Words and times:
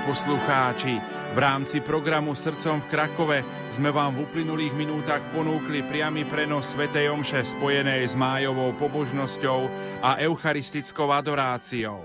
Poslucháči, 0.00 0.96
v 1.36 1.38
rámci 1.38 1.84
programu 1.84 2.32
Srdcom 2.32 2.80
v 2.84 2.88
Krakove 2.88 3.38
sme 3.68 3.92
vám 3.92 4.16
v 4.16 4.24
uplynulých 4.24 4.72
minútach 4.72 5.20
ponúkli 5.30 5.84
priamy 5.84 6.24
prenos 6.24 6.72
Sv. 6.72 6.88
Omše 6.88 7.44
spojenej 7.44 8.08
s 8.08 8.16
májovou 8.16 8.72
pobožnosťou 8.80 9.60
a 10.00 10.16
eucharistickou 10.24 11.12
adoráciou. 11.12 12.00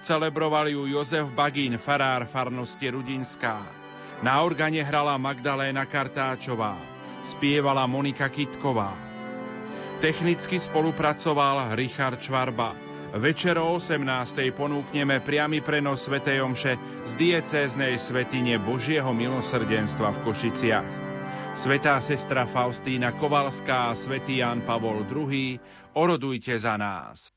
Celebroval 0.00 0.72
ju 0.72 0.88
Jozef 0.88 1.32
Bagín, 1.32 1.76
farár 1.80 2.28
farnosti 2.28 2.88
Rudinská. 2.88 3.64
Na 4.24 4.40
organe 4.40 4.80
hrala 4.80 5.16
Magdaléna 5.20 5.84
Kartáčová, 5.84 6.76
spievala 7.24 7.84
Monika 7.84 8.28
Kitková. 8.32 8.92
Technicky 10.00 10.60
spolupracoval 10.60 11.76
Richard 11.76 12.20
Čvarba. 12.20 12.83
Večer 13.14 13.54
o 13.62 13.78
18. 13.78 14.02
ponúkneme 14.58 15.22
priamy 15.22 15.62
prenos 15.62 16.10
Sv. 16.10 16.18
Omše 16.18 16.74
z 17.06 17.12
diecéznej 17.14 17.94
svetine 17.94 18.58
Božieho 18.58 19.14
milosrdenstva 19.14 20.10
v 20.18 20.22
Košiciach. 20.26 20.88
Svetá 21.54 22.02
sestra 22.02 22.42
Faustína 22.42 23.14
Kovalská 23.14 23.94
a 23.94 23.94
svätý 23.94 24.42
Jan 24.42 24.66
Pavol 24.66 25.06
II, 25.06 25.54
orodujte 25.94 26.58
za 26.58 26.74
nás. 26.74 27.30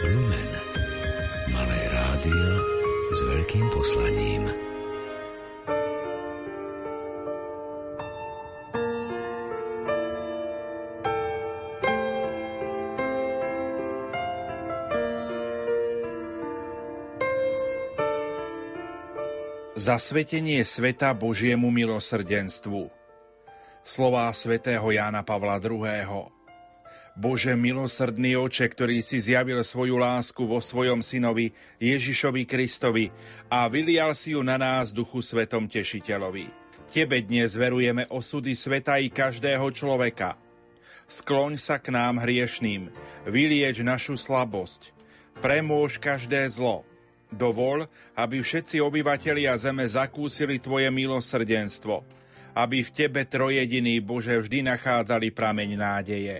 Lumen. 0.00 0.50
Malé 1.52 1.80
rádio 1.92 2.48
s 3.12 3.20
veľkým 3.28 3.68
poslaním. 3.68 4.65
Zasvetenie 19.76 20.64
sveta 20.64 21.12
Božiemu 21.12 21.68
milosrdenstvu 21.68 22.88
Slová 23.84 24.32
svätého 24.32 24.88
Jána 24.88 25.20
Pavla 25.20 25.60
II. 25.60 26.32
Bože 27.12 27.52
milosrdný 27.52 28.40
oče, 28.40 28.72
ktorý 28.72 29.04
si 29.04 29.20
zjavil 29.20 29.60
svoju 29.60 30.00
lásku 30.00 30.48
vo 30.48 30.64
svojom 30.64 31.04
synovi 31.04 31.52
Ježišovi 31.76 32.48
Kristovi 32.48 33.12
a 33.52 33.68
vylial 33.68 34.16
si 34.16 34.32
ju 34.32 34.40
na 34.40 34.56
nás 34.56 34.96
duchu 34.96 35.20
svetom 35.20 35.68
tešiteľovi. 35.68 36.48
Tebe 36.88 37.20
dnes 37.20 37.52
verujeme 37.52 38.08
osudy 38.08 38.56
sveta 38.56 38.96
i 38.96 39.12
každého 39.12 39.68
človeka. 39.76 40.40
Skloň 41.04 41.60
sa 41.60 41.76
k 41.76 41.92
nám 41.92 42.24
hriešným, 42.24 42.88
vylieč 43.28 43.84
našu 43.84 44.16
slabosť, 44.16 44.96
premôž 45.44 46.00
každé 46.00 46.48
zlo, 46.48 46.88
Dovol, 47.26 47.84
aby 48.14 48.38
všetci 48.38 48.78
obyvatelia 48.78 49.58
zeme 49.58 49.82
zakúsili 49.82 50.62
Tvoje 50.62 50.86
milosrdenstvo, 50.94 52.06
aby 52.54 52.86
v 52.86 52.90
Tebe 52.94 53.26
trojediný 53.26 53.98
Bože 53.98 54.38
vždy 54.38 54.62
nachádzali 54.70 55.34
prameň 55.34 55.70
nádeje. 55.74 56.36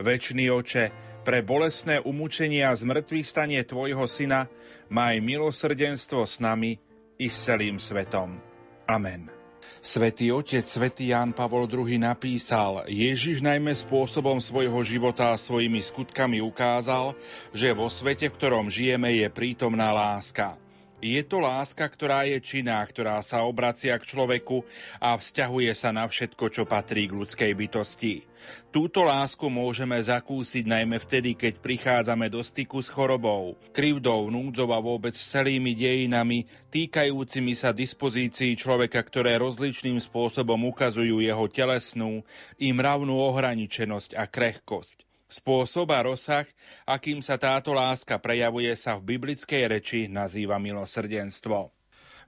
Večný 0.00 0.50
oče, 0.50 1.10
pre 1.20 1.44
bolestné 1.44 2.00
umúčenie 2.00 2.64
a 2.64 2.72
zmrtvých 2.72 3.26
stanie 3.28 3.60
Tvojho 3.62 4.08
Syna 4.08 4.48
maj 4.88 5.20
milosrdenstvo 5.20 6.24
s 6.24 6.40
nami 6.40 6.80
i 7.20 7.26
s 7.28 7.36
celým 7.46 7.76
svetom. 7.76 8.40
Amen. 8.88 9.39
Svetý 9.80 10.28
otec 10.28 10.68
Svetý 10.68 11.08
Ján 11.08 11.32
Pavol 11.32 11.64
II 11.64 11.96
napísal, 11.96 12.84
Ježiš 12.84 13.40
najmä 13.40 13.72
spôsobom 13.72 14.36
svojho 14.36 14.76
života 14.84 15.32
a 15.32 15.40
svojimi 15.40 15.80
skutkami 15.80 16.44
ukázal, 16.44 17.16
že 17.56 17.72
vo 17.72 17.88
svete, 17.88 18.28
v 18.28 18.36
ktorom 18.36 18.68
žijeme, 18.68 19.08
je 19.16 19.32
prítomná 19.32 19.88
láska. 19.88 20.60
Je 21.00 21.20
to 21.24 21.40
láska, 21.40 21.88
ktorá 21.88 22.28
je 22.28 22.36
činná, 22.44 22.84
ktorá 22.84 23.16
sa 23.24 23.40
obracia 23.48 23.96
k 23.96 24.04
človeku 24.04 24.68
a 25.00 25.16
vzťahuje 25.16 25.72
sa 25.72 25.96
na 25.96 26.04
všetko, 26.04 26.52
čo 26.52 26.68
patrí 26.68 27.08
k 27.08 27.16
ľudskej 27.16 27.52
bytosti. 27.56 28.28
Túto 28.68 29.04
lásku 29.04 29.48
môžeme 29.48 29.96
zakúsiť 29.96 30.68
najmä 30.68 31.00
vtedy, 31.00 31.36
keď 31.36 31.56
prichádzame 31.60 32.28
do 32.28 32.44
styku 32.44 32.84
s 32.84 32.92
chorobou, 32.92 33.56
krivdou, 33.72 34.28
núdzou 34.28 34.70
a 34.76 34.78
vôbec 34.80 35.16
celými 35.16 35.72
dejinami, 35.72 36.44
týkajúcimi 36.68 37.56
sa 37.56 37.72
dispozícií 37.72 38.52
človeka, 38.60 39.00
ktoré 39.00 39.40
rozličným 39.40 39.96
spôsobom 40.04 40.68
ukazujú 40.68 41.24
jeho 41.24 41.48
telesnú 41.48 42.22
i 42.60 42.76
mravnú 42.76 43.16
ohraničenosť 43.16 44.20
a 44.20 44.28
krehkosť. 44.28 45.09
Spôsob 45.30 45.94
a 45.94 46.02
rozsah, 46.02 46.42
akým 46.90 47.22
sa 47.22 47.38
táto 47.38 47.70
láska 47.70 48.18
prejavuje, 48.18 48.74
sa 48.74 48.98
v 48.98 49.14
biblickej 49.14 49.70
reči 49.70 50.10
nazýva 50.10 50.58
milosrdenstvo. 50.58 51.70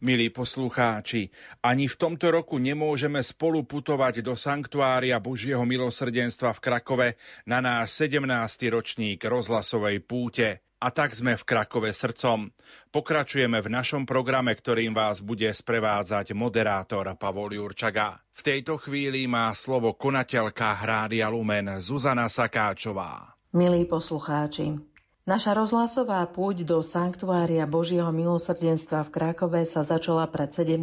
Milí 0.02 0.30
poslucháči, 0.30 1.30
ani 1.66 1.90
v 1.90 1.98
tomto 1.98 2.30
roku 2.30 2.62
nemôžeme 2.62 3.18
spolu 3.22 3.66
putovať 3.66 4.22
do 4.22 4.38
sanktuária 4.38 5.18
Božieho 5.18 5.62
milosrdenstva 5.66 6.54
v 6.54 6.62
Krakove 6.62 7.08
na 7.46 7.58
náš 7.62 8.06
17. 8.06 8.26
ročník 8.70 9.22
rozhlasovej 9.22 10.02
púte. 10.02 10.62
A 10.82 10.90
tak 10.90 11.14
sme 11.14 11.38
v 11.38 11.46
Krakove 11.46 11.94
srdcom. 11.94 12.50
Pokračujeme 12.90 13.62
v 13.62 13.70
našom 13.70 14.02
programe, 14.02 14.50
ktorým 14.50 14.90
vás 14.90 15.22
bude 15.22 15.46
sprevádzať 15.46 16.34
moderátor 16.34 17.06
Pavol 17.14 17.54
Jurčaga. 17.54 18.18
V 18.34 18.42
tejto 18.42 18.82
chvíli 18.82 19.30
má 19.30 19.54
slovo 19.54 19.94
konateľka 19.94 20.74
Hrádia 20.82 21.30
Lumen 21.30 21.70
Zuzana 21.78 22.26
Sakáčová. 22.26 23.38
Milí 23.54 23.86
poslucháči, 23.86 24.82
naša 25.22 25.54
rozhlasová 25.54 26.26
púť 26.34 26.66
do 26.66 26.82
Sanktuária 26.82 27.62
Božieho 27.62 28.10
milosrdenstva 28.10 29.06
v 29.06 29.12
Krakove 29.14 29.62
sa 29.62 29.86
začala 29.86 30.26
pred 30.26 30.50
17 30.50 30.82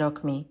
rokmi. 0.00 0.48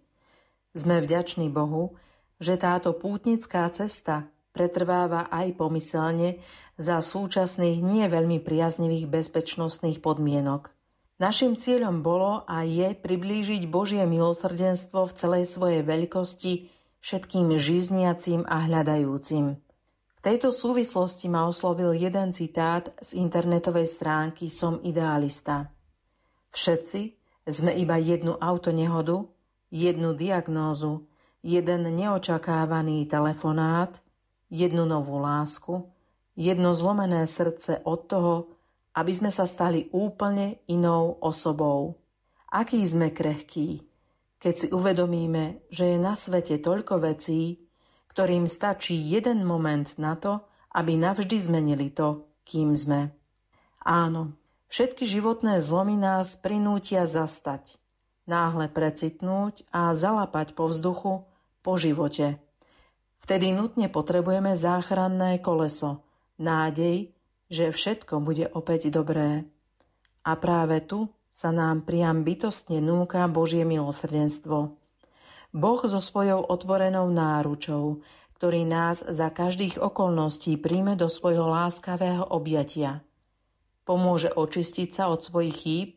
Sme 0.78 1.01
vďační 1.01 1.50
Bohu, 1.50 1.98
že 2.38 2.62
táto 2.62 2.94
pútnická 2.94 3.66
cesta 3.74 4.30
pretrváva 4.53 5.27
aj 5.33 5.57
pomyselne 5.57 6.39
za 6.77 7.01
súčasných 7.01 7.81
nie 7.81 8.05
veľmi 8.05 8.39
priaznivých 8.39 9.09
bezpečnostných 9.09 10.00
podmienok. 10.00 10.69
Našim 11.21 11.57
cieľom 11.57 12.01
bolo 12.05 12.45
a 12.45 12.65
je 12.65 12.94
priblížiť 12.94 13.69
Božie 13.69 14.01
milosrdenstvo 14.05 15.09
v 15.09 15.15
celej 15.17 15.45
svojej 15.50 15.81
veľkosti 15.85 16.69
všetkým 17.01 17.53
žizniacim 17.57 18.45
a 18.47 18.65
hľadajúcim. 18.65 19.59
V 20.13 20.19
tejto 20.23 20.55
súvislosti 20.55 21.27
ma 21.27 21.45
oslovil 21.45 21.94
jeden 21.94 22.31
citát 22.31 22.89
z 23.03 23.19
internetovej 23.19 23.91
stránky 23.91 24.47
Som 24.47 24.79
idealista. 24.81 25.69
Všetci 26.55 27.01
sme 27.44 27.75
iba 27.75 28.00
jednu 28.00 28.39
autonehodu, 28.39 29.27
jednu 29.67 30.15
diagnózu, 30.15 31.09
jeden 31.44 31.91
neočakávaný 31.91 33.03
telefonát, 33.05 34.00
jednu 34.53 34.85
novú 34.85 35.17
lásku, 35.17 35.89
jedno 36.38 36.77
zlomené 36.77 37.25
srdce 37.25 37.81
od 37.81 38.05
toho, 38.05 38.33
aby 38.94 39.09
sme 39.09 39.33
sa 39.33 39.50
stali 39.50 39.89
úplne 39.89 40.61
inou 40.69 41.17
osobou. 41.17 41.97
Aký 42.53 42.85
sme 42.85 43.09
krehkí, 43.09 43.81
keď 44.38 44.53
si 44.53 44.67
uvedomíme, 44.69 45.65
že 45.73 45.95
je 45.95 45.97
na 45.97 46.13
svete 46.13 46.61
toľko 46.61 47.01
vecí, 47.01 47.65
ktorým 48.13 48.45
stačí 48.45 48.94
jeden 48.94 49.41
moment 49.41 49.89
na 49.97 50.13
to, 50.13 50.45
aby 50.77 50.94
navždy 51.01 51.38
zmenili 51.41 51.89
to, 51.89 52.29
kým 52.45 52.77
sme. 52.77 53.09
Áno, 53.81 54.38
všetky 54.69 55.09
životné 55.09 55.57
zlomy 55.65 55.97
nás 55.97 56.38
prinútia 56.38 57.09
zastať, 57.09 57.81
náhle 58.29 58.69
precitnúť 58.69 59.65
a 59.73 59.89
zalapať 59.97 60.53
po 60.53 60.69
vzduchu, 60.69 61.25
po 61.65 61.73
živote. 61.79 62.43
Vtedy 63.24 63.56
nutne 63.56 63.88
potrebujeme 63.88 64.52
záchranné 64.52 65.40
koleso, 65.40 66.04
nádej, 66.44 67.16
že 67.48 67.72
všetko 67.72 68.20
bude 68.20 68.52
opäť 68.52 68.92
dobré. 68.92 69.48
A 70.28 70.36
práve 70.36 70.84
tu 70.84 71.08
sa 71.31 71.56
nám 71.56 71.88
priam 71.88 72.28
bytostne 72.28 72.84
núka 72.84 73.24
Božie 73.31 73.64
milosrdenstvo. 73.64 74.75
Boh 75.56 75.81
so 75.88 76.04
svojou 76.04 76.44
otvorenou 76.52 77.08
náručou, 77.08 78.04
ktorý 78.36 78.68
nás 78.68 79.08
za 79.08 79.31
každých 79.31 79.80
okolností 79.80 80.60
príjme 80.60 81.00
do 81.00 81.08
svojho 81.08 81.48
láskavého 81.48 82.28
objatia. 82.28 83.08
Pomôže 83.88 84.36
očistiť 84.36 84.92
sa 84.92 85.08
od 85.08 85.24
svojich 85.24 85.56
chýb 85.56 85.92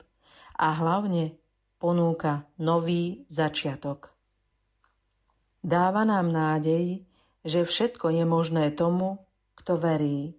a 0.54 0.78
hlavne 0.78 1.34
ponúka 1.82 2.46
nový 2.62 3.26
začiatok. 3.26 4.14
Dáva 5.66 6.06
nám 6.06 6.30
nádej, 6.30 7.02
že 7.46 7.62
všetko 7.62 8.10
je 8.10 8.24
možné 8.26 8.74
tomu, 8.74 9.22
kto 9.54 9.78
verí. 9.78 10.34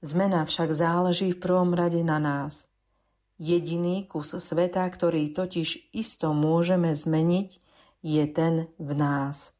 Zmena 0.00 0.48
však 0.48 0.72
záleží 0.72 1.36
v 1.36 1.40
prvom 1.44 1.76
rade 1.76 2.00
na 2.00 2.16
nás. 2.16 2.72
Jediný 3.36 4.08
kus 4.08 4.32
sveta, 4.32 4.84
ktorý 4.88 5.28
totiž 5.36 5.92
isto 5.92 6.32
môžeme 6.32 6.96
zmeniť, 6.96 7.48
je 8.00 8.24
ten 8.32 8.72
v 8.80 8.90
nás. 8.96 9.52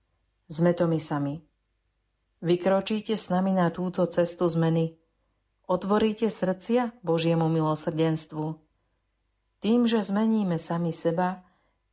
Sme 0.49 0.73
to 0.73 0.89
my 0.89 0.97
sami. 0.97 1.45
Vykročíte 2.41 3.13
s 3.13 3.29
nami 3.29 3.53
na 3.53 3.69
túto 3.69 4.01
cestu 4.09 4.49
zmeny? 4.49 4.97
Otvoríte 5.69 6.33
srdcia 6.33 6.97
Božiemu 7.05 7.53
milosrdenstvu. 7.53 8.57
Tým, 9.61 9.85
že 9.85 10.01
zmeníme 10.01 10.57
sami 10.57 10.89
seba, 10.89 11.45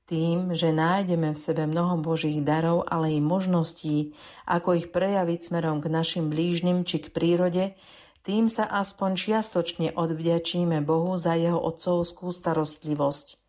tým, 0.07 0.55
že 0.55 0.71
nájdeme 0.71 1.35
v 1.35 1.39
sebe 1.39 1.67
mnoho 1.67 1.99
Božích 1.99 2.39
darov, 2.39 2.87
ale 2.87 3.11
i 3.13 3.19
možností, 3.19 4.15
ako 4.47 4.79
ich 4.79 4.87
prejaviť 4.95 5.39
smerom 5.51 5.83
k 5.83 5.91
našim 5.91 6.31
blížnym 6.31 6.87
či 6.87 7.03
k 7.03 7.11
prírode, 7.11 7.75
tým 8.23 8.47
sa 8.47 8.67
aspoň 8.67 9.19
čiastočne 9.19 9.87
odvďačíme 9.95 10.79
Bohu 10.83 11.15
za 11.19 11.35
jeho 11.35 11.59
otcovskú 11.59 12.31
starostlivosť, 12.31 13.39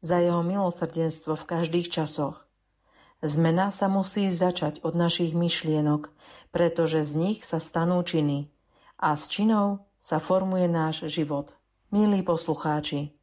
za 0.00 0.16
jeho 0.20 0.40
milosrdenstvo 0.40 1.36
v 1.36 1.44
každých 1.44 1.88
časoch. 1.92 2.44
Zmena 3.24 3.72
sa 3.72 3.88
musí 3.88 4.28
začať 4.28 4.84
od 4.84 4.92
našich 4.92 5.32
myšlienok, 5.32 6.12
pretože 6.52 7.00
z 7.00 7.12
nich 7.16 7.38
sa 7.48 7.56
stanú 7.56 8.00
činy 8.04 8.52
a 9.00 9.16
z 9.16 9.24
činov 9.28 9.88
sa 9.96 10.20
formuje 10.20 10.68
náš 10.68 11.08
život. 11.08 11.56
Milí 11.88 12.20
poslucháči, 12.20 13.15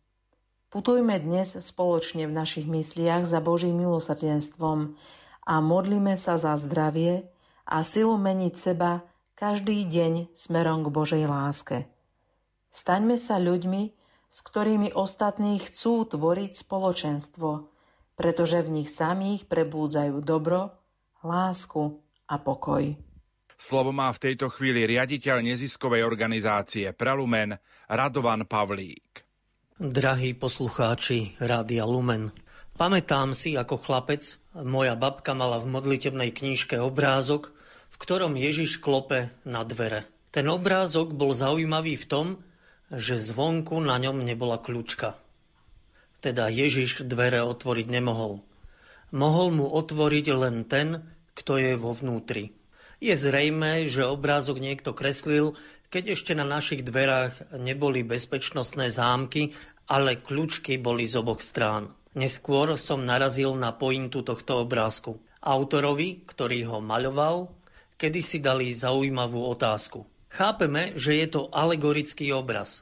Putujme 0.73 1.21
dnes 1.21 1.53
spoločne 1.53 2.25
v 2.25 2.33
našich 2.33 2.65
mysliach 2.65 3.29
za 3.29 3.37
Božím 3.45 3.85
milosrdenstvom 3.85 4.97
a 5.45 5.61
modlíme 5.61 6.17
sa 6.17 6.33
za 6.33 6.57
zdravie 6.57 7.29
a 7.61 7.85
silu 7.85 8.17
meniť 8.17 8.53
seba 8.57 9.05
každý 9.37 9.85
deň 9.85 10.33
smerom 10.33 10.81
k 10.81 10.89
Božej 10.89 11.23
láske. 11.29 11.85
Staňme 12.73 13.21
sa 13.21 13.37
ľuďmi, 13.37 13.93
s 14.33 14.39
ktorými 14.41 14.97
ostatní 14.97 15.61
chcú 15.61 16.09
tvoriť 16.09 16.65
spoločenstvo, 16.65 17.69
pretože 18.17 18.65
v 18.65 18.81
nich 18.81 18.89
samých 18.89 19.45
prebúdzajú 19.45 20.25
dobro, 20.25 20.73
lásku 21.21 22.01
a 22.25 22.41
pokoj. 22.41 22.97
Slovo 23.61 23.93
má 23.93 24.09
v 24.09 24.25
tejto 24.25 24.49
chvíli 24.49 24.89
riaditeľ 24.89 25.37
neziskovej 25.53 26.01
organizácie 26.01 26.89
Prelumen 26.97 27.61
Radovan 27.85 28.49
Pavlík. 28.49 29.32
Drahí 29.81 30.37
poslucháči 30.37 31.33
Rádia 31.41 31.89
Lumen, 31.89 32.29
pamätám 32.77 33.33
si, 33.33 33.57
ako 33.57 33.81
chlapec, 33.81 34.37
moja 34.53 34.93
babka 34.93 35.33
mala 35.33 35.57
v 35.57 35.65
modlitebnej 35.65 36.29
knižke 36.29 36.77
obrázok, 36.77 37.49
v 37.89 37.95
ktorom 37.97 38.37
Ježiš 38.37 38.77
klope 38.77 39.33
na 39.41 39.65
dvere. 39.65 40.05
Ten 40.29 40.45
obrázok 40.45 41.17
bol 41.17 41.33
zaujímavý 41.33 41.97
v 41.97 42.05
tom, 42.05 42.27
že 42.93 43.17
zvonku 43.17 43.81
na 43.81 43.97
ňom 43.97 44.21
nebola 44.21 44.61
kľúčka. 44.61 45.17
Teda 46.21 46.53
Ježiš 46.53 47.01
dvere 47.09 47.41
otvoriť 47.41 47.89
nemohol. 47.89 48.45
Mohol 49.09 49.57
mu 49.57 49.65
otvoriť 49.73 50.25
len 50.37 50.69
ten, 50.69 51.01
kto 51.33 51.57
je 51.57 51.73
vo 51.81 51.97
vnútri. 51.97 52.53
Je 53.01 53.17
zrejme, 53.17 53.89
že 53.89 54.05
obrázok 54.05 54.61
niekto 54.61 54.93
kreslil, 54.93 55.57
keď 55.93 56.17
ešte 56.17 56.33
na 56.33 56.41
našich 56.41 56.81
dverách 56.81 57.53
neboli 57.62 58.01
bezpečnostné 58.01 58.89
zámky, 58.89 59.53
ale 59.85 60.17
kľúčky 60.17 60.81
boli 60.81 61.05
z 61.05 61.21
oboch 61.21 61.38
strán. 61.38 61.93
Neskôr 62.17 62.73
som 62.81 63.05
narazil 63.05 63.53
na 63.53 63.69
pointu 63.69 64.25
tohto 64.25 64.65
obrázku. 64.65 65.21
Autorovi, 65.38 66.25
ktorý 66.25 66.65
ho 66.65 66.77
maľoval, 66.81 67.53
kedy 68.01 68.25
si 68.25 68.41
dali 68.41 68.73
zaujímavú 68.73 69.45
otázku. 69.53 70.09
Chápeme, 70.33 70.97
že 70.97 71.13
je 71.13 71.27
to 71.29 71.53
alegorický 71.53 72.33
obraz. 72.33 72.81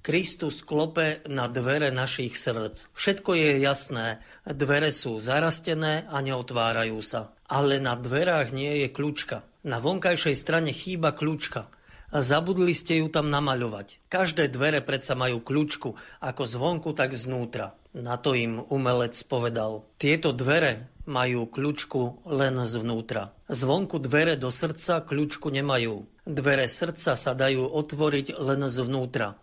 Kristus 0.00 0.64
klope 0.64 1.20
na 1.28 1.52
dvere 1.52 1.92
našich 1.92 2.40
srdc. 2.40 2.88
Všetko 2.96 3.36
je 3.36 3.50
jasné, 3.60 4.24
dvere 4.48 4.88
sú 4.96 5.20
zarastené 5.20 6.08
a 6.08 6.24
neotvárajú 6.24 7.04
sa. 7.04 7.36
Ale 7.52 7.84
na 7.84 8.00
dverách 8.00 8.56
nie 8.56 8.80
je 8.80 8.88
kľúčka. 8.88 9.44
Na 9.60 9.76
vonkajšej 9.76 10.36
strane 10.40 10.72
chýba 10.72 11.12
kľúčka 11.12 11.68
a 12.10 12.22
zabudli 12.22 12.72
ste 12.72 13.02
ju 13.02 13.10
tam 13.10 13.30
namaľovať. 13.30 14.06
Každé 14.06 14.52
dvere 14.52 14.80
predsa 14.82 15.18
majú 15.18 15.42
kľúčku, 15.42 15.98
ako 16.22 16.42
zvonku, 16.46 16.90
tak 16.94 17.18
znútra. 17.18 17.74
Na 17.96 18.20
to 18.20 18.36
im 18.36 18.60
umelec 18.68 19.16
povedal. 19.24 19.88
Tieto 19.96 20.30
dvere 20.36 20.92
majú 21.08 21.48
kľúčku 21.48 22.28
len 22.28 22.60
zvnútra. 22.68 23.32
Zvonku 23.48 23.96
dvere 24.02 24.36
do 24.36 24.52
srdca 24.52 25.00
kľúčku 25.00 25.48
nemajú. 25.48 26.04
Dvere 26.26 26.66
srdca 26.68 27.14
sa 27.16 27.32
dajú 27.32 27.64
otvoriť 27.64 28.36
len 28.36 28.66
zvnútra. 28.66 29.38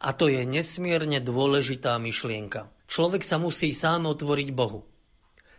A 0.00 0.10
to 0.12 0.28
je 0.28 0.44
nesmierne 0.44 1.20
dôležitá 1.20 1.96
myšlienka. 1.96 2.68
Človek 2.90 3.22
sa 3.22 3.38
musí 3.38 3.70
sám 3.70 4.10
otvoriť 4.10 4.48
Bohu. 4.50 4.84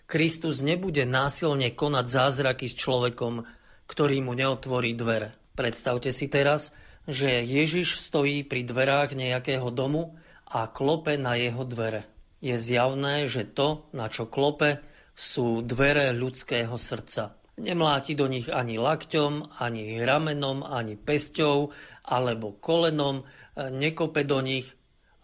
Kristus 0.06 0.60
nebude 0.60 1.08
násilne 1.08 1.72
konať 1.72 2.06
zázraky 2.06 2.68
s 2.68 2.76
človekom, 2.76 3.48
ktorý 3.88 4.20
mu 4.20 4.36
neotvorí 4.36 4.92
dvere. 4.92 5.41
Predstavte 5.62 6.10
si 6.10 6.26
teraz, 6.26 6.74
že 7.06 7.46
Ježiš 7.46 8.02
stojí 8.02 8.42
pri 8.42 8.66
dverách 8.66 9.14
nejakého 9.14 9.70
domu 9.70 10.18
a 10.50 10.66
klope 10.66 11.22
na 11.22 11.38
jeho 11.38 11.62
dvere. 11.62 12.10
Je 12.42 12.58
zjavné, 12.58 13.30
že 13.30 13.46
to, 13.46 13.86
na 13.94 14.10
čo 14.10 14.26
klope, 14.26 14.82
sú 15.14 15.62
dvere 15.62 16.18
ľudského 16.18 16.74
srdca. 16.82 17.38
Nemláti 17.62 18.18
do 18.18 18.26
nich 18.26 18.50
ani 18.50 18.82
lakťom, 18.82 19.62
ani 19.62 20.02
ramenom, 20.02 20.66
ani 20.66 20.98
pesťou 20.98 21.70
alebo 22.10 22.58
kolenom, 22.58 23.30
nekope 23.54 24.26
do 24.26 24.42
nich, 24.42 24.66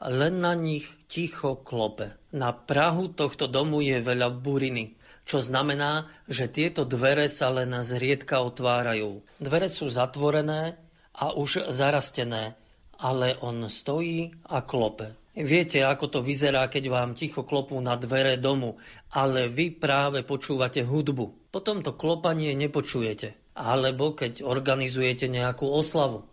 len 0.06 0.38
na 0.38 0.54
nich 0.54 0.86
ticho 1.10 1.66
klope. 1.66 2.14
Na 2.38 2.54
Prahu 2.54 3.10
tohto 3.10 3.50
domu 3.50 3.82
je 3.82 4.06
veľa 4.06 4.30
buriny 4.38 5.02
čo 5.28 5.44
znamená, 5.44 6.08
že 6.32 6.48
tieto 6.48 6.88
dvere 6.88 7.28
sa 7.28 7.52
len 7.52 7.76
zriedka 7.84 8.40
otvárajú. 8.40 9.28
Dvere 9.44 9.68
sú 9.68 9.92
zatvorené 9.92 10.80
a 11.12 11.36
už 11.36 11.68
zarastené, 11.68 12.56
ale 12.96 13.36
on 13.44 13.68
stojí 13.68 14.32
a 14.48 14.64
klope. 14.64 15.20
Viete, 15.38 15.86
ako 15.86 16.18
to 16.18 16.20
vyzerá, 16.26 16.66
keď 16.66 16.90
vám 16.90 17.12
ticho 17.14 17.46
klopú 17.46 17.78
na 17.78 17.94
dvere 17.94 18.42
domu, 18.42 18.82
ale 19.14 19.46
vy 19.46 19.70
práve 19.70 20.26
počúvate 20.26 20.82
hudbu. 20.82 21.54
Potom 21.54 21.86
to 21.86 21.94
klopanie 21.94 22.58
nepočujete. 22.58 23.38
Alebo 23.54 24.18
keď 24.18 24.42
organizujete 24.42 25.30
nejakú 25.30 25.70
oslavu. 25.70 26.26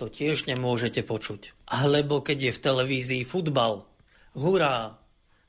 To 0.00 0.08
tiež 0.08 0.48
nemôžete 0.48 1.04
počuť. 1.04 1.52
Alebo 1.68 2.24
keď 2.24 2.48
je 2.48 2.52
v 2.56 2.62
televízii 2.64 3.22
futbal. 3.28 3.84
Hurá, 4.32 5.00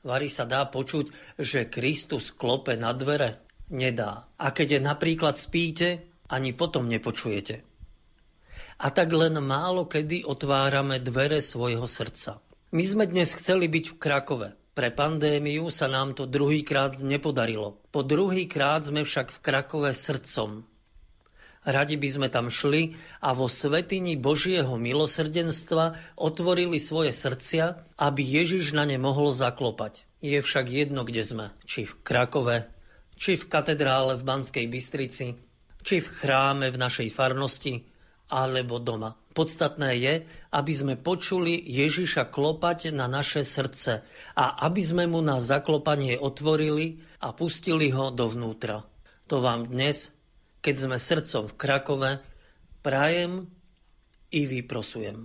Vary 0.06 0.30
sa 0.30 0.46
dá 0.46 0.62
počuť, 0.66 1.36
že 1.38 1.66
Kristus 1.66 2.30
klope 2.30 2.78
na 2.78 2.94
dvere? 2.94 3.42
Nedá. 3.74 4.30
A 4.38 4.54
keď 4.54 4.78
je 4.78 4.80
napríklad 4.80 5.34
spíte, 5.36 6.08
ani 6.30 6.54
potom 6.54 6.86
nepočujete. 6.86 7.66
A 8.78 8.86
tak 8.94 9.10
len 9.10 9.34
málo 9.42 9.90
kedy 9.90 10.22
otvárame 10.22 11.02
dvere 11.02 11.42
svojho 11.42 11.84
srdca. 11.84 12.38
My 12.70 12.84
sme 12.84 13.04
dnes 13.10 13.34
chceli 13.34 13.66
byť 13.66 13.84
v 13.90 13.98
Krakove. 13.98 14.48
Pre 14.78 14.88
pandémiu 14.94 15.66
sa 15.74 15.90
nám 15.90 16.14
to 16.14 16.30
druhýkrát 16.30 17.02
nepodarilo. 17.02 17.82
Po 17.90 18.06
druhýkrát 18.06 18.86
sme 18.86 19.02
však 19.02 19.34
v 19.34 19.42
Krakove 19.42 19.90
srdcom. 19.90 20.62
Radi 21.68 22.00
by 22.00 22.08
sme 22.08 22.28
tam 22.32 22.48
šli 22.48 22.96
a 23.20 23.36
vo 23.36 23.44
svetini 23.44 24.16
Božieho 24.16 24.80
milosrdenstva 24.80 26.16
otvorili 26.16 26.80
svoje 26.80 27.12
srdcia, 27.12 27.84
aby 28.00 28.24
Ježiš 28.24 28.72
na 28.72 28.88
ne 28.88 28.96
mohol 28.96 29.36
zaklopať. 29.36 30.08
Je 30.24 30.40
však 30.40 30.64
jedno, 30.72 31.04
kde 31.04 31.20
sme. 31.20 31.46
Či 31.68 31.84
v 31.84 31.92
Krakove, 32.00 32.72
či 33.20 33.36
v 33.36 33.44
katedrále 33.52 34.16
v 34.16 34.24
Banskej 34.24 34.64
Bystrici, 34.64 35.36
či 35.84 36.00
v 36.00 36.08
chráme 36.08 36.72
v 36.72 36.80
našej 36.80 37.12
farnosti, 37.12 37.84
alebo 38.32 38.80
doma. 38.80 39.20
Podstatné 39.36 39.92
je, 40.00 40.14
aby 40.48 40.72
sme 40.72 40.96
počuli 40.96 41.60
Ježiša 41.68 42.32
klopať 42.32 42.96
na 42.96 43.12
naše 43.12 43.44
srdce 43.44 44.08
a 44.40 44.44
aby 44.64 44.80
sme 44.80 45.04
mu 45.04 45.20
na 45.20 45.36
zaklopanie 45.36 46.16
otvorili 46.16 47.04
a 47.20 47.36
pustili 47.36 47.92
ho 47.92 48.08
dovnútra. 48.08 48.88
To 49.28 49.44
vám 49.44 49.68
dnes 49.68 50.16
keď 50.68 50.84
sme 50.84 51.00
srdcom 51.00 51.48
v 51.48 51.54
Krakove, 51.56 52.10
prajem 52.84 53.48
i 54.28 54.44
vyprosujem. 54.44 55.24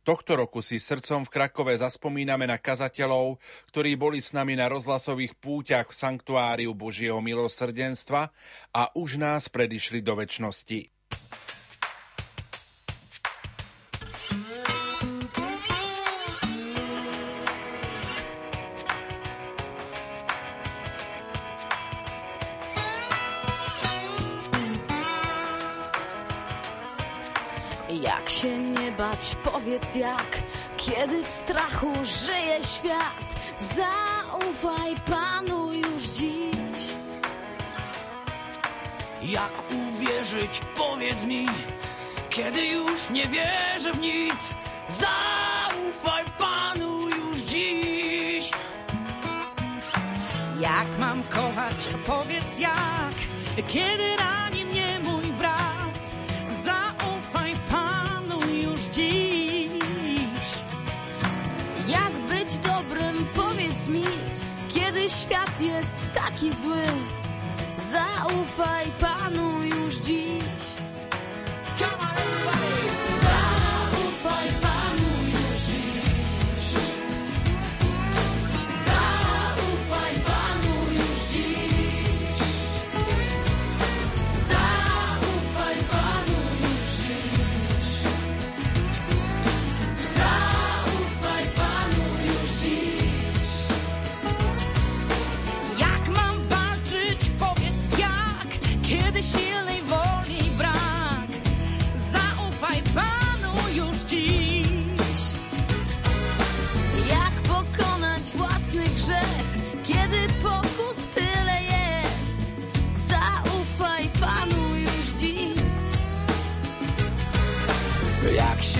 Tohto 0.00 0.40
roku 0.40 0.64
si 0.64 0.80
srdcom 0.80 1.28
v 1.28 1.32
Krakove 1.36 1.76
zaspomíname 1.76 2.48
na 2.48 2.56
kazateľov, 2.56 3.36
ktorí 3.68 4.00
boli 4.00 4.24
s 4.24 4.32
nami 4.32 4.56
na 4.56 4.72
rozhlasových 4.72 5.36
púťach 5.36 5.92
v 5.92 6.00
Sanktuáriu 6.00 6.72
Božieho 6.72 7.20
milosrdenstva 7.20 8.32
a 8.72 8.88
už 8.96 9.20
nás 9.20 9.52
predišli 9.52 10.00
do 10.00 10.16
väčšnosti. 10.16 10.99
Bać, 28.98 29.36
powiedz 29.44 29.94
jak, 29.94 30.42
kiedy 30.76 31.24
w 31.24 31.30
strachu 31.30 31.92
żyje 32.04 32.58
świat. 32.62 33.28
Zaufaj 33.58 34.94
Panu 35.10 35.72
już 35.72 36.02
dziś. 36.02 36.80
Jak 39.22 39.52
uwierzyć, 39.72 40.60
powiedz 40.76 41.24
mi, 41.24 41.46
kiedy 42.30 42.66
już 42.66 43.10
nie 43.10 43.26
wierzę 43.26 43.92
w 43.92 44.00
nic. 44.00 44.54
Zaufaj 44.88 46.24
Panu 46.38 47.08
już 47.08 47.40
dziś. 47.40 48.50
Jak 50.60 50.86
mam 50.98 51.22
kochać, 51.22 51.88
powiedz 52.06 52.58
jak, 52.58 53.14
kiedy 53.66 54.16
rani 54.16 54.39
taki 66.40 66.52
zły. 66.52 66.82
Zaufaj 67.78 68.86
Panu 69.00 69.62
już 69.64 69.94
dziś. 69.94 70.39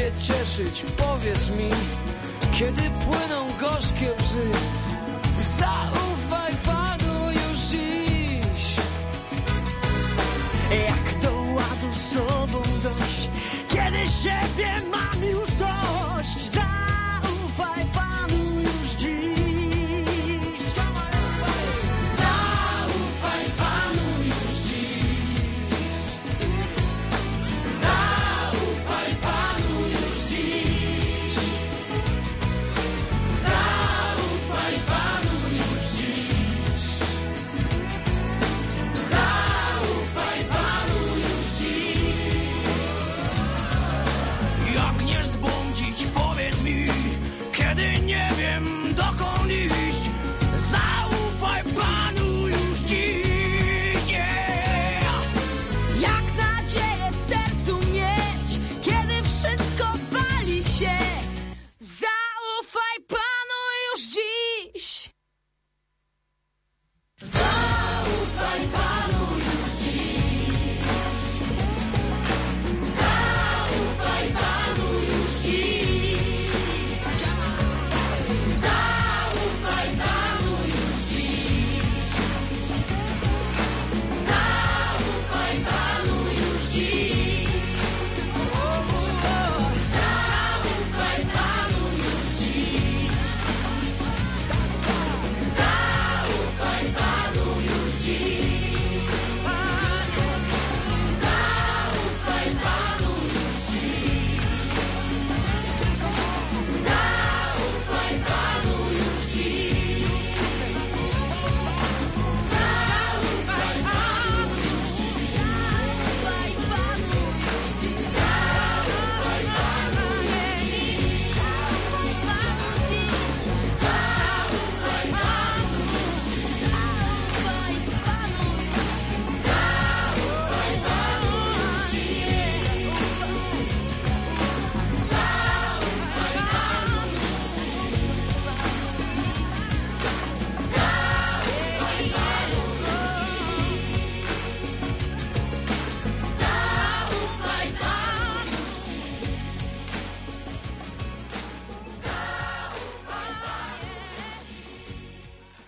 Się 0.01 0.11
cieszyć, 0.19 0.85
powiedz 0.97 1.49
mi, 1.49 1.71
kiedy 2.53 2.83
płyną 2.83 3.47
gorzkie 3.61 4.13
łzy. 4.13 4.51
Zaufaj 5.39 6.55
Panu 6.67 7.31
już 7.31 7.59
dziś. 7.61 8.77
Jak 10.87 11.23
do 11.23 11.33
ładu 11.33 11.95
sobą 12.13 12.63
dojść, 12.83 13.29
kiedy 13.69 14.07
siebie 14.23 14.50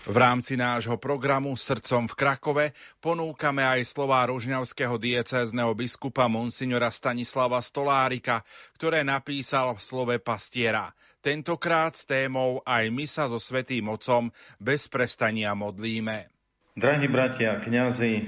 V 0.03 0.19
rámci 0.19 0.59
nášho 0.59 0.99
programu 0.99 1.55
Srdcom 1.55 2.11
v 2.11 2.19
Krakove 2.19 2.67
ponúkame 2.99 3.63
aj 3.63 3.87
slová 3.87 4.27
rožňavského 4.27 4.99
diecézneho 4.99 5.71
biskupa 5.79 6.27
monsignora 6.27 6.91
Stanislava 6.91 7.63
Stolárika, 7.63 8.43
ktoré 8.75 9.07
napísal 9.07 9.79
v 9.79 9.79
slove 9.79 10.17
pastiera. 10.19 10.91
Tentokrát 11.23 11.95
s 11.95 12.03
témou 12.03 12.59
aj 12.67 12.91
my 12.91 13.07
sa 13.07 13.31
so 13.31 13.39
Svetým 13.39 13.87
Otcom 13.95 14.35
bez 14.59 14.91
prestania 14.91 15.55
modlíme. 15.55 16.27
Drahí 16.75 17.07
bratia, 17.07 17.63
kňazi, 17.63 18.27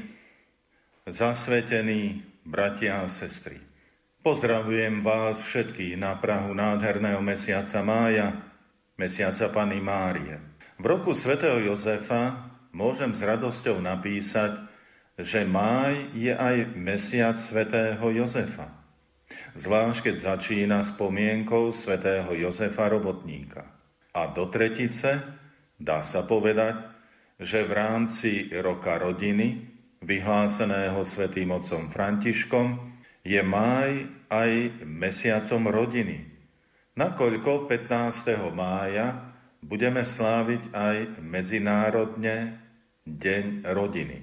zasvetení 1.10 2.22
bratia 2.46 3.02
a 3.02 3.10
sestry. 3.10 3.58
Pozdravujem 4.22 5.02
vás 5.02 5.42
všetkých 5.42 5.98
na 5.98 6.14
Prahu 6.22 6.54
nádherného 6.54 7.18
mesiaca 7.18 7.82
mája, 7.82 8.46
mesiaca 8.94 9.50
Pany 9.50 9.82
Márie. 9.82 10.53
V 10.84 10.92
roku 10.92 11.16
svätého 11.16 11.64
Jozefa 11.64 12.52
môžem 12.68 13.16
s 13.16 13.24
radosťou 13.24 13.80
napísať, 13.80 14.60
že 15.16 15.40
máj 15.40 16.12
je 16.12 16.28
aj 16.28 16.76
mesiac 16.76 17.40
svätého 17.40 18.04
Jozefa. 18.12 18.68
Zvlášť 19.56 20.04
keď 20.04 20.16
začína 20.20 20.84
spomienkou 20.84 21.72
svätého 21.72 22.28
Jozefa 22.36 22.92
Robotníka. 22.92 23.64
A 24.12 24.28
do 24.28 24.44
tretice 24.52 25.24
dá 25.80 26.04
sa 26.04 26.20
povedať, 26.28 26.76
že 27.40 27.64
v 27.64 27.72
rámci 27.72 28.52
roka 28.52 29.00
rodiny, 29.00 29.64
vyhláseného 30.04 31.00
svätým 31.00 31.48
otcom 31.56 31.88
Františkom, 31.88 32.92
je 33.24 33.40
máj 33.40 34.04
aj 34.28 34.84
mesiacom 34.84 35.64
rodiny. 35.64 36.28
Nakoľko 36.92 37.72
15. 37.72 38.36
mája 38.52 39.33
budeme 39.64 40.04
sláviť 40.04 40.68
aj 40.76 40.96
medzinárodne 41.24 42.60
Deň 43.04 43.68
rodiny. 43.68 44.20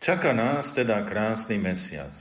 Čaká 0.00 0.36
nás 0.36 0.72
teda 0.72 1.04
krásny 1.04 1.60
mesiac, 1.60 2.12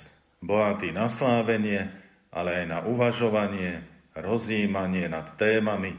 bohatý 0.44 0.92
na 0.92 1.08
slávenie 1.08 2.04
ale 2.34 2.66
aj 2.66 2.66
na 2.66 2.80
uvažovanie, 2.82 3.86
rozjímanie 4.18 5.06
nad 5.06 5.30
témami, 5.38 5.94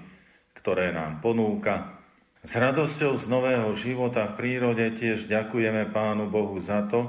ktoré 0.59 0.91
nám 0.91 1.23
ponúka. 1.23 2.03
S 2.45 2.59
radosťou 2.59 3.17
z 3.17 3.25
nového 3.31 3.71
života 3.79 4.29
v 4.29 4.37
prírode 4.37 4.85
tiež 4.99 5.31
ďakujeme 5.31 5.89
Pánu 5.95 6.29
Bohu 6.29 6.59
za 6.59 6.85
to, 6.91 7.09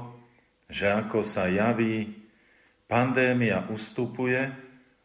že 0.70 0.88
ako 0.88 1.26
sa 1.26 1.50
javí, 1.50 2.14
pandémia 2.86 3.66
ustupuje, 3.68 4.48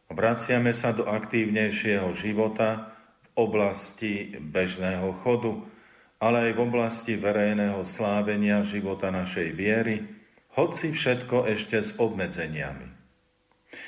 vraciame 0.08 0.72
sa 0.72 0.94
do 0.94 1.10
aktívnejšieho 1.10 2.14
života 2.14 2.91
oblasti 3.36 4.36
bežného 4.39 5.15
chodu, 5.24 5.63
ale 6.22 6.50
aj 6.50 6.52
v 6.54 6.63
oblasti 6.63 7.13
verejného 7.17 7.82
slávenia 7.82 8.62
života 8.62 9.10
našej 9.10 9.50
viery, 9.58 10.06
hoci 10.54 10.91
všetko 10.94 11.50
ešte 11.50 11.80
s 11.82 11.98
obmedzeniami. 11.98 12.91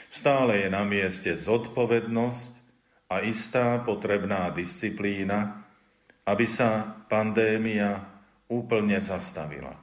Stále 0.07 0.65
je 0.65 0.69
na 0.71 0.87
mieste 0.87 1.35
zodpovednosť 1.35 2.51
a 3.11 3.21
istá 3.21 3.77
potrebná 3.83 4.49
disciplína, 4.49 5.67
aby 6.23 6.47
sa 6.47 7.03
pandémia 7.11 7.99
úplne 8.47 8.97
zastavila. 8.97 9.75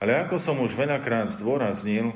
Ale 0.00 0.16
ako 0.16 0.36
som 0.36 0.56
už 0.60 0.76
veľakrát 0.76 1.28
zdôraznil, 1.28 2.12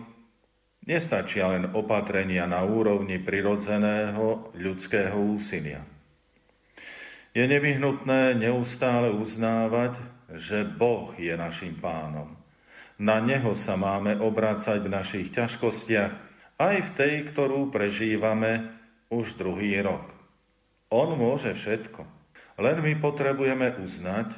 nestačia 0.85 1.49
len 1.53 1.73
opatrenia 1.73 2.45
na 2.45 2.61
úrovni 2.65 3.21
prirodzeného 3.21 4.53
ľudského 4.57 5.17
úsilia. 5.17 5.94
Je 7.35 7.43
nevyhnutné 7.51 8.39
neustále 8.39 9.11
uznávať, 9.11 9.99
že 10.39 10.63
Boh 10.63 11.11
je 11.19 11.35
našim 11.35 11.75
pánom. 11.83 12.39
Na 12.95 13.19
Neho 13.19 13.59
sa 13.59 13.75
máme 13.75 14.15
obrácať 14.23 14.87
v 14.87 14.95
našich 14.95 15.35
ťažkostiach, 15.35 16.13
aj 16.63 16.77
v 16.79 16.91
tej, 16.95 17.15
ktorú 17.35 17.75
prežívame 17.75 18.71
už 19.11 19.35
druhý 19.35 19.83
rok. 19.83 20.15
On 20.95 21.11
môže 21.19 21.59
všetko. 21.59 22.07
Len 22.63 22.79
my 22.79 23.03
potrebujeme 23.03 23.83
uznať, 23.83 24.31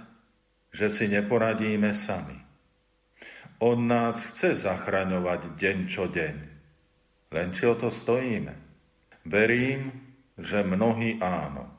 že 0.73 0.89
si 0.89 1.13
neporadíme 1.13 1.93
sami. 1.93 2.41
On 3.61 3.77
nás 3.77 4.25
chce 4.25 4.57
zachraňovať 4.57 5.61
deň 5.61 5.79
čo 5.85 6.09
deň. 6.09 6.37
Len 7.29 7.49
či 7.53 7.69
o 7.69 7.77
to 7.77 7.93
stojíme. 7.93 8.57
Verím, 9.29 9.93
že 10.41 10.65
mnohí 10.65 11.21
áno. 11.21 11.76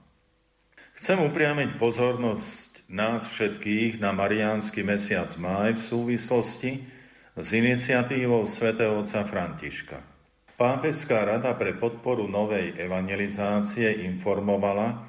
Chcem 0.98 1.22
upriamiť 1.22 1.78
pozornosť 1.78 2.90
nás 2.90 3.30
všetkých 3.30 4.02
na 4.02 4.18
mariánsky 4.18 4.82
mesiac 4.82 5.30
máj 5.38 5.78
v 5.78 5.84
súvislosti 5.94 6.72
s 7.38 7.48
iniciatívou 7.54 8.50
svätého 8.50 8.98
otca 8.98 9.22
Františka. 9.22 10.02
Pápeská 10.58 11.22
rada 11.22 11.54
pre 11.54 11.78
podporu 11.78 12.26
novej 12.26 12.74
evangelizácie 12.82 14.10
informovala, 14.10 15.06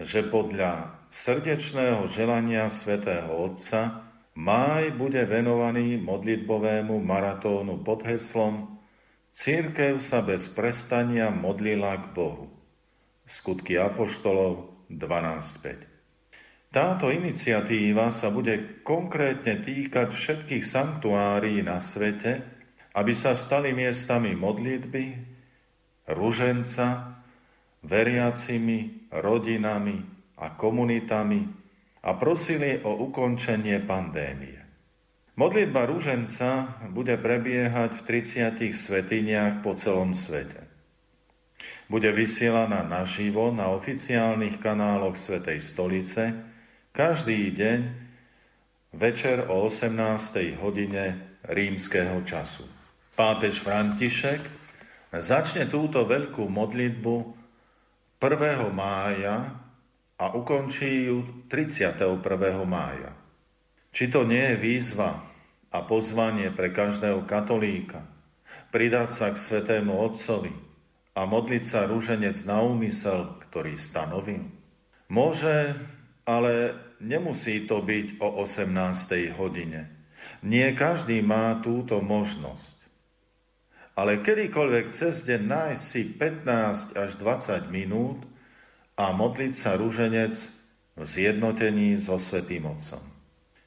že 0.00 0.24
podľa 0.24 1.04
srdečného 1.12 2.08
želania 2.08 2.72
svätého 2.72 3.28
Otca 3.28 4.08
máj 4.32 4.96
bude 4.96 5.20
venovaný 5.28 6.00
modlitbovému 6.00 6.96
maratónu 6.96 7.84
pod 7.84 8.08
heslom 8.08 8.80
Církev 9.36 10.00
sa 10.00 10.24
bez 10.24 10.48
prestania 10.48 11.28
modlila 11.28 12.08
k 12.08 12.16
Bohu. 12.16 12.48
Skutky 13.28 13.76
Apoštolov 13.76 14.69
12.5 14.90 16.74
Táto 16.74 17.10
iniciatíva 17.10 18.10
sa 18.10 18.30
bude 18.30 18.82
konkrétne 18.82 19.62
týkať 19.62 20.10
všetkých 20.10 20.66
sanktuárií 20.66 21.62
na 21.62 21.78
svete, 21.78 22.42
aby 22.94 23.14
sa 23.14 23.38
stali 23.38 23.70
miestami 23.70 24.34
modlitby, 24.34 25.04
ruženca, 26.10 27.18
veriacimi, 27.86 29.10
rodinami 29.14 29.98
a 30.38 30.54
komunitami 30.54 31.40
a 32.06 32.10
prosili 32.14 32.78
o 32.86 33.02
ukončenie 33.10 33.82
pandémie. 33.82 34.58
Modlitba 35.34 35.90
rúženca 35.90 36.78
bude 36.92 37.18
prebiehať 37.18 37.98
v 37.98 38.02
30 38.54 38.70
svetiniach 38.70 39.64
po 39.64 39.74
celom 39.74 40.14
svete. 40.14 40.69
Bude 41.90 42.14
vysielaná 42.14 42.86
naživo 42.86 43.50
na 43.50 43.66
oficiálnych 43.74 44.62
kanáloch 44.62 45.18
Svetej 45.18 45.58
stolice 45.58 46.38
každý 46.94 47.50
deň 47.50 47.80
večer 48.94 49.50
o 49.50 49.66
18. 49.66 49.98
hodine 50.62 51.18
rímskeho 51.50 52.22
času. 52.22 52.62
Pápež 53.18 53.58
František 53.58 54.38
začne 55.18 55.66
túto 55.66 56.06
veľkú 56.06 56.46
modlitbu 56.46 57.14
1. 58.22 58.70
mája 58.70 59.50
a 60.14 60.30
ukončí 60.30 61.10
ju 61.10 61.42
31. 61.50 62.22
mája. 62.70 63.18
Či 63.90 64.14
to 64.14 64.22
nie 64.22 64.54
je 64.54 64.62
výzva 64.62 65.26
a 65.74 65.82
pozvanie 65.82 66.54
pre 66.54 66.70
každého 66.70 67.26
katolíka 67.26 68.06
pridať 68.70 69.10
sa 69.10 69.26
k 69.34 69.42
Svetému 69.42 69.90
Otcovi 69.98 70.69
a 71.20 71.28
modliť 71.28 71.64
sa 71.68 71.84
rúženec 71.84 72.32
na 72.48 72.64
úmysel, 72.64 73.36
ktorý 73.44 73.76
stanovil? 73.76 74.48
Môže, 75.12 75.76
ale 76.24 76.72
nemusí 76.96 77.68
to 77.68 77.84
byť 77.84 78.16
o 78.24 78.40
18. 78.40 79.36
hodine. 79.36 79.92
Nie 80.40 80.72
každý 80.72 81.20
má 81.20 81.60
túto 81.60 82.00
možnosť. 82.00 82.80
Ale 84.00 84.24
kedykoľvek 84.24 84.88
cez 84.88 85.20
deň 85.28 85.42
nájsť 85.44 85.82
si 85.84 86.08
15 86.16 86.96
až 86.96 87.10
20 87.20 87.68
minút 87.68 88.24
a 88.96 89.12
modliť 89.12 89.52
sa 89.52 89.76
rúženec 89.76 90.32
v 90.96 91.02
zjednotení 91.04 92.00
so 92.00 92.16
Svetým 92.16 92.64
Otcom. 92.64 93.04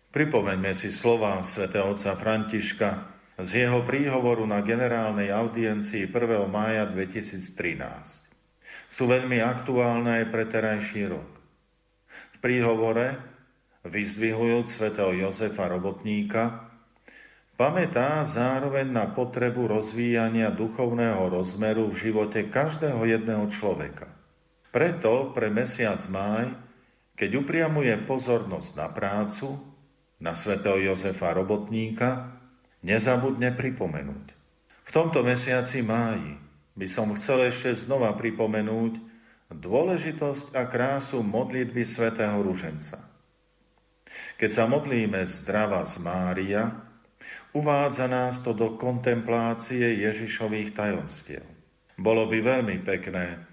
Pripomeňme 0.09 0.73
si 0.73 0.89
slova 0.89 1.37
svätého 1.45 1.93
otca 1.93 2.17
Františka 2.17 3.12
z 3.39 3.65
jeho 3.65 3.81
príhovoru 3.81 4.45
na 4.45 4.61
generálnej 4.61 5.33
audiencii 5.33 6.05
1. 6.05 6.45
mája 6.45 6.85
2013. 6.85 8.29
Sú 8.89 9.09
veľmi 9.09 9.41
aktuálne 9.41 10.21
aj 10.21 10.25
pre 10.29 10.45
terajší 10.45 11.09
rok. 11.09 11.29
V 12.09 12.37
príhovore, 12.37 13.17
vyzdvihujúc 13.87 14.65
svätého 14.69 15.11
Jozefa 15.17 15.65
Robotníka, 15.65 16.73
Pamätá 17.53 18.25
zároveň 18.25 18.89
na 18.89 19.05
potrebu 19.05 19.69
rozvíjania 19.69 20.49
duchovného 20.49 21.29
rozmeru 21.29 21.93
v 21.93 22.09
živote 22.09 22.49
každého 22.49 23.05
jedného 23.05 23.45
človeka. 23.53 24.09
Preto 24.73 25.29
pre 25.37 25.53
mesiac 25.53 26.01
máj, 26.09 26.49
keď 27.13 27.45
upriamuje 27.45 27.93
pozornosť 28.09 28.69
na 28.73 28.87
prácu, 28.89 29.61
na 30.17 30.33
svätého 30.33 30.81
Jozefa 30.81 31.29
Robotníka, 31.37 32.41
nezabudne 32.83 33.55
pripomenúť. 33.55 34.25
V 34.83 34.91
tomto 34.91 35.23
mesiaci 35.23 35.81
máji 35.81 36.37
by 36.75 36.87
som 36.91 37.15
chcel 37.15 37.47
ešte 37.49 37.71
znova 37.73 38.11
pripomenúť 38.13 38.99
dôležitosť 39.53 40.53
a 40.53 40.67
krásu 40.67 41.23
modlitby 41.23 41.87
svätého 41.87 42.37
Ruženca. 42.43 42.99
Keď 44.37 44.49
sa 44.51 44.65
modlíme 44.69 45.23
zdrava 45.25 45.81
z 45.87 46.03
Mária, 46.03 46.83
Uvádza 47.53 48.09
nás 48.09 48.41
to 48.41 48.57
do 48.57 48.81
kontemplácie 48.81 50.01
Ježišových 50.01 50.73
tajomstiev. 50.73 51.45
Bolo 51.93 52.25
by 52.25 52.41
veľmi 52.41 52.81
pekné, 52.81 53.45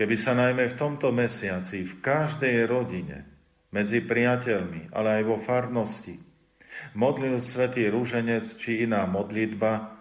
keby 0.00 0.16
sa 0.16 0.32
najmä 0.32 0.72
v 0.72 0.78
tomto 0.80 1.12
mesiaci 1.12 1.84
v 1.84 2.00
každej 2.00 2.64
rodine, 2.64 3.28
medzi 3.68 4.00
priateľmi, 4.00 4.96
ale 4.96 5.20
aj 5.20 5.22
vo 5.28 5.36
farnosti, 5.36 6.16
modlil 6.94 7.40
svätý 7.40 7.88
rúženec 7.90 8.44
či 8.56 8.84
iná 8.86 9.06
modlitba 9.08 9.94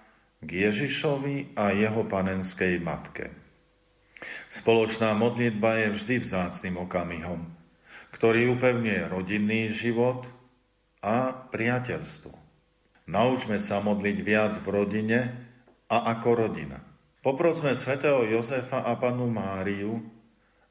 k 0.43 0.69
Ježišovi 0.69 1.55
a 1.55 1.71
jeho 1.71 2.03
panenskej 2.03 2.83
matke. 2.83 3.31
Spoločná 4.47 5.11
modlitba 5.15 5.83
je 5.83 5.87
vždy 5.99 6.15
vzácným 6.23 6.79
okamihom, 6.83 7.47
ktorý 8.15 8.55
upevňuje 8.55 9.01
rodinný 9.11 9.71
život 9.71 10.27
a 11.03 11.31
priateľstvo. 11.31 12.31
Naučme 13.11 13.59
sa 13.59 13.83
modliť 13.83 14.17
viac 14.23 14.55
v 14.63 14.67
rodine 14.71 15.19
a 15.91 15.97
ako 16.15 16.47
rodina. 16.47 16.79
Poprosme 17.19 17.75
svätého 17.75 18.23
Jozefa 18.27 18.83
a 18.83 18.95
panu 18.95 19.27
Máriu, 19.27 19.99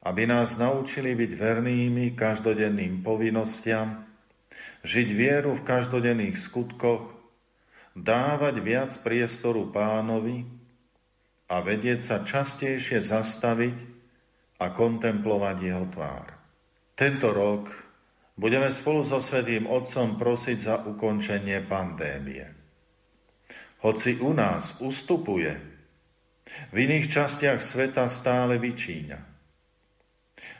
aby 0.01 0.25
nás 0.25 0.57
naučili 0.57 1.13
byť 1.13 1.31
vernými 1.37 2.13
každodenným 2.17 3.05
povinnostiam, 3.05 4.05
žiť 4.83 5.07
vieru 5.15 5.55
v 5.55 5.65
každodenných 5.65 6.35
skutkoch, 6.35 7.13
dávať 7.93 8.55
viac 8.59 8.91
priestoru 9.05 9.69
pánovi 9.69 10.43
a 11.47 11.61
vedieť 11.61 11.99
sa 12.01 12.17
častejšie 12.25 12.99
zastaviť 12.99 13.77
a 14.59 14.73
kontemplovať 14.73 15.57
jeho 15.61 15.85
tvár. 15.91 16.27
Tento 16.97 17.29
rok 17.29 17.69
budeme 18.37 18.69
spolu 18.73 19.05
so 19.05 19.21
Svetým 19.21 19.69
Otcom 19.69 20.17
prosiť 20.17 20.57
za 20.57 20.75
ukončenie 20.85 21.61
pandémie. 21.65 22.49
Hoci 23.83 24.17
u 24.23 24.31
nás 24.31 24.79
ustupuje, 24.79 25.73
V 26.71 26.75
iných 26.75 27.07
častiach 27.07 27.63
sveta 27.63 28.03
stále 28.11 28.59
vyčíňa. 28.59 29.19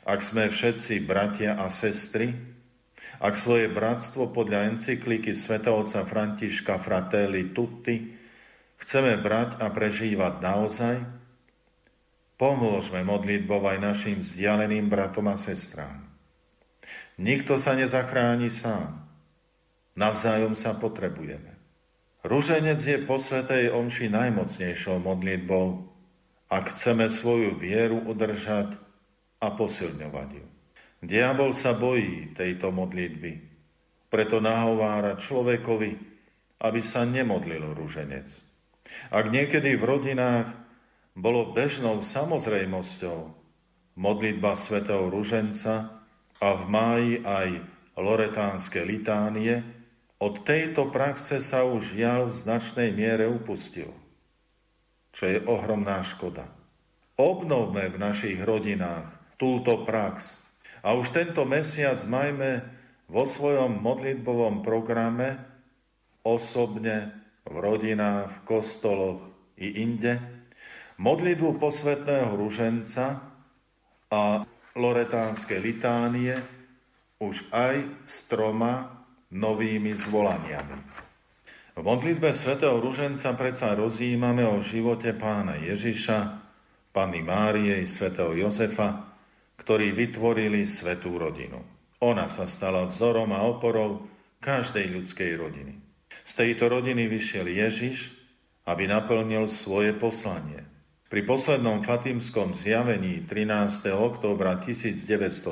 Ak 0.08 0.24
sme 0.24 0.48
všetci 0.48 1.04
bratia 1.04 1.60
a 1.60 1.68
sestry, 1.68 2.32
ak 3.22 3.34
svoje 3.38 3.70
bratstvo 3.70 4.34
podľa 4.34 4.74
encykliky 4.74 5.36
svetovca 5.36 6.08
Františka 6.08 6.82
Fratelli 6.82 7.54
Tutti 7.54 8.14
chceme 8.82 9.20
brať 9.22 9.62
a 9.62 9.70
prežívať 9.70 10.34
naozaj, 10.42 10.96
pomôžme 12.42 13.06
modlitbou 13.06 13.62
aj 13.64 13.78
našim 13.80 14.18
vzdialeným 14.20 14.90
bratom 14.90 15.30
a 15.30 15.38
sestrám. 15.38 16.04
Nikto 17.22 17.62
sa 17.62 17.78
nezachráni 17.78 18.50
sám. 18.50 19.06
Navzájom 19.94 20.58
sa 20.58 20.74
potrebujeme. 20.74 21.54
Rúženec 22.26 22.80
je 22.82 22.98
po 23.04 23.22
Svetej 23.22 23.70
Omši 23.70 24.10
najmocnejšou 24.10 24.98
modlitbou, 24.98 25.86
ak 26.50 26.74
chceme 26.74 27.12
svoju 27.12 27.54
vieru 27.60 28.00
udržať 28.00 28.74
a 29.44 29.48
posilňovať 29.54 30.30
ju. 30.40 30.53
Diabol 31.04 31.52
sa 31.52 31.76
bojí 31.76 32.32
tejto 32.32 32.72
modlitby, 32.72 33.32
preto 34.08 34.40
nahovára 34.40 35.20
človekovi, 35.20 35.92
aby 36.64 36.80
sa 36.80 37.04
nemodlil 37.04 37.76
rúženec. 37.76 38.32
Ak 39.12 39.28
niekedy 39.28 39.76
v 39.76 39.84
rodinách 39.84 40.48
bolo 41.12 41.52
bežnou 41.52 42.00
samozrejmosťou 42.00 43.20
modlitba 44.00 44.56
svätého 44.56 45.12
Ruženca 45.12 46.02
a 46.40 46.50
v 46.56 46.64
máji 46.72 47.14
aj 47.22 47.50
loretánske 48.00 48.82
litánie, 48.82 49.62
od 50.24 50.48
tejto 50.48 50.88
praxe 50.88 51.44
sa 51.44 51.68
už 51.68 52.00
žiaľ 52.00 52.32
v 52.32 52.38
značnej 52.48 52.90
miere 52.96 53.28
upustil, 53.28 53.92
čo 55.12 55.24
je 55.28 55.44
ohromná 55.44 56.00
škoda. 56.00 56.48
Obnovme 57.20 57.92
v 57.92 57.98
našich 58.00 58.40
rodinách 58.40 59.12
túto 59.36 59.84
prax. 59.84 60.43
A 60.84 60.94
už 60.94 61.16
tento 61.16 61.48
mesiac 61.48 61.98
majme 62.06 62.68
vo 63.08 63.24
svojom 63.24 63.80
modlitbovom 63.80 64.62
programe 64.62 65.40
osobne, 66.28 67.24
v 67.44 67.56
rodinách, 67.60 68.32
v 68.32 68.40
kostoloch 68.48 69.20
i 69.60 69.84
inde 69.84 70.16
modlitbu 70.98 71.60
posvetného 71.60 72.32
ruženca 72.40 73.20
a 74.14 74.48
loretánske 74.78 75.58
litánie 75.58 76.38
už 77.20 77.44
aj 77.52 77.84
s 78.08 78.30
troma 78.30 79.04
novými 79.34 79.92
zvolaniami. 79.92 80.78
V 81.74 81.82
modlitbe 81.82 82.30
svätého 82.30 82.78
Ruženca 82.78 83.34
predsa 83.34 83.74
rozjímame 83.74 84.46
o 84.46 84.62
živote 84.62 85.10
pána 85.18 85.58
Ježiša, 85.58 86.46
Panny 86.94 87.26
Márie 87.26 87.82
i 87.82 87.88
svätého 87.90 88.30
Jozefa, 88.38 89.13
ktorí 89.58 89.94
vytvorili 89.94 90.66
svetú 90.66 91.16
rodinu. 91.16 91.62
Ona 92.04 92.28
sa 92.28 92.44
stala 92.50 92.84
vzorom 92.84 93.32
a 93.32 93.46
oporou 93.48 94.10
každej 94.44 94.92
ľudskej 94.92 95.40
rodiny. 95.40 95.80
Z 96.28 96.34
tejto 96.44 96.68
rodiny 96.68 97.08
vyšiel 97.08 97.48
Ježiš, 97.48 98.12
aby 98.68 98.88
naplnil 98.88 99.48
svoje 99.48 99.96
poslanie. 99.96 100.64
Pri 101.08 101.22
poslednom 101.30 101.86
fatimskom 101.86 102.58
zjavení 102.58 103.22
13. 103.30 103.94
októbra 103.94 104.58
1917 104.58 105.46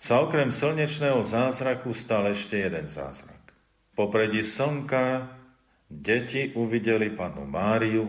sa 0.00 0.14
okrem 0.24 0.48
slnečného 0.48 1.20
zázraku 1.20 1.92
stal 1.92 2.32
ešte 2.32 2.56
jeden 2.56 2.88
zázrak. 2.88 3.52
Popredí 3.92 4.40
slnka 4.40 5.28
deti 5.92 6.52
uvideli 6.56 7.12
panu 7.12 7.44
Máriu, 7.44 8.08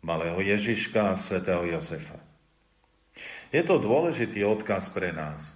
malého 0.00 0.40
Ježiška 0.40 1.12
a 1.12 1.14
svätého 1.16 1.64
Jozefa. 1.68 2.23
Je 3.54 3.62
to 3.62 3.78
dôležitý 3.78 4.42
odkaz 4.42 4.90
pre 4.90 5.14
nás, 5.14 5.54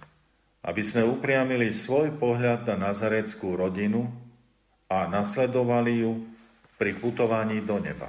aby 0.63 0.79
sme 0.79 1.03
upriamili 1.03 1.75
svoj 1.75 2.15
pohľad 2.15 2.63
na 2.63 2.95
nazareckú 2.95 3.59
rodinu 3.59 4.07
a 4.87 5.03
nasledovali 5.11 6.07
ju 6.07 6.23
pri 6.79 6.95
putovaní 6.95 7.59
do 7.59 7.75
neba. 7.75 8.07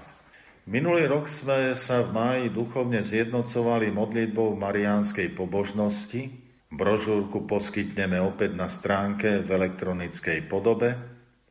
Minulý 0.70 1.11
rok 1.11 1.26
sme 1.26 1.74
sa 1.74 2.07
v 2.07 2.14
máji 2.14 2.44
duchovne 2.55 3.03
zjednocovali 3.03 3.90
modlitbou 3.90 4.55
mariánskej 4.55 5.35
pobožnosti, 5.35 6.38
Brožúrku 6.70 7.50
poskytneme 7.50 8.22
opäť 8.22 8.55
na 8.55 8.70
stránke 8.70 9.42
v 9.42 9.48
elektronickej 9.59 10.46
podobe, 10.46 10.94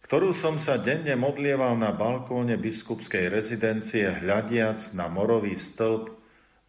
ktorú 0.08 0.32
som 0.32 0.56
sa 0.56 0.80
denne 0.80 1.20
modlieval 1.20 1.76
na 1.76 1.92
balkóne 1.92 2.56
biskupskej 2.56 3.28
rezidencie 3.28 4.08
hľadiac 4.08 4.80
na 4.96 5.12
morový 5.12 5.60
stĺp 5.60 6.19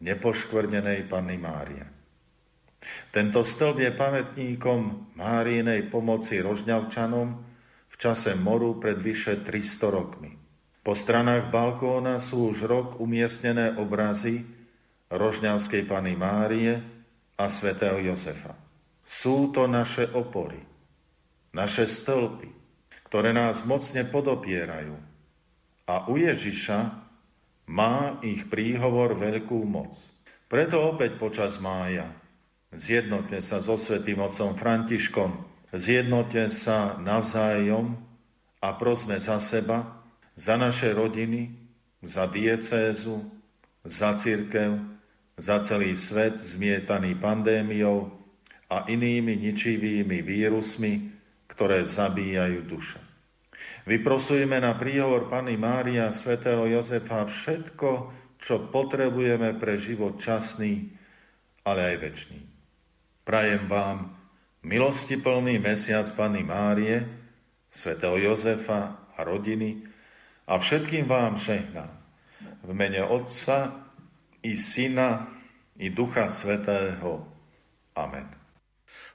nepoškvrnenej 0.01 1.09
Panny 1.09 1.37
Márie. 1.37 1.85
Tento 3.13 3.45
stĺp 3.45 3.77
je 3.85 3.91
pamätníkom 3.93 5.13
Márinej 5.17 5.93
pomoci 5.93 6.41
rožňavčanom 6.41 7.29
v 7.93 7.95
čase 8.01 8.33
moru 8.35 8.81
pred 8.81 8.97
vyše 8.97 9.45
300 9.45 9.97
rokmi. 9.97 10.33
Po 10.81 10.97
stranách 10.97 11.53
balkóna 11.53 12.17
sú 12.17 12.57
už 12.57 12.65
rok 12.65 12.89
umiestnené 12.97 13.77
obrazy 13.77 14.49
rožňavskej 15.13 15.85
Pany 15.85 16.17
Márie, 16.17 17.01
a 17.41 17.49
svätého 17.49 17.97
Jozefa. 18.05 18.53
Sú 19.01 19.49
to 19.49 19.65
naše 19.65 20.13
opory, 20.13 20.61
naše 21.57 21.89
stĺpy, 21.89 22.53
ktoré 23.09 23.33
nás 23.33 23.65
mocne 23.65 24.05
podopierajú. 24.05 24.93
A 25.89 26.07
u 26.07 26.21
Ježiša 26.21 27.10
má 27.71 28.19
ich 28.27 28.51
príhovor 28.51 29.15
veľkú 29.15 29.63
moc. 29.63 29.95
Preto 30.51 30.83
opäť 30.83 31.15
počas 31.23 31.63
mája 31.63 32.11
zjednote 32.75 33.39
sa 33.39 33.63
so 33.63 33.79
svetým 33.79 34.19
otcom 34.19 34.59
Františkom, 34.59 35.31
zjednote 35.71 36.51
sa 36.51 36.99
navzájom 36.99 37.95
a 38.59 38.69
prosme 38.75 39.23
za 39.23 39.39
seba, 39.39 40.03
za 40.35 40.59
naše 40.59 40.91
rodiny, 40.91 41.55
za 42.03 42.27
diecézu, 42.27 43.23
za 43.87 44.19
církev, 44.19 44.83
za 45.39 45.63
celý 45.63 45.95
svet 45.95 46.43
zmietaný 46.43 47.15
pandémiou 47.19 48.11
a 48.71 48.87
inými 48.91 49.39
ničivými 49.51 50.19
vírusmi, 50.23 51.11
ktoré 51.51 51.87
zabíjajú 51.87 52.61
duše. 52.67 53.10
Vyprosujeme 53.85 54.61
na 54.61 54.77
príhovor 54.77 55.29
Pany 55.29 55.57
Mária 55.57 56.09
svätého 56.13 56.65
Jozefa 56.69 57.25
všetko, 57.27 57.89
čo 58.41 58.73
potrebujeme 58.73 59.57
pre 59.57 59.77
život 59.77 60.17
časný, 60.17 60.93
ale 61.65 61.95
aj 61.95 61.97
väčší. 62.01 62.39
Prajem 63.25 63.69
vám 63.69 64.17
milosti 64.65 65.21
plný 65.21 65.61
mesiac 65.61 66.09
Pany 66.17 66.41
Márie, 66.41 67.05
svätého 67.69 68.17
Jozefa 68.17 69.13
a 69.15 69.21
rodiny 69.23 69.85
a 70.49 70.59
všetkým 70.59 71.07
vám 71.07 71.39
žehnám. 71.39 71.95
V 72.65 72.71
mene 72.75 73.05
Otca 73.07 73.87
i 74.43 74.57
Syna, 74.57 75.31
i 75.79 75.89
Ducha 75.93 76.29
Svetého. 76.29 77.29
Amen. 77.97 78.40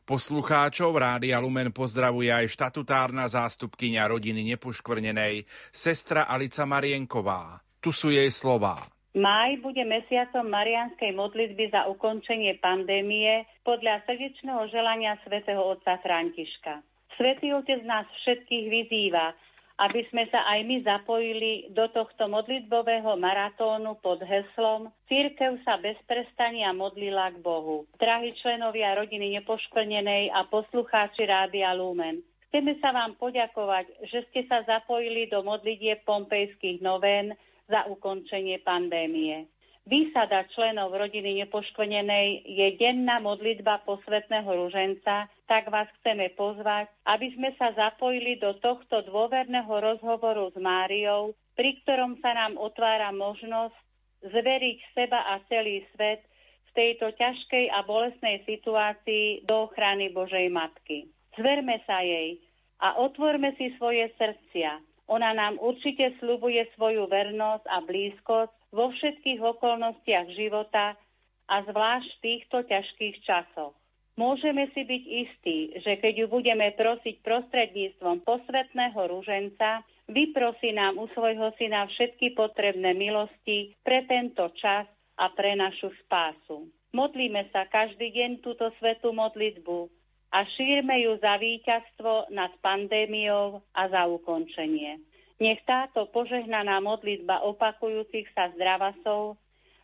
Poslucháčov 0.05 0.93
Rádia 1.01 1.41
Lumen 1.41 1.73
pozdravuje 1.73 2.29
aj 2.29 2.53
štatutárna 2.53 3.25
zástupkynia 3.25 4.05
rodiny 4.05 4.45
nepoškvrnenej, 4.53 5.49
sestra 5.73 6.29
Alica 6.29 6.61
Marienková. 6.69 7.57
Tu 7.81 7.89
sú 7.89 8.13
jej 8.13 8.29
slová. 8.29 8.85
Maj 9.17 9.57
bude 9.65 9.81
mesiacom 9.81 10.45
marianskej 10.45 11.09
modlitby 11.09 11.73
za 11.73 11.89
ukončenie 11.89 12.61
pandémie 12.61 13.49
podľa 13.65 14.05
srdečného 14.05 14.69
želania 14.69 15.17
svätého 15.25 15.65
otca 15.65 15.97
Františka. 15.97 16.85
Svetý 17.17 17.57
otec 17.57 17.81
nás 17.81 18.05
všetkých 18.21 18.65
vyzýva, 18.69 19.33
aby 19.75 20.07
sme 20.07 20.23
sa 20.31 20.47
aj 20.47 20.59
my 20.63 20.77
zapojili 20.87 21.67
do 21.75 21.91
tohto 21.91 22.31
modlitbového 22.31 23.19
maratónu 23.19 23.99
pod 23.99 24.23
heslom 24.23 24.87
Církev 25.11 25.59
sa 25.67 25.75
bez 25.75 25.99
prestania 26.07 26.71
modlila 26.71 27.35
k 27.35 27.43
Bohu. 27.43 27.83
Drahí 27.99 28.31
členovia 28.39 28.95
rodiny 28.95 29.35
nepoškvrnenej 29.41 30.31
a 30.31 30.47
poslucháči 30.47 31.27
Rádia 31.27 31.75
Lumen, 31.75 32.23
chceme 32.47 32.79
sa 32.79 32.95
vám 32.95 33.19
poďakovať, 33.19 34.07
že 34.07 34.23
ste 34.31 34.47
sa 34.47 34.63
zapojili 34.63 35.27
do 35.27 35.43
modlitie 35.43 35.99
pompejských 36.07 36.79
novén 36.79 37.35
za 37.67 37.83
ukončenie 37.91 38.63
pandémie. 38.63 39.49
Výsada 39.85 40.49
členov 40.49 40.97
rodiny 40.97 41.45
nepoškvrnenej 41.45 42.41
je 42.41 42.67
denná 42.81 43.21
modlitba 43.21 43.85
posvetného 43.85 44.49
ruženca, 44.49 45.29
tak 45.45 45.69
vás 45.69 45.85
chceme 46.01 46.33
pozvať, 46.33 46.89
aby 47.05 47.29
sme 47.37 47.53
sa 47.53 47.69
zapojili 47.77 48.41
do 48.41 48.57
tohto 48.57 49.05
dôverného 49.05 49.69
rozhovoru 49.69 50.49
s 50.49 50.57
Máriou, 50.57 51.37
pri 51.53 51.77
ktorom 51.85 52.17
sa 52.17 52.33
nám 52.33 52.57
otvára 52.57 53.13
možnosť 53.13 53.77
zveriť 54.25 54.77
seba 54.97 55.21
a 55.21 55.45
celý 55.53 55.85
svet 55.93 56.25
v 56.65 56.69
tejto 56.73 57.13
ťažkej 57.13 57.69
a 57.69 57.85
bolesnej 57.85 58.41
situácii 58.41 59.45
do 59.45 59.69
ochrany 59.69 60.09
Božej 60.09 60.49
Matky. 60.49 61.13
Zverme 61.37 61.77
sa 61.85 62.01
jej 62.01 62.41
a 62.81 62.97
otvorme 62.97 63.53
si 63.53 63.69
svoje 63.77 64.09
srdcia. 64.17 64.81
Ona 65.13 65.37
nám 65.37 65.61
určite 65.61 66.17
slubuje 66.17 66.65
svoju 66.73 67.05
vernosť 67.05 67.69
a 67.69 67.77
blízkosť 67.85 68.64
vo 68.75 68.91
všetkých 68.91 69.39
okolnostiach 69.39 70.27
života 70.35 70.99
a 71.47 71.55
zvlášť 71.63 72.09
v 72.11 72.21
týchto 72.21 72.57
ťažkých 72.67 73.15
časoch. 73.23 73.71
Môžeme 74.15 74.71
si 74.71 74.83
byť 74.83 75.03
istí, 75.27 75.57
že 75.83 75.99
keď 75.99 76.23
ju 76.23 76.27
budeme 76.31 76.71
prosiť 76.75 77.19
prostredníctvom 77.19 78.23
posvetného 78.23 78.95
rúženca, 78.95 79.83
vyprosí 80.07 80.71
nám 80.71 80.95
u 80.99 81.07
svojho 81.11 81.51
syna 81.59 81.87
všetky 81.87 82.31
potrebné 82.31 82.95
milosti 82.95 83.75
pre 83.83 84.07
tento 84.07 84.51
čas 84.55 84.87
a 85.19 85.25
pre 85.31 85.55
našu 85.55 85.91
spásu. 86.07 86.71
Modlíme 86.95 87.51
sa 87.51 87.67
každý 87.67 88.11
deň 88.15 88.39
túto 88.39 88.71
svetú 88.79 89.11
modlitbu 89.11 89.91
a 90.31 90.47
šírme 90.47 90.95
ju 91.03 91.19
za 91.19 91.35
víťazstvo 91.35 92.31
nad 92.31 92.55
pandémiou 92.63 93.59
a 93.75 93.81
za 93.91 94.07
ukončenie. 94.07 94.99
Nech 95.35 95.59
táto 95.67 96.07
požehnaná 96.15 96.79
modlitba 96.79 97.43
opakujúcich 97.43 98.31
sa 98.31 98.51
zdravasov 98.55 99.35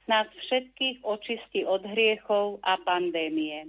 nás 0.07 0.27
všetkých 0.27 1.03
očistí 1.03 1.67
od 1.67 1.83
hriechov 1.83 2.63
a 2.63 2.79
pandémie. 2.79 3.67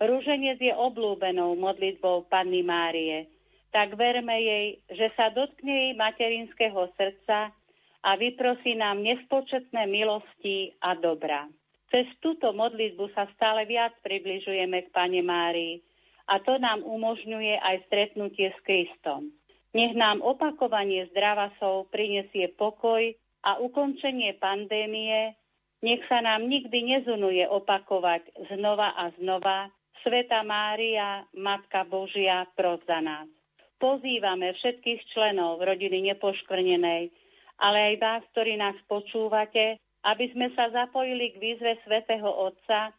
Rúženec 0.00 0.58
je 0.58 0.74
oblúbenou 0.74 1.54
modlitbou 1.54 2.26
Panny 2.26 2.66
Márie, 2.66 3.30
tak 3.70 3.94
verme 3.94 4.34
jej, 4.42 4.66
že 4.90 5.12
sa 5.14 5.30
dotkne 5.30 5.70
jej 5.70 5.92
materinského 5.94 6.90
srdca 6.98 7.54
a 8.02 8.10
vyprosí 8.16 8.74
nám 8.74 8.98
nespočetné 9.04 9.86
milosti 9.86 10.74
a 10.82 10.98
dobra. 10.98 11.46
Cez 11.90 12.06
túto 12.22 12.50
modlitbu 12.54 13.10
sa 13.14 13.26
stále 13.34 13.66
viac 13.66 13.94
približujeme 14.02 14.88
k 14.88 14.92
Pane 14.94 15.22
Márii 15.22 15.82
a 16.26 16.38
to 16.38 16.58
nám 16.58 16.86
umožňuje 16.86 17.58
aj 17.58 17.76
stretnutie 17.90 18.54
s 18.54 18.58
Kristom. 18.62 19.34
Nech 19.70 19.94
nám 19.94 20.18
opakovanie 20.18 21.06
zdravasov 21.14 21.94
prinesie 21.94 22.50
pokoj 22.58 23.14
a 23.46 23.62
ukončenie 23.62 24.34
pandémie, 24.42 25.38
nech 25.80 26.02
sa 26.10 26.20
nám 26.20 26.50
nikdy 26.50 26.98
nezunuje 26.98 27.46
opakovať 27.46 28.50
znova 28.50 28.92
a 28.98 29.14
znova, 29.16 29.70
Sveta 30.00 30.40
Mária, 30.40 31.28
Matka 31.36 31.84
Božia, 31.84 32.48
pros 32.56 32.80
za 32.88 33.04
nás. 33.04 33.28
Pozývame 33.76 34.56
všetkých 34.56 35.00
členov 35.12 35.60
rodiny 35.60 36.12
nepoškvrnenej, 36.12 37.12
ale 37.60 37.78
aj 37.92 37.94
vás, 38.00 38.22
ktorí 38.32 38.56
nás 38.56 38.76
počúvate, 38.88 39.76
aby 40.04 40.32
sme 40.32 40.48
sa 40.56 40.72
zapojili 40.72 41.36
k 41.36 41.40
výzve 41.40 41.72
svätého 41.84 42.28
Otca 42.28 42.92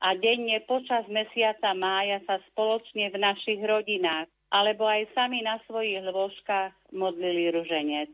a 0.00 0.08
denne 0.16 0.60
počas 0.64 1.04
mesiaca 1.08 1.76
mája 1.76 2.24
sa 2.24 2.40
spoločne 2.52 3.12
v 3.12 3.16
našich 3.20 3.60
rodinách 3.60 4.28
alebo 4.50 4.86
aj 4.86 5.10
sami 5.12 5.42
na 5.42 5.58
svojich 5.66 6.02
lôžkach 6.06 6.72
modlili 6.94 7.50
ruženec. 7.50 8.10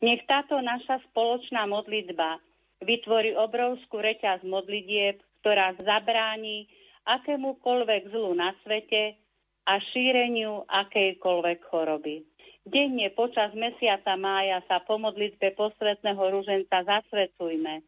Nech 0.00 0.24
táto 0.28 0.60
naša 0.60 1.00
spoločná 1.10 1.64
modlitba 1.64 2.40
vytvorí 2.84 3.32
obrovskú 3.32 4.00
reťaz 4.00 4.44
modlitieb, 4.44 5.20
ktorá 5.40 5.72
zabráni 5.80 6.68
akémukoľvek 7.06 8.12
zlu 8.12 8.36
na 8.36 8.52
svete 8.64 9.16
a 9.64 9.80
šíreniu 9.80 10.66
akejkoľvek 10.68 11.58
choroby. 11.70 12.26
Denne 12.66 13.08
počas 13.14 13.54
mesiaca 13.54 14.18
mája 14.18 14.58
sa 14.66 14.82
po 14.82 14.98
modlitbe 14.98 15.54
posvetného 15.54 16.18
ruženca 16.18 16.82
zasvetujme. 16.82 17.86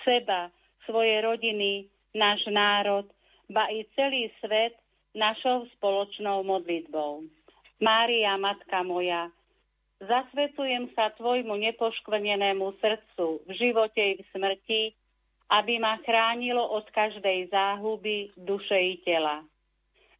Seba, 0.00 0.48
svoje 0.88 1.20
rodiny, 1.20 1.92
náš 2.16 2.48
národ, 2.48 3.04
ba 3.52 3.68
i 3.68 3.84
celý 3.92 4.32
svet 4.40 4.80
našou 5.14 5.70
spoločnou 5.78 6.42
modlitbou. 6.42 7.24
Mária, 7.78 8.34
Matka 8.36 8.82
moja, 8.82 9.30
zasvetujem 10.02 10.90
sa 10.92 11.14
Tvojmu 11.14 11.54
nepoškvrnenému 11.54 12.74
srdcu 12.82 13.46
v 13.46 13.50
živote 13.54 14.02
i 14.02 14.14
v 14.18 14.22
smrti, 14.34 14.82
aby 15.54 15.78
ma 15.78 15.96
chránilo 16.02 16.62
od 16.62 16.86
každej 16.90 17.48
záhuby 17.48 18.34
duše 18.34 18.74
i 18.74 18.94
tela. 19.06 19.46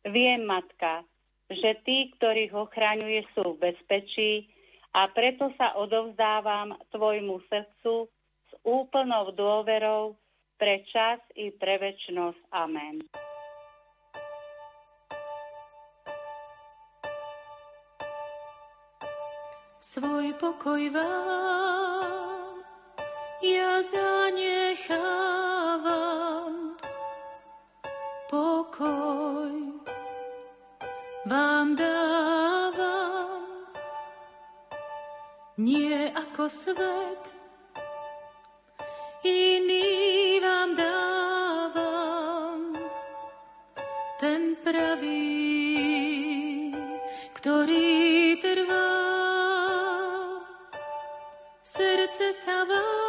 Viem, 0.04 0.44
matka, 0.44 1.02
že 1.48 1.80
tí, 1.82 2.12
ktorých 2.16 2.52
ochraňuje, 2.52 3.24
sú 3.32 3.56
v 3.56 3.72
bezpečí 3.72 4.46
a 4.92 5.08
preto 5.10 5.50
sa 5.56 5.74
odovzdávam 5.74 6.76
tvojmu 6.92 7.40
srdcu 7.50 8.06
s 8.46 8.52
úplnou 8.62 9.32
dôverou 9.32 10.14
pre 10.60 10.86
čas 10.86 11.18
i 11.34 11.50
pre 11.50 11.80
väčnosť. 11.80 12.40
Amen. 12.52 13.02
Svoj 19.94 20.34
pokoj 20.42 20.90
vám. 20.90 22.58
Ja 23.46 23.78
zanechávam 23.86 26.74
pokoj. 28.26 29.54
Vám 31.30 31.78
dávam 31.78 33.46
nie 35.62 36.10
ako 36.10 36.50
svet 36.50 37.22
iný 39.22 40.42
vám 40.42 40.74
dávam 40.74 42.82
ten 44.18 44.58
pravý 44.58 45.22
ktorý 47.38 48.03
srdce 52.10 53.03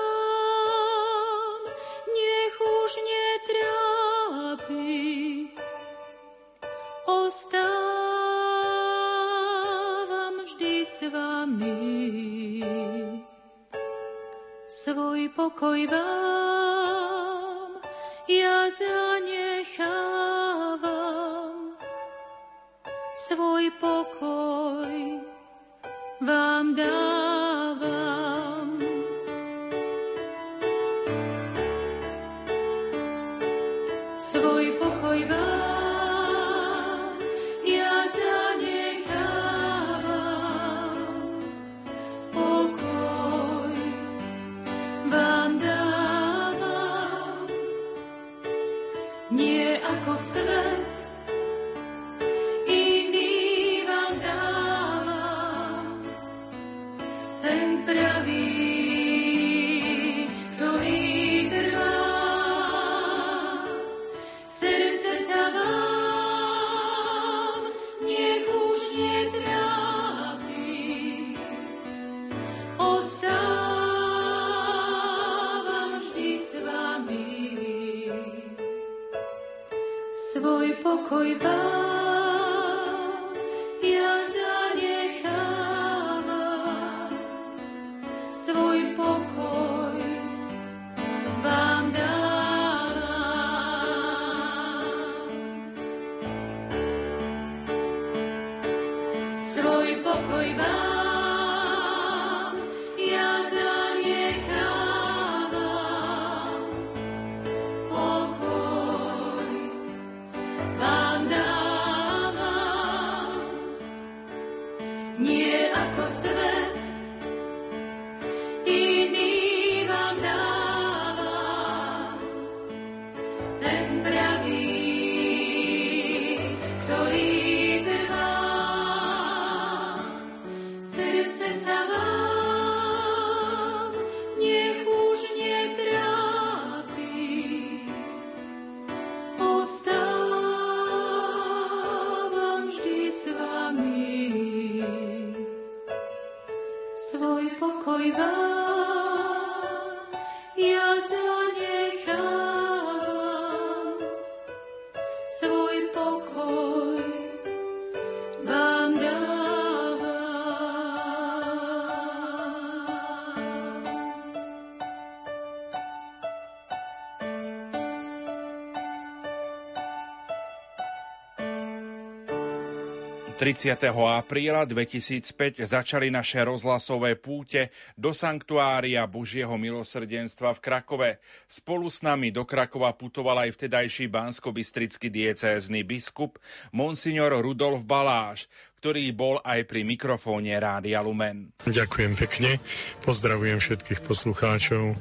30. 173.36 173.91
apríla 173.91 174.63
2005 174.63 175.67
začali 175.67 176.08
naše 176.08 176.39
rozhlasové 176.39 177.19
púte 177.19 177.67
do 178.00 178.15
Sanktuária 178.15 179.04
Božieho 179.12 179.52
milosrdenstva 179.60 180.56
v 180.56 180.60
Krakove. 180.63 181.12
Spolu 181.43 181.91
s 181.91 182.00
nami 182.00 182.32
do 182.32 182.48
Krakova 182.48 182.95
putoval 182.95 183.43
aj 183.43 183.60
vtedajší 183.60 184.08
bansko-bystrický 184.08 185.12
diecézny 185.12 185.84
biskup 185.84 186.39
Monsignor 186.72 187.36
Rudolf 187.43 187.84
Baláš, 187.84 188.47
ktorý 188.80 189.12
bol 189.12 189.43
aj 189.43 189.68
pri 189.68 189.84
mikrofóne 189.84 190.55
Rádia 190.55 191.03
Lumen. 191.03 191.51
Ďakujem 191.68 192.16
pekne, 192.16 192.64
pozdravujem 193.03 193.59
všetkých 193.59 193.99
poslucháčov 194.07 194.95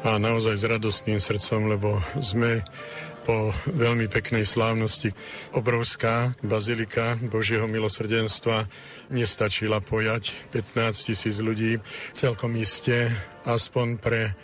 a 0.00 0.16
naozaj 0.16 0.56
s 0.56 0.64
radostným 0.64 1.20
srdcom, 1.20 1.76
lebo 1.76 2.00
sme 2.24 2.64
po 3.26 3.50
veľmi 3.66 4.06
peknej 4.06 4.46
slávnosti. 4.46 5.10
Obrovská 5.50 6.38
bazilika 6.46 7.18
Božieho 7.18 7.66
milosrdenstva 7.66 8.70
nestačila 9.10 9.82
pojať 9.82 10.54
15 10.54 11.10
tisíc 11.10 11.42
ľudí. 11.42 11.82
Celkom 12.14 12.54
iste, 12.54 13.10
aspoň 13.42 13.98
pre 13.98 14.38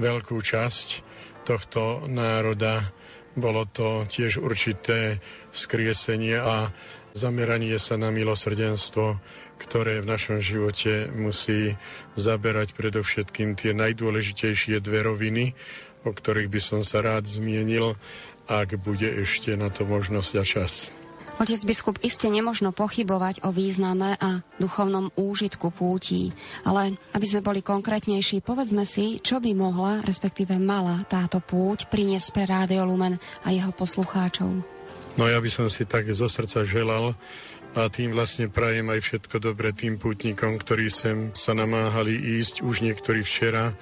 veľkú 0.00 0.40
časť 0.40 1.04
tohto 1.44 2.08
národa, 2.08 2.88
bolo 3.36 3.68
to 3.68 4.08
tiež 4.08 4.40
určité 4.40 5.20
vzkriesenie 5.52 6.40
a 6.40 6.72
zameranie 7.12 7.76
sa 7.76 8.00
na 8.00 8.08
milosrdenstvo, 8.08 9.20
ktoré 9.60 10.00
v 10.00 10.08
našom 10.08 10.40
živote 10.40 11.12
musí 11.12 11.76
zaberať 12.16 12.72
predovšetkým 12.74 13.54
tie 13.54 13.76
najdôležitejšie 13.76 14.80
dve 14.80 15.04
roviny, 15.04 15.52
o 16.02 16.10
ktorých 16.10 16.50
by 16.50 16.60
som 16.60 16.80
sa 16.82 17.02
rád 17.02 17.26
zmienil, 17.26 17.94
ak 18.50 18.78
bude 18.82 19.06
ešte 19.22 19.54
na 19.54 19.70
to 19.70 19.86
možnosť 19.86 20.32
a 20.38 20.44
čas. 20.44 20.74
Otec 21.40 21.64
biskup, 21.64 21.96
iste 22.04 22.28
nemožno 22.28 22.76
pochybovať 22.76 23.42
o 23.42 23.50
význame 23.50 24.20
a 24.20 24.44
duchovnom 24.60 25.10
úžitku 25.16 25.72
pútí, 25.72 26.30
ale 26.62 27.00
aby 27.16 27.26
sme 27.26 27.40
boli 27.40 27.60
konkrétnejší, 27.64 28.44
povedzme 28.44 28.84
si, 28.84 29.18
čo 29.18 29.40
by 29.40 29.56
mohla, 29.56 30.04
respektíve 30.04 30.60
mala 30.60 31.02
táto 31.08 31.40
púť 31.40 31.88
priniesť 31.88 32.28
pre 32.36 32.44
Rádio 32.44 32.84
Lumen 32.84 33.16
a 33.42 33.48
jeho 33.48 33.72
poslucháčov. 33.72 34.50
No 35.16 35.24
ja 35.24 35.40
by 35.40 35.50
som 35.50 35.66
si 35.72 35.88
tak 35.88 36.06
zo 36.12 36.28
srdca 36.28 36.68
želal, 36.68 37.16
a 37.72 37.88
tým 37.88 38.12
vlastne 38.12 38.52
prajem 38.52 38.84
aj 38.92 39.00
všetko 39.00 39.36
dobre 39.40 39.72
tým 39.72 39.96
pútnikom, 39.96 40.60
ktorí 40.60 40.92
sem 40.92 41.32
sa 41.32 41.56
namáhali 41.56 42.12
ísť, 42.12 42.60
už 42.60 42.84
niektorí 42.84 43.24
včera 43.24 43.72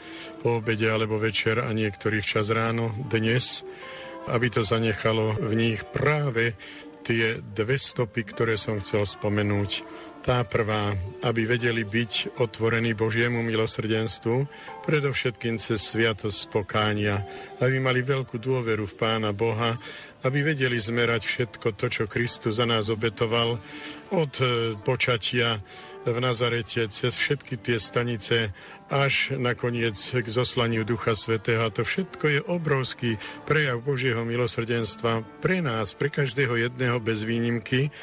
po 0.40 0.64
obede 0.64 0.88
alebo 0.88 1.20
večer 1.20 1.60
a 1.60 1.68
niektorí 1.70 2.24
včas 2.24 2.48
ráno 2.48 2.96
dnes, 3.12 3.62
aby 4.32 4.48
to 4.48 4.64
zanechalo 4.64 5.36
v 5.36 5.52
nich 5.52 5.80
práve 5.92 6.56
tie 7.04 7.40
dve 7.40 7.76
stopy, 7.80 8.24
ktoré 8.24 8.56
som 8.56 8.80
chcel 8.80 9.04
spomenúť. 9.04 9.84
Tá 10.20 10.44
prvá, 10.44 10.92
aby 11.24 11.48
vedeli 11.48 11.80
byť 11.80 12.36
otvorení 12.44 12.92
Božiemu 12.92 13.40
milosrdenstvu, 13.40 14.44
predovšetkým 14.84 15.56
cez 15.56 15.80
sviatosť 15.80 16.52
pokánia, 16.52 17.24
aby 17.64 17.80
mali 17.80 18.04
veľkú 18.04 18.36
dôveru 18.36 18.84
v 18.84 18.96
Pána 19.00 19.32
Boha, 19.32 19.80
aby 20.20 20.44
vedeli 20.44 20.76
zmerať 20.76 21.24
všetko 21.24 21.72
to, 21.72 21.86
čo 21.88 22.04
Kristus 22.04 22.60
za 22.60 22.68
nás 22.68 22.92
obetoval 22.92 23.56
od 24.12 24.32
e, 24.44 24.76
počatia 24.84 25.64
v 26.04 26.16
Nazarete 26.20 26.84
cez 26.92 27.16
všetky 27.16 27.56
tie 27.60 27.76
stanice 27.80 28.52
až 28.90 29.38
nakoniec 29.38 29.94
k 29.94 30.26
zoslaniu 30.26 30.82
Ducha 30.82 31.14
Svetého. 31.14 31.62
A 31.62 31.70
to 31.70 31.86
všetko 31.86 32.26
je 32.26 32.40
obrovský 32.42 33.16
prejav 33.46 33.78
Božieho 33.80 34.26
milosrdenstva 34.26 35.22
pre 35.38 35.62
nás, 35.62 35.94
pre 35.94 36.10
každého 36.10 36.58
jedného 36.58 36.98
bez 36.98 37.22
výnimky, 37.22 37.94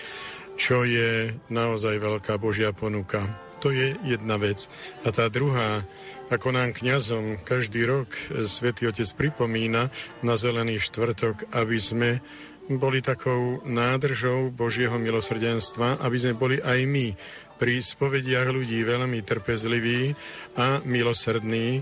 čo 0.56 0.88
je 0.88 1.36
naozaj 1.52 2.00
veľká 2.00 2.40
Božia 2.40 2.72
ponuka. 2.72 3.22
To 3.60 3.70
je 3.70 4.00
jedna 4.08 4.40
vec. 4.40 4.72
A 5.04 5.12
tá 5.12 5.28
druhá, 5.28 5.84
ako 6.32 6.56
nám 6.56 6.78
kňazom 6.78 7.44
každý 7.44 7.84
rok 7.84 8.08
Svetý 8.48 8.88
Otec 8.88 9.12
pripomína 9.18 9.92
na 10.24 10.34
Zelený 10.40 10.80
štvrtok, 10.80 11.52
aby 11.52 11.78
sme 11.82 12.10
boli 12.68 13.00
takou 13.00 13.64
nádržou 13.64 14.52
Božieho 14.52 15.00
milosrdenstva, 15.00 16.04
aby 16.04 16.18
sme 16.20 16.34
boli 16.36 16.60
aj 16.60 16.80
my 16.84 17.08
pri 17.58 17.82
spovediach 17.82 18.54
ľudí 18.54 18.86
veľmi 18.86 19.26
trpezliví 19.26 20.14
a 20.56 20.80
milosrdní, 20.86 21.82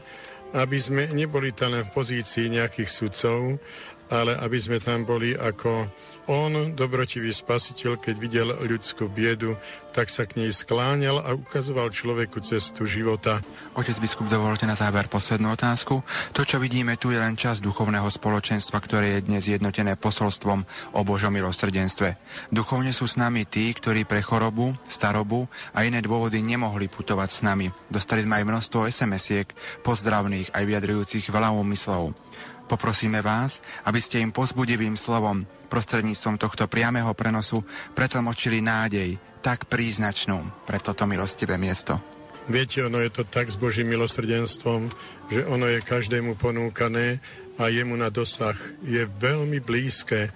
aby 0.55 0.77
sme 0.79 1.11
neboli 1.11 1.51
tam 1.51 1.75
len 1.75 1.83
v 1.83 1.93
pozícii 1.93 2.47
nejakých 2.47 2.89
sudcov, 2.89 3.59
ale 4.07 4.39
aby 4.39 4.57
sme 4.57 4.79
tam 4.79 5.03
boli 5.03 5.35
ako 5.35 5.91
on, 6.25 6.73
dobrotivý 6.73 7.29
spasiteľ, 7.29 8.01
keď 8.01 8.15
videl 8.17 8.47
ľudskú 8.65 9.05
biedu, 9.05 9.57
tak 9.93 10.11
sa 10.11 10.27
k 10.27 10.41
nej 10.41 10.51
skláňal 10.51 11.23
a 11.23 11.37
ukazoval 11.37 11.93
človeku 11.93 12.41
cestu 12.43 12.83
života. 12.83 13.39
Otec 13.77 13.95
biskup, 14.01 14.27
dovolte 14.27 14.67
na 14.67 14.75
záver 14.75 15.07
poslednú 15.07 15.53
otázku. 15.55 16.03
To, 16.35 16.41
čo 16.43 16.59
vidíme 16.59 16.97
tu, 16.97 17.13
je 17.13 17.21
len 17.21 17.37
čas 17.39 17.63
duchovného 17.63 18.09
spoločenstva, 18.09 18.81
ktoré 18.83 19.17
je 19.17 19.25
dnes 19.29 19.43
jednotené 19.45 19.95
posolstvom 19.95 20.67
o 20.97 21.01
Božom 21.07 21.31
milosrdenstve. 21.31 22.17
Duchovne 22.49 22.91
sú 22.91 23.07
s 23.07 23.15
nami 23.15 23.47
tí, 23.47 23.71
ktorí 23.71 24.03
pre 24.03 24.19
chorobu, 24.19 24.75
starobu 24.89 25.47
a 25.71 25.87
iné 25.87 26.03
dôvody 26.03 26.41
nemohli 26.41 26.89
putovať 26.91 27.29
s 27.31 27.39
nami. 27.45 27.71
Dostali 27.87 28.25
sme 28.25 28.41
aj 28.41 28.49
množstvo 28.49 28.89
SMS-iek, 28.89 29.53
pozdravných 29.85 30.51
aj 30.51 30.63
vyjadrujúcich 30.65 31.29
veľa 31.29 31.53
úmyslov. 31.55 32.17
Poprosíme 32.65 33.21
vás, 33.21 33.61
aby 33.85 34.01
ste 34.01 34.17
im 34.25 34.33
pozbudivým 34.33 34.97
slovom 34.97 35.45
prostredníctvom 35.75 36.39
tohto 36.39 36.71
priamého 36.71 37.11
prenosu 37.11 37.59
pretlmočili 37.91 38.63
nádej, 38.63 39.19
tak 39.43 39.67
príznačnú 39.67 40.63
pre 40.63 40.79
toto 40.79 41.03
milostivé 41.03 41.59
miesto. 41.59 41.99
Viete, 42.47 42.87
ono 42.87 43.03
je 43.03 43.11
to 43.11 43.27
tak 43.27 43.51
s 43.51 43.59
Božím 43.59 43.91
milosrdenstvom, 43.91 44.87
že 45.27 45.43
ono 45.43 45.67
je 45.67 45.83
každému 45.83 46.39
ponúkané 46.39 47.19
a 47.59 47.67
jemu 47.67 47.99
na 47.99 48.07
dosah 48.07 48.55
je 48.87 49.03
veľmi 49.03 49.59
blízke 49.59 50.31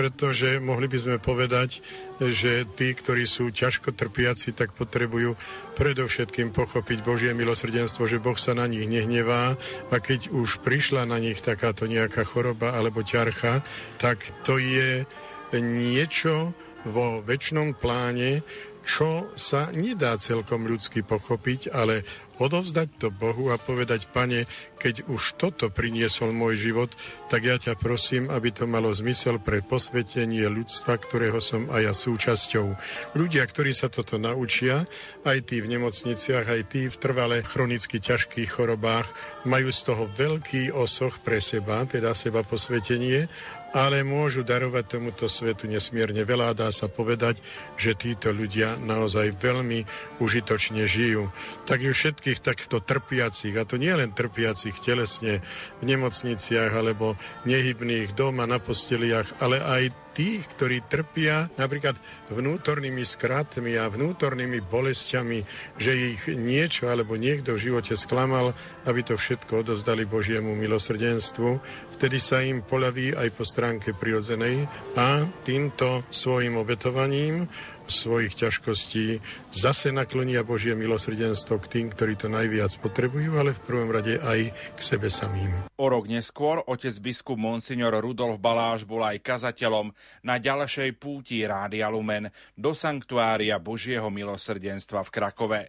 pretože 0.00 0.56
mohli 0.64 0.88
by 0.88 0.96
sme 0.96 1.16
povedať, 1.20 1.84
že 2.24 2.64
tí, 2.72 2.96
ktorí 2.96 3.28
sú 3.28 3.52
ťažko 3.52 3.92
trpiaci, 3.92 4.56
tak 4.56 4.72
potrebujú 4.72 5.36
predovšetkým 5.76 6.56
pochopiť 6.56 7.04
Božie 7.04 7.36
milosrdenstvo, 7.36 8.08
že 8.08 8.16
Boh 8.16 8.40
sa 8.40 8.56
na 8.56 8.64
nich 8.64 8.88
nehnevá 8.88 9.60
a 9.92 9.96
keď 10.00 10.32
už 10.32 10.64
prišla 10.64 11.04
na 11.04 11.20
nich 11.20 11.44
takáto 11.44 11.84
nejaká 11.84 12.24
choroba 12.24 12.72
alebo 12.72 13.04
ťarcha, 13.04 13.60
tak 14.00 14.24
to 14.40 14.56
je 14.56 15.04
niečo 15.52 16.56
vo 16.88 17.20
väčšnom 17.20 17.76
pláne, 17.76 18.40
čo 18.84 19.28
sa 19.36 19.68
nedá 19.70 20.16
celkom 20.16 20.64
ľudsky 20.66 21.04
pochopiť, 21.04 21.70
ale 21.72 22.02
odovzdať 22.40 22.88
to 22.96 23.08
Bohu 23.12 23.52
a 23.52 23.60
povedať, 23.60 24.08
pane, 24.08 24.48
keď 24.80 25.04
už 25.12 25.36
toto 25.36 25.68
priniesol 25.68 26.32
môj 26.32 26.56
život, 26.56 26.90
tak 27.28 27.44
ja 27.44 27.60
ťa 27.60 27.76
prosím, 27.76 28.32
aby 28.32 28.48
to 28.48 28.64
malo 28.64 28.88
zmysel 28.88 29.36
pre 29.36 29.60
posvetenie 29.60 30.48
ľudstva, 30.48 30.96
ktorého 30.96 31.36
som 31.44 31.68
aj 31.68 31.82
ja 31.84 31.92
súčasťou. 31.92 32.66
Ľudia, 33.12 33.44
ktorí 33.44 33.76
sa 33.76 33.92
toto 33.92 34.16
naučia, 34.16 34.88
aj 35.28 35.52
tí 35.52 35.60
v 35.60 35.76
nemocniciach, 35.76 36.48
aj 36.48 36.62
tí 36.72 36.88
v 36.88 36.96
trvale 36.96 37.44
chronicky 37.44 38.00
ťažkých 38.00 38.48
chorobách, 38.48 39.12
majú 39.44 39.68
z 39.68 39.80
toho 39.84 40.08
veľký 40.08 40.72
osoch 40.72 41.20
pre 41.20 41.44
seba, 41.44 41.84
teda 41.84 42.16
seba 42.16 42.40
posvetenie 42.40 43.28
ale 43.70 44.02
môžu 44.02 44.42
darovať 44.42 44.98
tomuto 44.98 45.26
svetu 45.30 45.70
nesmierne 45.70 46.26
veľa. 46.26 46.58
Dá 46.58 46.68
sa 46.74 46.90
povedať, 46.90 47.38
že 47.78 47.94
títo 47.94 48.34
ľudia 48.34 48.74
naozaj 48.82 49.36
veľmi 49.38 49.86
užitočne 50.18 50.84
žijú. 50.90 51.30
Tak 51.70 51.86
ju 51.86 51.92
všetkých 51.94 52.42
takto 52.42 52.82
trpiacich, 52.82 53.54
a 53.54 53.62
to 53.62 53.78
nie 53.78 53.94
len 53.94 54.10
trpiacich 54.10 54.74
telesne 54.82 55.38
v 55.78 55.82
nemocniciach 55.86 56.74
alebo 56.74 57.14
nehybných 57.46 58.14
doma 58.18 58.44
na 58.46 58.58
posteliach, 58.58 59.38
ale 59.38 59.62
aj 59.62 59.82
tých, 60.20 60.44
ktorí 60.52 60.84
trpia 60.84 61.48
napríklad 61.56 61.96
vnútornými 62.28 63.00
skratmi 63.00 63.80
a 63.80 63.88
vnútornými 63.88 64.60
bolestiami, 64.60 65.40
že 65.80 65.96
ich 65.96 66.28
niečo 66.28 66.92
alebo 66.92 67.16
niekto 67.16 67.56
v 67.56 67.72
živote 67.72 67.96
sklamal, 67.96 68.52
aby 68.84 69.00
to 69.00 69.16
všetko 69.16 69.64
odozdali 69.64 70.04
Božiemu 70.04 70.52
milosrdenstvu. 70.52 71.56
Vtedy 71.96 72.20
sa 72.20 72.44
im 72.44 72.60
poľaví 72.60 73.16
aj 73.16 73.32
po 73.32 73.48
stránke 73.48 73.96
prirodzenej. 73.96 74.68
A 75.00 75.24
týmto 75.40 76.04
svojim 76.12 76.60
obetovaním 76.60 77.48
svojich 77.90 78.38
ťažkostí 78.38 79.18
zase 79.50 79.90
naklonia 79.90 80.46
Božie 80.46 80.78
milosrdenstvo 80.78 81.58
k 81.60 81.66
tým, 81.66 81.86
ktorí 81.90 82.14
to 82.14 82.30
najviac 82.30 82.70
potrebujú, 82.78 83.36
ale 83.36 83.52
v 83.52 83.64
prvom 83.66 83.90
rade 83.90 84.16
aj 84.22 84.54
k 84.78 84.80
sebe 84.80 85.10
samým. 85.10 85.50
O 85.76 85.86
rok 85.90 86.06
neskôr 86.06 86.62
otec 86.64 86.94
biskup 87.02 87.36
Monsignor 87.36 87.98
Rudolf 87.98 88.38
Baláš 88.38 88.86
bol 88.86 89.02
aj 89.02 89.18
kazateľom 89.20 89.90
na 90.22 90.38
ďalšej 90.38 90.96
púti 90.96 91.42
Rádia 91.42 91.90
Lumen 91.90 92.30
do 92.54 92.72
sanktuária 92.72 93.58
Božieho 93.58 94.08
milosrdenstva 94.08 95.02
v 95.02 95.10
Krakove. 95.10 95.60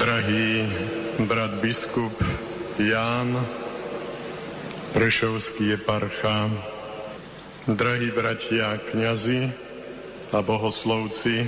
Drahý 0.00 0.64
brat 1.28 1.60
biskup 1.60 2.16
Ján, 2.80 3.36
Prešovský 4.96 5.76
eparcha, 5.76 6.50
drahí 7.68 8.10
bratia 8.10 8.80
kňazi, 8.90 9.69
a 10.30 10.46
bohoslovci, 10.46 11.42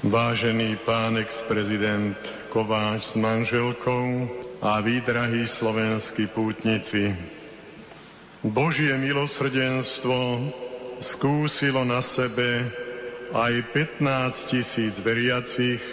vážený 0.00 0.80
pán 0.88 1.20
ex-prezident 1.20 2.16
Kováč 2.48 3.12
s 3.12 3.14
manželkou 3.20 4.24
a 4.64 4.80
výdrahí 4.80 5.44
slovenskí 5.44 6.32
pútnici. 6.32 7.12
Božie 8.40 8.96
milosrdenstvo 8.96 10.16
skúsilo 11.04 11.84
na 11.84 12.00
sebe 12.00 12.72
aj 13.36 13.52
15 13.76 14.00
tisíc 14.48 15.04
veriacich, 15.04 15.84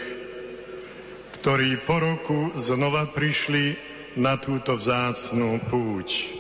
ktorí 1.44 1.76
po 1.84 2.00
roku 2.00 2.56
znova 2.56 3.12
prišli 3.12 3.76
na 4.16 4.40
túto 4.40 4.80
vzácnú 4.80 5.60
púť. 5.68 6.40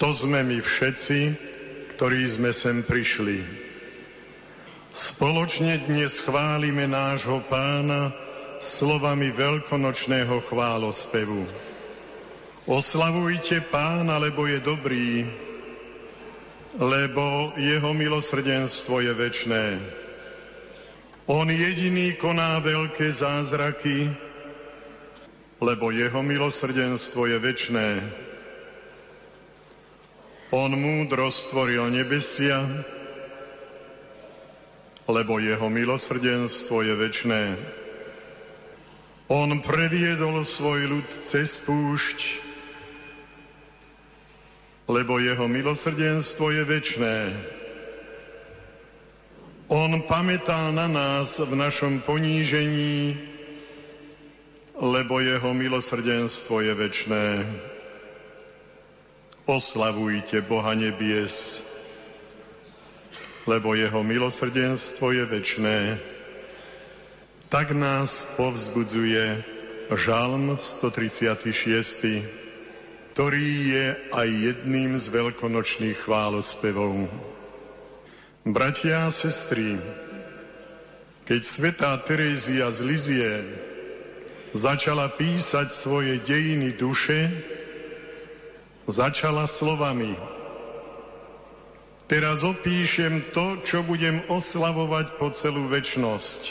To 0.00 0.08
sme 0.16 0.40
my 0.40 0.64
všetci, 0.64 1.20
ktorí 1.96 2.24
sme 2.24 2.56
sem 2.56 2.80
prišli. 2.80 3.71
Spoločne 4.92 5.80
dnes 5.88 6.20
chválime 6.20 6.84
nášho 6.84 7.40
pána 7.48 8.12
slovami 8.60 9.32
veľkonočného 9.32 10.44
chválospevu. 10.44 11.48
Oslavujte 12.68 13.64
pána, 13.72 14.20
lebo 14.20 14.44
je 14.44 14.60
dobrý, 14.60 15.24
lebo 16.76 17.56
jeho 17.56 17.96
milosrdenstvo 17.96 19.00
je 19.00 19.12
večné. 19.16 19.80
On 21.24 21.48
jediný 21.48 22.12
koná 22.20 22.60
veľké 22.60 23.08
zázraky, 23.08 24.12
lebo 25.56 25.88
jeho 25.88 26.20
milosrdenstvo 26.20 27.32
je 27.32 27.38
večné. 27.40 27.88
On 30.52 30.68
múdro 30.68 31.32
stvoril 31.32 31.88
nebesia, 31.88 32.60
lebo 35.12 35.36
jeho 35.36 35.68
milosrdenstvo 35.68 36.80
je 36.80 36.94
večné. 36.96 37.42
On 39.28 39.48
previedol 39.60 40.40
svoj 40.40 40.88
ľud 40.88 41.08
cez 41.20 41.60
púšť, 41.60 42.40
lebo 44.88 45.20
jeho 45.20 45.44
milosrdenstvo 45.44 46.56
je 46.56 46.62
večné. 46.64 47.18
On 49.68 49.92
pamätá 50.04 50.72
na 50.72 50.88
nás 50.88 51.40
v 51.40 51.52
našom 51.56 52.00
ponížení, 52.04 53.16
lebo 54.76 55.20
jeho 55.20 55.52
milosrdenstvo 55.52 56.60
je 56.60 56.72
večné. 56.72 57.26
Oslavujte 59.48 60.44
Boha 60.44 60.76
nebies, 60.76 61.64
lebo 63.46 63.74
jeho 63.74 64.02
milosrdenstvo 64.02 65.12
je 65.12 65.24
večné. 65.26 65.78
Tak 67.50 67.74
nás 67.74 68.24
povzbudzuje 68.38 69.44
Žalm 69.92 70.56
136, 70.56 72.24
ktorý 73.12 73.48
je 73.68 73.86
aj 74.08 74.28
jedným 74.30 74.96
z 74.96 75.06
veľkonočných 75.12 75.98
chválospevov. 76.00 77.12
Bratia 78.48 79.06
a 79.06 79.12
sestry, 79.12 79.76
keď 81.28 81.40
svetá 81.44 81.92
Terézia 82.02 82.72
z 82.72 82.78
Lizie 82.82 83.32
začala 84.56 85.12
písať 85.12 85.68
svoje 85.70 86.18
dejiny 86.24 86.72
duše, 86.74 87.30
začala 88.88 89.44
slovami 89.46 90.16
Teraz 92.10 92.44
opíšem 92.44 93.32
to, 93.32 93.62
čo 93.62 93.86
budem 93.86 94.20
oslavovať 94.28 95.16
po 95.16 95.30
celú 95.32 95.70
väčnosť. 95.70 96.42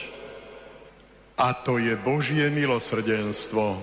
A 1.42 1.58
to 1.58 1.82
je 1.82 1.98
Božie 1.98 2.50
milosrdenstvo. 2.54 3.80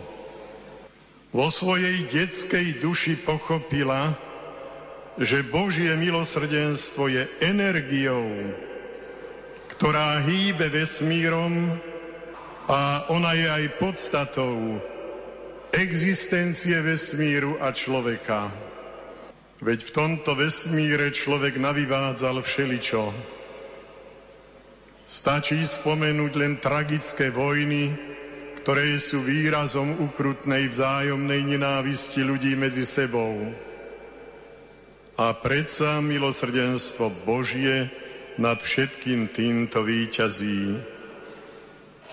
Vo 1.29 1.49
svojej 1.53 2.09
detskej 2.09 2.81
duši 2.81 3.21
pochopila, 3.21 4.17
že 5.19 5.45
Božie 5.45 5.93
milosrdenstvo 5.99 7.11
je 7.11 7.27
energiou, 7.43 8.55
ktorá 9.77 10.23
hýbe 10.25 10.71
vesmírom 10.71 11.75
a 12.71 13.07
ona 13.11 13.35
je 13.35 13.47
aj 13.51 13.65
podstatou 13.83 14.79
existencie 15.75 16.79
vesmíru 16.81 17.59
a 17.61 17.75
človeka. 17.75 18.68
Veď 19.59 19.91
v 19.91 19.95
tomto 19.95 20.39
vesmíre 20.39 21.11
človek 21.11 21.59
navyvádzal 21.59 22.39
všeličo. 22.47 23.11
Stačí 25.03 25.59
spomenúť 25.67 26.33
len 26.39 26.63
tragické 26.63 27.35
vojny, 27.35 27.91
ktoré 28.63 29.01
sú 29.03 29.25
výrazom 29.25 29.99
ukrutnej 29.99 30.71
vzájomnej 30.71 31.43
nenávisti 31.43 32.23
ľudí 32.23 32.55
medzi 32.55 32.87
sebou. 32.87 33.51
A 35.19 35.35
predsa 35.35 35.99
milosrdenstvo 35.99 37.11
Božie 37.27 37.91
nad 38.39 38.63
všetkým 38.63 39.35
týmto 39.35 39.83
výťazí. 39.83 40.79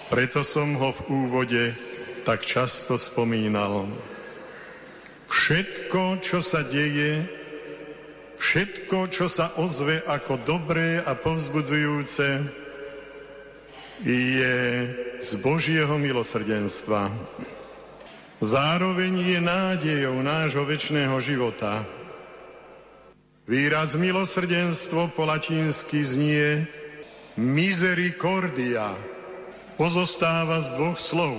Preto 0.09 0.41
som 0.41 0.73
ho 0.81 0.89
v 0.89 1.01
úvode 1.13 1.63
tak 2.25 2.41
často 2.41 2.97
spomínal. 2.97 3.85
Všetko, 5.29 6.23
čo 6.25 6.41
sa 6.41 6.65
deje, 6.65 7.25
všetko, 8.39 9.09
čo 9.11 9.25
sa 9.31 9.55
ozve 9.59 10.03
ako 10.03 10.41
dobré 10.43 10.99
a 11.01 11.15
povzbudzujúce, 11.15 12.27
je 14.03 14.55
z 15.23 15.31
Božieho 15.39 15.95
milosrdenstva. 15.95 17.07
Zároveň 18.43 19.13
je 19.35 19.39
nádejou 19.39 20.19
nášho 20.19 20.67
väčšného 20.67 21.15
života. 21.23 21.87
Výraz 23.47 23.95
milosrdenstvo 23.95 25.15
po 25.15 25.23
latinsky 25.23 26.03
znie 26.03 26.67
misericordia. 27.39 28.91
Pozostáva 29.79 30.59
z 30.63 30.75
dvoch 30.75 30.99
slov. 30.99 31.35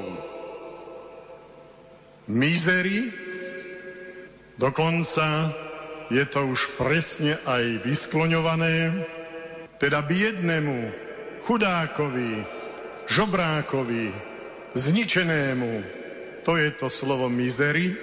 Misery, 2.26 3.12
dokonca 4.56 5.52
je 6.10 6.24
to 6.26 6.46
už 6.46 6.78
presne 6.78 7.34
aj 7.46 7.82
vyskloňované, 7.82 9.06
teda 9.76 10.02
biednemu, 10.02 10.90
chudákovi, 11.42 12.46
žobrákovi, 13.10 14.14
zničenému, 14.74 15.72
to 16.46 16.56
je 16.56 16.70
to 16.78 16.86
slovo 16.86 17.26
mizery, 17.26 17.94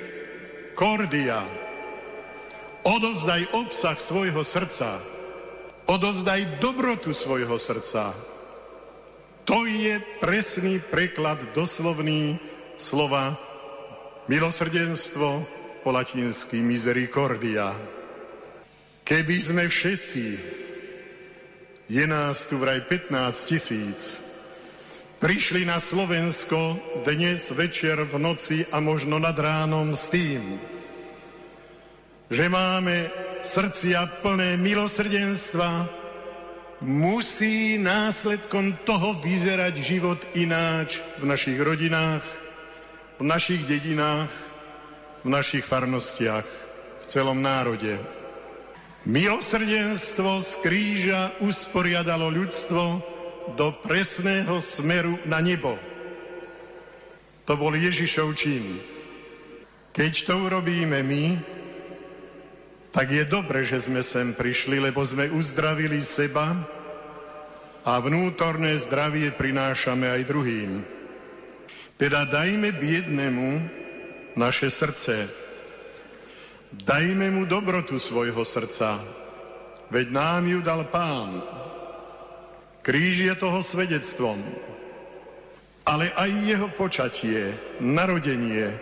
kordia. 0.76 1.48
Odovzdaj 2.84 3.56
obsah 3.56 3.96
svojho 3.96 4.44
srdca, 4.44 5.00
odovzdaj 5.88 6.60
dobrotu 6.60 7.16
svojho 7.16 7.56
srdca. 7.56 8.12
To 9.48 9.64
je 9.68 10.00
presný 10.20 10.80
preklad 10.92 11.40
doslovný 11.56 12.40
slova 12.76 13.40
milosrdenstvo, 14.28 15.44
po 15.84 15.92
latinsky 15.92 16.64
misericordia. 16.64 17.76
Keby 19.04 19.36
sme 19.36 19.64
všetci, 19.68 20.26
je 21.92 22.06
nás 22.08 22.48
tu 22.48 22.56
vraj 22.56 22.88
15 22.88 23.12
tisíc, 23.52 24.16
prišli 25.20 25.68
na 25.68 25.84
Slovensko 25.84 26.80
dnes 27.04 27.52
večer 27.52 28.00
v 28.08 28.16
noci 28.16 28.64
a 28.72 28.80
možno 28.80 29.20
nad 29.20 29.36
ránom 29.36 29.92
s 29.92 30.08
tým, 30.08 30.56
že 32.32 32.48
máme 32.48 33.12
srdcia 33.44 34.24
plné 34.24 34.56
milosrdenstva, 34.56 35.92
musí 36.80 37.76
následkom 37.76 38.88
toho 38.88 39.20
vyzerať 39.20 39.84
život 39.84 40.20
ináč 40.32 41.04
v 41.20 41.28
našich 41.28 41.60
rodinách, 41.60 42.24
v 43.20 43.24
našich 43.28 43.68
dedinách, 43.68 44.32
v 45.24 45.28
našich 45.32 45.64
farnostiach, 45.64 46.44
v 47.04 47.06
celom 47.08 47.40
národe. 47.40 47.96
Milosrdenstvo 49.04 50.40
z 50.40 50.52
kríža 50.64 51.22
usporiadalo 51.44 52.32
ľudstvo 52.32 52.84
do 53.56 53.76
presného 53.84 54.60
smeru 54.64 55.20
na 55.28 55.44
nebo. 55.44 55.76
To 57.44 57.60
bol 57.60 57.76
Ježišov 57.76 58.32
čin. 58.40 58.80
Keď 59.92 60.14
to 60.24 60.48
urobíme 60.48 61.04
my, 61.04 61.26
tak 62.96 63.12
je 63.12 63.28
dobre, 63.28 63.68
že 63.68 63.84
sme 63.84 64.00
sem 64.00 64.32
prišli, 64.32 64.80
lebo 64.80 65.04
sme 65.04 65.28
uzdravili 65.28 66.00
seba 66.00 66.56
a 67.84 68.00
vnútorné 68.00 68.80
zdravie 68.80 69.36
prinášame 69.36 70.08
aj 70.08 70.22
druhým. 70.24 70.72
Teda 72.00 72.24
dajme 72.24 72.72
biednemu 72.72 73.83
naše 74.36 74.70
srdce. 74.70 75.30
Dajme 76.74 77.30
mu 77.30 77.46
dobrotu 77.46 78.02
svojho 78.02 78.42
srdca, 78.42 78.98
veď 79.94 80.08
nám 80.10 80.44
ju 80.50 80.60
dal 80.66 80.90
Pán. 80.90 81.42
Kríž 82.84 83.30
je 83.30 83.36
toho 83.38 83.64
svedectvom, 83.64 84.42
ale 85.86 86.12
aj 86.18 86.30
jeho 86.44 86.68
počatie, 86.74 87.54
narodenie, 87.80 88.76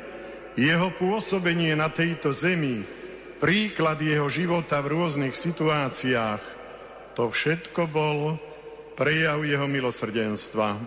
jeho 0.57 0.89
pôsobenie 0.95 1.75
na 1.77 1.91
tejto 1.91 2.33
zemi, 2.33 2.81
príklad 3.37 4.01
jeho 4.01 4.29
života 4.31 4.79
v 4.81 4.97
rôznych 4.97 5.35
situáciách, 5.35 6.41
to 7.13 7.27
všetko 7.27 7.91
bol 7.91 8.39
prejav 8.95 9.43
jeho 9.43 9.67
milosrdenstva. 9.67 10.77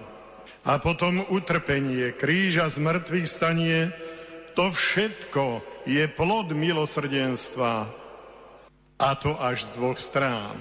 A 0.65 0.73
potom 0.81 1.21
utrpenie, 1.29 2.17
kríža 2.17 2.73
z 2.73 2.81
mŕtvych 2.81 3.29
stanie, 3.29 3.93
to 4.55 4.71
všetko 4.71 5.61
je 5.85 6.07
plod 6.09 6.55
milosrdenstva. 6.55 7.91
A 8.95 9.09
to 9.19 9.35
až 9.37 9.69
z 9.69 9.71
dvoch 9.75 9.99
strán. 9.99 10.57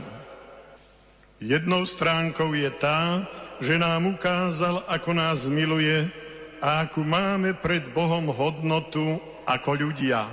Jednou 1.37 1.85
stránkou 1.85 2.57
je 2.57 2.71
tá, 2.81 3.23
že 3.61 3.77
nám 3.77 4.17
ukázal, 4.17 4.81
ako 4.89 5.11
nás 5.13 5.45
miluje 5.45 6.09
a 6.57 6.83
akú 6.83 7.05
máme 7.05 7.53
pred 7.53 7.85
Bohom 7.93 8.31
hodnotu 8.33 9.21
ako 9.45 9.87
ľudia. 9.87 10.25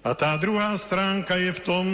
A 0.00 0.10
tá 0.16 0.32
druhá 0.40 0.72
stránka 0.80 1.36
je 1.36 1.52
v 1.52 1.64
tom, 1.66 1.86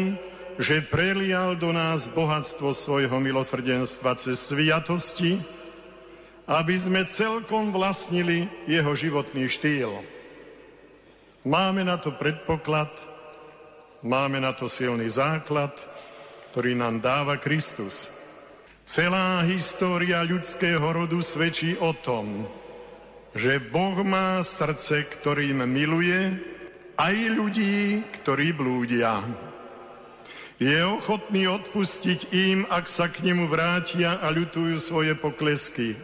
že 0.56 0.86
prelial 0.86 1.58
do 1.58 1.74
nás 1.74 2.06
bohatstvo 2.06 2.72
svojho 2.72 3.18
milosrdenstva 3.18 4.14
cez 4.16 4.40
sviatosti, 4.40 5.42
aby 6.46 6.76
sme 6.78 7.02
celkom 7.10 7.74
vlastnili 7.74 8.46
jeho 8.70 8.94
životný 8.94 9.50
štýl. 9.50 10.15
Máme 11.46 11.86
na 11.86 11.94
to 11.94 12.10
predpoklad, 12.10 12.90
máme 14.02 14.42
na 14.42 14.50
to 14.50 14.66
silný 14.66 15.06
základ, 15.06 15.70
ktorý 16.50 16.74
nám 16.74 16.98
dáva 16.98 17.38
Kristus. 17.38 18.10
Celá 18.82 19.46
história 19.46 20.26
ľudského 20.26 20.82
rodu 20.82 21.22
svedčí 21.22 21.78
o 21.78 21.94
tom, 21.94 22.50
že 23.30 23.62
Boh 23.62 23.94
má 24.02 24.42
srdce, 24.42 25.06
ktorým 25.06 25.62
miluje 25.70 26.34
aj 26.98 27.14
ľudí, 27.14 28.02
ktorí 28.18 28.50
blúdia. 28.50 29.22
Je 30.58 30.82
ochotný 30.82 31.46
odpustiť 31.46 32.34
im, 32.34 32.66
ak 32.66 32.90
sa 32.90 33.06
k 33.06 33.22
nemu 33.22 33.46
vrátia 33.46 34.18
a 34.18 34.34
ľutujú 34.34 34.82
svoje 34.82 35.14
poklesky. 35.14 35.94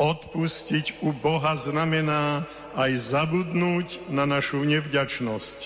Odpustiť 0.00 1.04
u 1.04 1.12
Boha 1.12 1.56
znamená 1.56 2.48
aj 2.72 2.92
zabudnúť 2.96 4.08
na 4.08 4.24
našu 4.24 4.64
nevďačnosť. 4.64 5.58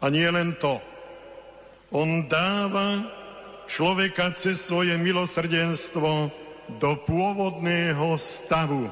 A 0.00 0.08
nie 0.08 0.28
len 0.28 0.56
to. 0.56 0.80
On 1.90 2.24
dáva 2.28 3.04
človeka 3.66 4.30
cez 4.36 4.60
svoje 4.60 4.94
milosrdenstvo 4.96 6.30
do 6.78 6.92
pôvodného 7.02 8.14
stavu. 8.20 8.86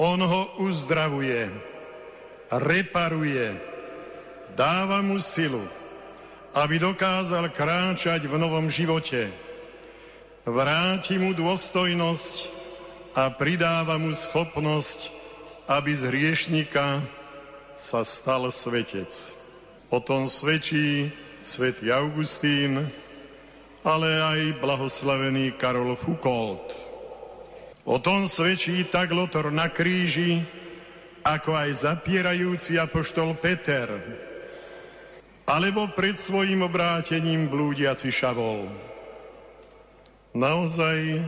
On 0.00 0.16
ho 0.16 0.42
uzdravuje, 0.64 1.52
reparuje, 2.48 3.52
dáva 4.56 5.04
mu 5.04 5.20
silu, 5.20 5.60
aby 6.56 6.80
dokázal 6.80 7.52
kráčať 7.52 8.24
v 8.24 8.34
novom 8.40 8.72
živote. 8.72 9.28
Vráti 10.48 11.20
mu 11.20 11.36
dôstojnosť 11.36 12.59
a 13.14 13.26
pridáva 13.34 13.98
mu 13.98 14.14
schopnosť, 14.14 15.10
aby 15.66 15.90
z 15.90 16.02
hriešnika 16.10 17.02
sa 17.74 18.06
stal 18.06 18.46
svetec. 18.50 19.10
O 19.90 19.98
tom 19.98 20.30
svedčí 20.30 21.10
svätý 21.42 21.90
Augustín, 21.90 22.86
ale 23.82 24.08
aj 24.20 24.40
blahoslavený 24.62 25.58
Karol 25.58 25.96
Foucault. 25.98 26.62
O 27.82 27.96
tom 27.98 28.28
svedčí 28.28 28.86
tak 28.86 29.10
Lotor 29.10 29.50
na 29.50 29.72
kríži, 29.72 30.44
ako 31.26 31.56
aj 31.56 31.90
zapierajúci 31.90 32.78
apoštol 32.78 33.34
Peter, 33.40 33.88
alebo 35.48 35.90
pred 35.90 36.14
svojim 36.14 36.62
obrátením 36.62 37.50
blúdiaci 37.50 38.12
Šavol. 38.14 38.70
Naozaj 40.30 41.26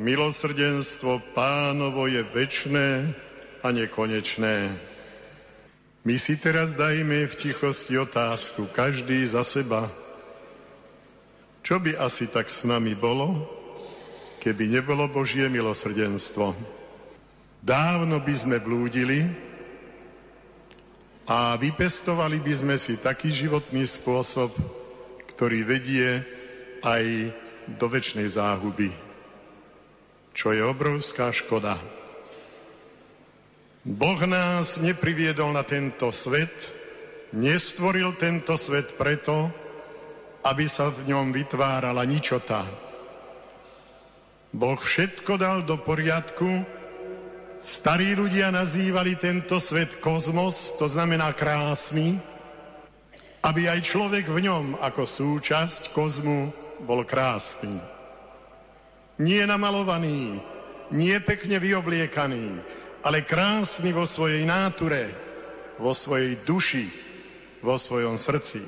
Milosrdenstvo 0.00 1.20
pánovo 1.36 2.08
je 2.08 2.24
väčné 2.24 3.12
a 3.60 3.68
nekonečné. 3.68 4.72
My 6.08 6.16
si 6.16 6.40
teraz 6.40 6.72
dajme 6.72 7.28
v 7.28 7.34
tichosti 7.36 8.00
otázku, 8.00 8.72
každý 8.72 9.20
za 9.28 9.44
seba. 9.44 9.92
Čo 11.60 11.84
by 11.84 12.00
asi 12.00 12.32
tak 12.32 12.48
s 12.48 12.64
nami 12.64 12.96
bolo, 12.96 13.44
keby 14.40 14.72
nebolo 14.72 15.04
Božie 15.04 15.44
milosrdenstvo? 15.52 16.56
Dávno 17.60 18.24
by 18.24 18.32
sme 18.32 18.56
blúdili 18.56 19.28
a 21.28 21.60
vypestovali 21.60 22.40
by 22.40 22.54
sme 22.56 22.76
si 22.80 22.96
taký 22.96 23.28
životný 23.28 23.84
spôsob, 23.84 24.48
ktorý 25.36 25.60
vedie 25.60 26.24
aj 26.80 27.36
do 27.76 27.84
väčšnej 27.84 28.32
záhuby 28.32 29.09
čo 30.34 30.54
je 30.54 30.62
obrovská 30.62 31.34
škoda. 31.34 31.78
Boh 33.80 34.20
nás 34.28 34.76
nepriviedol 34.76 35.56
na 35.56 35.64
tento 35.64 36.12
svet, 36.12 36.52
nestvoril 37.32 38.12
tento 38.20 38.54
svet 38.60 38.94
preto, 38.94 39.48
aby 40.44 40.68
sa 40.68 40.92
v 40.92 41.08
ňom 41.08 41.32
vytvárala 41.32 42.04
ničota. 42.04 42.64
Boh 44.52 44.76
všetko 44.76 45.32
dal 45.40 45.58
do 45.64 45.80
poriadku, 45.80 46.64
starí 47.56 48.12
ľudia 48.12 48.52
nazývali 48.52 49.16
tento 49.16 49.56
svet 49.56 50.00
kozmos, 50.02 50.76
to 50.76 50.84
znamená 50.84 51.32
krásny, 51.32 52.20
aby 53.40 53.72
aj 53.72 53.80
človek 53.80 54.28
v 54.28 54.44
ňom 54.44 54.64
ako 54.76 55.08
súčasť 55.08 55.96
kozmu 55.96 56.52
bol 56.84 57.00
krásny 57.08 57.99
nie 59.20 59.44
namalovaný, 59.44 60.40
nie 60.88 61.20
pekne 61.20 61.60
vyobliekaný, 61.60 62.56
ale 63.04 63.20
krásny 63.20 63.92
vo 63.92 64.08
svojej 64.08 64.48
náture, 64.48 65.12
vo 65.76 65.92
svojej 65.92 66.40
duši, 66.48 66.88
vo 67.60 67.76
svojom 67.76 68.16
srdci. 68.16 68.64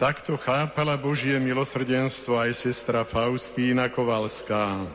Takto 0.00 0.38
chápala 0.40 0.96
Božie 0.96 1.36
milosrdenstvo 1.42 2.40
aj 2.40 2.54
sestra 2.56 3.04
Faustína 3.04 3.92
Kovalská. 3.92 4.86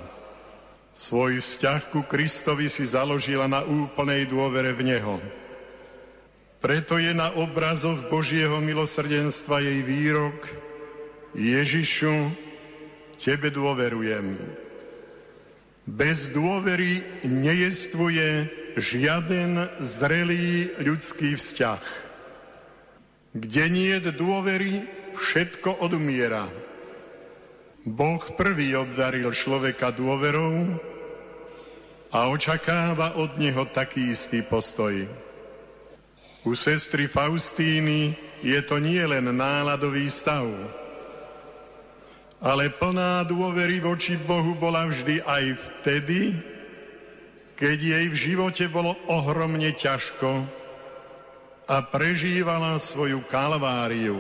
Svoj 0.94 1.42
vzťah 1.42 1.82
ku 1.92 2.06
Kristovi 2.06 2.72
si 2.72 2.86
založila 2.86 3.50
na 3.50 3.66
úplnej 3.66 4.26
dôvere 4.30 4.72
v 4.74 4.94
Neho. 4.94 5.18
Preto 6.64 6.96
je 6.96 7.12
na 7.12 7.36
obrazoch 7.36 8.08
Božieho 8.08 8.64
milosrdenstva 8.64 9.60
jej 9.60 9.84
výrok 9.84 10.38
Ježišu, 11.36 12.32
Tebe 13.24 13.56
dôverujem. 13.56 14.36
Bez 15.88 16.36
dôvery 16.36 17.24
nejestvuje 17.24 18.52
žiaden 18.76 19.64
zrelý 19.80 20.76
ľudský 20.84 21.40
vzťah. 21.40 21.84
Kde 23.32 23.64
nie 23.72 23.96
je 23.96 24.12
dôvery, 24.12 24.84
všetko 25.16 25.80
odumiera. 25.80 26.52
Boh 27.88 28.20
prvý 28.36 28.76
obdaril 28.76 29.32
človeka 29.32 29.96
dôverou 29.96 30.76
a 32.12 32.28
očakáva 32.28 33.16
od 33.16 33.40
neho 33.40 33.64
taký 33.72 34.12
istý 34.12 34.44
postoj. 34.44 35.00
U 36.44 36.52
sestry 36.60 37.08
Faustíny 37.08 38.20
je 38.44 38.60
to 38.68 38.84
nie 38.84 39.00
len 39.00 39.32
náladový 39.32 40.12
stav, 40.12 40.44
ale 42.44 42.68
plná 42.68 43.24
dôvery 43.24 43.80
voči 43.80 44.20
Bohu 44.20 44.52
bola 44.60 44.84
vždy 44.92 45.24
aj 45.24 45.44
vtedy, 45.56 46.36
keď 47.56 47.78
jej 47.80 48.06
v 48.12 48.16
živote 48.20 48.68
bolo 48.68 49.00
ohromne 49.08 49.72
ťažko 49.72 50.44
a 51.72 51.80
prežívala 51.88 52.76
svoju 52.76 53.24
kalváriu. 53.32 54.20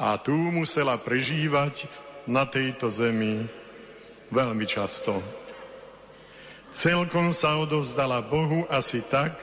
A 0.00 0.16
tu 0.16 0.32
musela 0.32 0.96
prežívať 0.96 1.84
na 2.24 2.48
tejto 2.48 2.88
zemi 2.88 3.44
veľmi 4.32 4.64
často. 4.64 5.20
Celkom 6.72 7.36
sa 7.36 7.60
odovzdala 7.60 8.24
Bohu 8.24 8.64
asi 8.72 9.04
tak, 9.04 9.36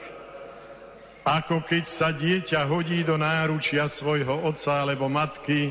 ako 1.22 1.62
keď 1.62 1.84
sa 1.86 2.10
dieťa 2.10 2.66
hodí 2.66 3.06
do 3.06 3.14
náručia 3.14 3.86
svojho 3.86 4.42
otca 4.42 4.82
alebo 4.82 5.06
matky, 5.06 5.70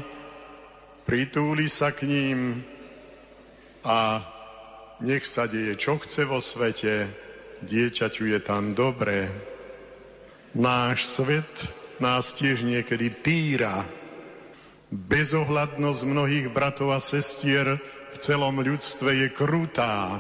pritúli 1.08 1.72
sa 1.72 1.96
k 1.96 2.04
ním 2.04 2.68
a 3.88 4.20
nech 5.00 5.24
sa 5.24 5.48
deje, 5.48 5.80
čo 5.80 5.96
chce 5.96 6.28
vo 6.28 6.44
svete, 6.44 7.08
dieťaťu 7.64 8.28
je 8.28 8.40
tam 8.44 8.76
dobré. 8.76 9.32
Náš 10.52 11.08
svet 11.08 11.48
nás 12.04 12.36
tiež 12.36 12.68
niekedy 12.68 13.24
týra. 13.24 13.88
Bezohľadnosť 14.92 16.02
mnohých 16.04 16.48
bratov 16.52 16.92
a 16.92 17.00
sestier 17.00 17.80
v 18.12 18.16
celom 18.20 18.60
ľudstve 18.60 19.26
je 19.26 19.28
krutá. 19.32 20.20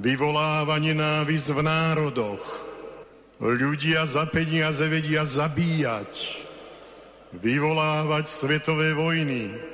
Vyvoláva 0.00 0.80
nenávisť 0.80 1.48
v 1.52 1.60
národoch. 1.60 2.44
Ľudia 3.40 4.04
za 4.04 4.28
peniaze 4.28 4.84
vedia 4.84 5.24
zabíjať, 5.24 6.40
vyvolávať 7.36 8.28
svetové 8.28 8.92
vojny. 8.92 9.69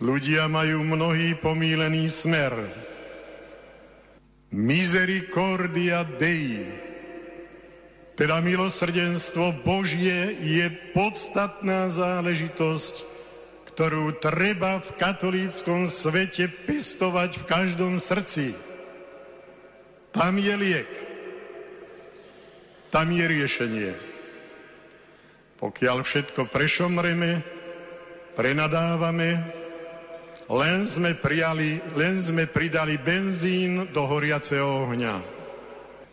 Ľudia 0.00 0.48
majú 0.48 0.80
mnohý 0.80 1.36
pomílený 1.36 2.08
smer. 2.08 2.56
Misericordia 4.48 6.08
Dei, 6.16 6.64
teda 8.16 8.40
milosrdenstvo 8.40 9.60
Božie, 9.60 10.40
je 10.40 10.72
podstatná 10.96 11.92
záležitosť, 11.92 13.04
ktorú 13.68 14.16
treba 14.16 14.80
v 14.80 14.88
katolíckom 14.96 15.84
svete 15.84 16.48
pestovať 16.48 17.36
v 17.36 17.44
každom 17.44 18.00
srdci. 18.00 18.56
Tam 20.16 20.40
je 20.40 20.54
liek. 20.56 20.90
Tam 22.88 23.12
je 23.12 23.24
riešenie. 23.28 23.92
Pokiaľ 25.60 25.96
všetko 26.02 26.48
prešomreme, 26.48 27.44
prenadávame, 28.32 29.59
len 30.50 30.82
sme, 30.82 31.14
prijali, 31.14 31.78
len 31.94 32.18
sme 32.18 32.50
pridali 32.50 32.98
benzín 32.98 33.86
do 33.94 34.02
horiaceho 34.02 34.90
ohňa. 34.90 35.22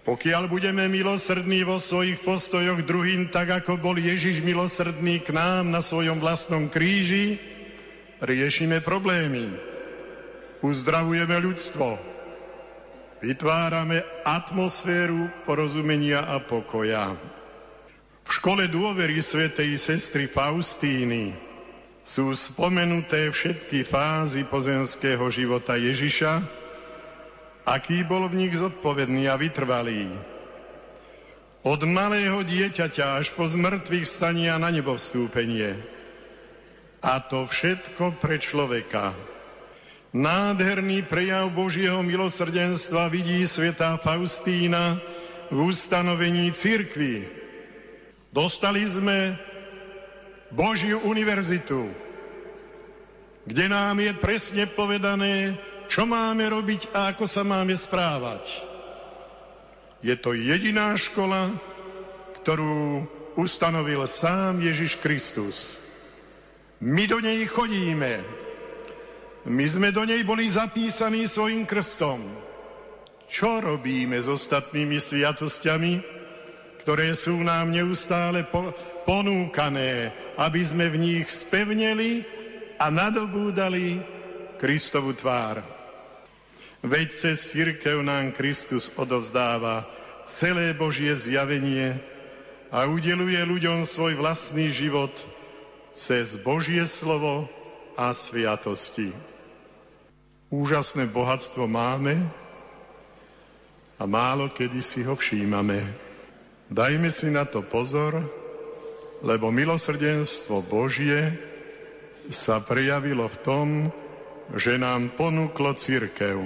Pokiaľ 0.05 0.47
budeme 0.47 0.88
milosrdní 0.88 1.67
vo 1.67 1.81
svojich 1.81 2.21
postojoch 2.23 2.85
druhým, 2.85 3.27
tak 3.27 3.51
ako 3.51 3.81
bol 3.81 3.97
Ježiš 3.97 4.39
milosrdný 4.45 5.19
k 5.25 5.35
nám 5.35 5.73
na 5.73 5.81
svojom 5.81 6.21
vlastnom 6.21 6.69
kríži, 6.69 7.41
riešime 8.21 8.79
problémy. 8.79 9.51
Uzdravujeme 10.63 11.35
ľudstvo. 11.43 11.97
Vytvárame 13.19 14.05
atmosféru 14.21 15.33
porozumenia 15.49 16.29
a 16.29 16.38
pokoja. 16.38 17.17
V 18.21 18.29
škole 18.29 18.69
dôvery 18.69 19.17
svätej 19.17 19.75
sestry 19.75 20.29
Faustíny 20.29 21.47
sú 22.08 22.32
spomenuté 22.32 23.28
všetky 23.28 23.84
fázy 23.84 24.47
pozemského 24.47 25.28
života 25.28 25.76
Ježiša, 25.76 26.39
aký 27.68 28.08
bol 28.08 28.32
v 28.32 28.47
nich 28.47 28.55
zodpovedný 28.55 29.28
a 29.28 29.36
vytrvalý. 29.36 30.08
Od 31.68 31.84
malého 31.84 32.47
dieťaťa 32.47 33.20
až 33.20 33.36
po 33.36 33.43
zmrtvých 33.43 34.08
stania 34.08 34.55
na 34.55 34.72
nebo 34.72 34.95
vstúpenie. 34.95 35.76
A 37.03 37.20
to 37.20 37.43
všetko 37.43 38.16
pre 38.24 38.39
človeka. 38.39 39.12
Nádherný 40.16 41.03
prejav 41.03 41.51
Božieho 41.51 41.99
milosrdenstva 42.08 43.12
vidí 43.12 43.43
svetá 43.43 43.99
Faustína 43.99 45.03
v 45.51 45.68
ustanovení 45.68 46.55
cirkvi. 46.55 47.28
Dostali 48.32 48.88
sme 48.88 49.36
Božiu 50.52 51.04
univerzitu, 51.04 51.91
kde 53.48 53.66
nám 53.72 54.00
je 54.00 54.12
presne 54.16 54.68
povedané, 54.68 55.56
čo 55.88 56.04
máme 56.04 56.48
robiť 56.52 56.91
a 56.91 57.16
ako 57.16 57.24
sa 57.24 57.48
máme 57.48 57.76
správať. 57.76 58.64
Je 60.04 60.16
to 60.20 60.36
jediná 60.36 60.93
škola, 61.00 61.52
ktorú 62.43 63.08
ustanovil 63.39 64.04
sám 64.08 64.60
Ježiš 64.60 65.00
Kristus. 65.00 65.80
My 66.84 67.10
do 67.10 67.24
nej 67.24 67.43
chodíme. 67.50 68.22
My 69.48 69.66
sme 69.66 69.95
do 69.95 70.04
nej 70.04 70.28
boli 70.28 70.45
zapísaní 70.52 71.24
svojim 71.26 71.64
krstom. 71.64 72.20
Čo 73.28 73.64
robíme 73.64 74.20
s 74.20 74.28
ostatnými 74.28 75.00
sviatosťami, 75.00 75.93
ktoré 76.84 77.16
sú 77.16 77.36
nám 77.43 77.72
neustále 77.72 78.43
ponúkané, 79.08 80.12
aby 80.36 80.62
sme 80.68 80.91
v 80.91 80.97
nich 80.99 81.26
spevneli 81.32 82.28
a 82.76 82.91
nadobúdali 82.91 84.03
Kristovu 84.60 85.16
tvár. 85.16 85.64
Veď 86.84 87.08
cez 87.16 87.55
církev 87.55 88.03
nám 88.03 88.36
Kristus 88.36 88.91
odovzdáva 88.99 89.88
celé 90.28 90.76
Božie 90.76 91.16
zjavenie 91.16 91.95
a 92.68 92.84
udeluje 92.84 93.39
ľuďom 93.47 93.88
svoj 93.88 94.20
vlastný 94.20 94.68
život 94.68 95.16
cez 95.95 96.36
Božie 96.43 96.84
slovo 96.84 97.47
a 97.95 98.12
sviatosti. 98.12 99.16
Úžasné 100.51 101.08
bohatstvo 101.10 101.66
máme 101.66 102.28
a 103.97 104.03
málo 104.05 104.51
kedy 104.53 104.80
si 104.84 105.01
ho 105.01 105.18
všímame. 105.18 105.82
Dajme 106.70 107.10
si 107.10 107.32
na 107.32 107.47
to 107.47 107.64
pozor, 107.64 108.20
lebo 109.26 109.49
milosrdenstvo 109.49 110.61
Božie 110.65 111.34
sa 112.30 112.59
prejavilo 112.61 113.26
v 113.26 113.38
tom, 113.41 113.68
že 114.55 114.80
nám 114.80 115.15
ponúklo 115.15 115.74
církev 115.74 116.39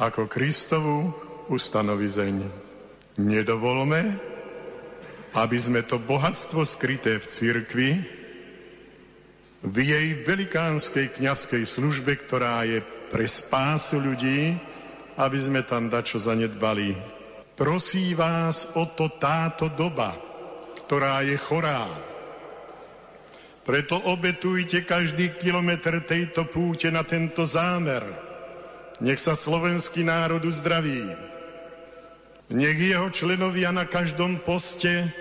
ako 0.00 0.26
Kristovú 0.26 1.12
ustanovizeň. 1.52 2.48
Nedovolme, 3.20 4.16
aby 5.36 5.58
sme 5.60 5.84
to 5.84 6.00
bohatstvo 6.00 6.64
skryté 6.64 7.20
v 7.20 7.26
církvi, 7.26 7.90
v 9.60 9.76
jej 9.76 10.06
velikánskej 10.24 11.20
kňazskej 11.20 11.68
službe, 11.68 12.16
ktorá 12.16 12.64
je 12.64 12.80
pre 13.12 13.28
spásu 13.28 14.00
ľudí, 14.00 14.56
aby 15.20 15.38
sme 15.38 15.60
tam 15.68 15.92
dačo 15.92 16.16
zanedbali. 16.16 16.96
Prosí 17.52 18.16
vás 18.16 18.72
o 18.72 18.88
to 18.96 19.12
táto 19.20 19.68
doba, 19.68 20.29
ktorá 20.90 21.22
je 21.22 21.38
chorá. 21.38 21.86
Preto 23.62 24.02
obetujte 24.10 24.82
každý 24.82 25.30
kilometr 25.38 26.02
tejto 26.02 26.50
púte 26.50 26.90
na 26.90 27.06
tento 27.06 27.46
zámer. 27.46 28.02
Nech 28.98 29.22
sa 29.22 29.38
slovenský 29.38 30.02
národ 30.02 30.42
uzdraví. 30.42 31.14
Nech 32.50 32.74
jeho 32.74 33.06
členovia 33.06 33.70
na 33.70 33.86
každom 33.86 34.42
poste 34.42 35.14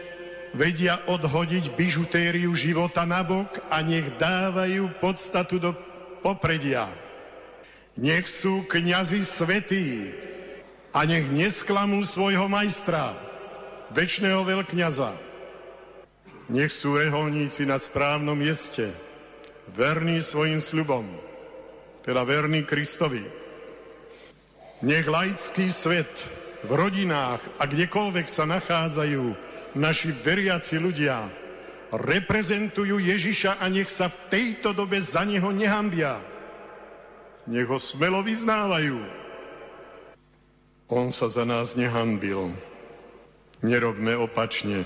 vedia 0.58 1.06
odhodiť 1.06 1.78
bižutériu 1.78 2.50
života 2.58 3.06
na 3.06 3.22
bok 3.22 3.62
a 3.70 3.86
nech 3.86 4.10
dávajú 4.18 4.90
podstatu 4.98 5.62
do 5.62 5.78
popredia. 6.26 6.90
Nech 7.94 8.26
sú 8.26 8.66
kňazi 8.66 9.22
svetí 9.22 10.18
a 10.90 11.06
nech 11.06 11.30
nesklamú 11.30 12.02
svojho 12.02 12.50
majstra, 12.50 13.14
väčšného 13.94 14.42
veľkňaza. 14.42 15.29
Nech 16.50 16.74
sú 16.74 16.98
reholníci 16.98 17.70
na 17.70 17.78
správnom 17.78 18.34
mieste, 18.34 18.90
verní 19.70 20.18
svojim 20.18 20.58
sľubom, 20.58 21.06
teda 22.02 22.26
verní 22.26 22.66
Kristovi. 22.66 23.22
Nech 24.82 25.06
laický 25.06 25.70
svet 25.70 26.10
v 26.66 26.72
rodinách 26.74 27.46
a 27.62 27.70
kdekoľvek 27.70 28.26
sa 28.26 28.50
nachádzajú 28.50 29.26
naši 29.78 30.10
veriaci 30.26 30.82
ľudia, 30.82 31.30
reprezentujú 31.94 32.98
Ježiša 32.98 33.62
a 33.62 33.70
nech 33.70 33.94
sa 33.94 34.10
v 34.10 34.18
tejto 34.34 34.74
dobe 34.74 34.98
za 34.98 35.22
neho 35.30 35.54
nehambia. 35.54 36.18
Nech 37.46 37.70
ho 37.70 37.78
smelo 37.78 38.26
vyznávajú. 38.26 38.98
On 40.90 41.14
sa 41.14 41.30
za 41.30 41.46
nás 41.46 41.78
nehambil. 41.78 42.58
Nerobme 43.62 44.18
opačne. 44.18 44.82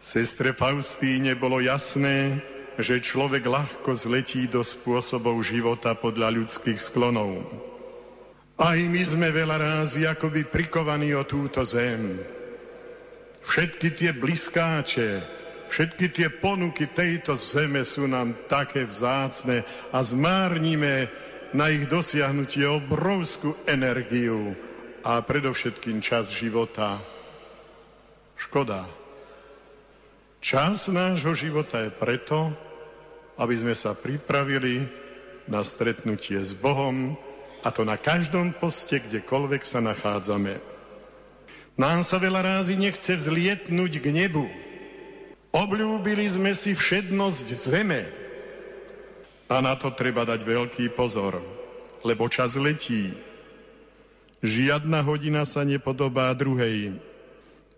Sestre 0.00 0.56
Faustíne 0.56 1.36
bolo 1.36 1.60
jasné, 1.60 2.40
že 2.80 3.04
človek 3.04 3.44
ľahko 3.44 3.92
zletí 3.92 4.48
do 4.48 4.64
spôsobov 4.64 5.44
života 5.44 5.92
podľa 5.92 6.40
ľudských 6.40 6.80
sklonov. 6.80 7.44
Aj 8.56 8.80
my 8.80 9.02
sme 9.04 9.28
veľa 9.28 9.60
rázy 9.60 10.08
akoby 10.08 10.48
prikovaní 10.48 11.12
o 11.12 11.28
túto 11.28 11.60
zem. 11.68 12.16
Všetky 13.44 13.88
tie 13.92 14.10
bliskáče, 14.16 15.40
Všetky 15.70 16.10
tie 16.10 16.28
ponuky 16.34 16.90
tejto 16.90 17.38
zeme 17.38 17.86
sú 17.86 18.10
nám 18.10 18.34
také 18.50 18.82
vzácne 18.82 19.62
a 19.94 20.02
zmárnime 20.02 21.06
na 21.54 21.70
ich 21.70 21.86
dosiahnutie 21.86 22.66
obrovskú 22.66 23.54
energiu 23.70 24.58
a 25.06 25.22
predovšetkým 25.22 26.02
čas 26.02 26.34
života. 26.34 26.98
Škoda. 28.34 28.99
Čas 30.40 30.88
nášho 30.88 31.36
života 31.36 31.84
je 31.84 31.92
preto, 31.92 32.52
aby 33.36 33.54
sme 33.56 33.76
sa 33.76 33.92
pripravili 33.92 34.88
na 35.44 35.60
stretnutie 35.60 36.40
s 36.40 36.56
Bohom, 36.56 37.16
a 37.60 37.68
to 37.68 37.84
na 37.84 38.00
každom 38.00 38.56
poste, 38.56 39.04
kdekoľvek 39.04 39.62
sa 39.62 39.84
nachádzame. 39.84 40.56
Nám 41.76 42.00
sa 42.04 42.16
veľa 42.16 42.40
rázy 42.40 42.76
nechce 42.80 43.20
vzlietnúť 43.20 44.00
k 44.00 44.06
nebu, 44.08 44.48
Obľúbili 45.50 46.30
sme 46.30 46.54
si 46.54 46.78
všednosť 46.78 47.46
zeme. 47.58 48.06
A 49.50 49.58
na 49.58 49.74
to 49.74 49.90
treba 49.90 50.22
dať 50.22 50.46
veľký 50.46 50.94
pozor, 50.94 51.42
lebo 52.06 52.30
čas 52.30 52.54
letí. 52.54 53.10
Žiadna 54.46 55.02
hodina 55.02 55.42
sa 55.42 55.66
nepodobá 55.66 56.30
druhej. 56.38 56.94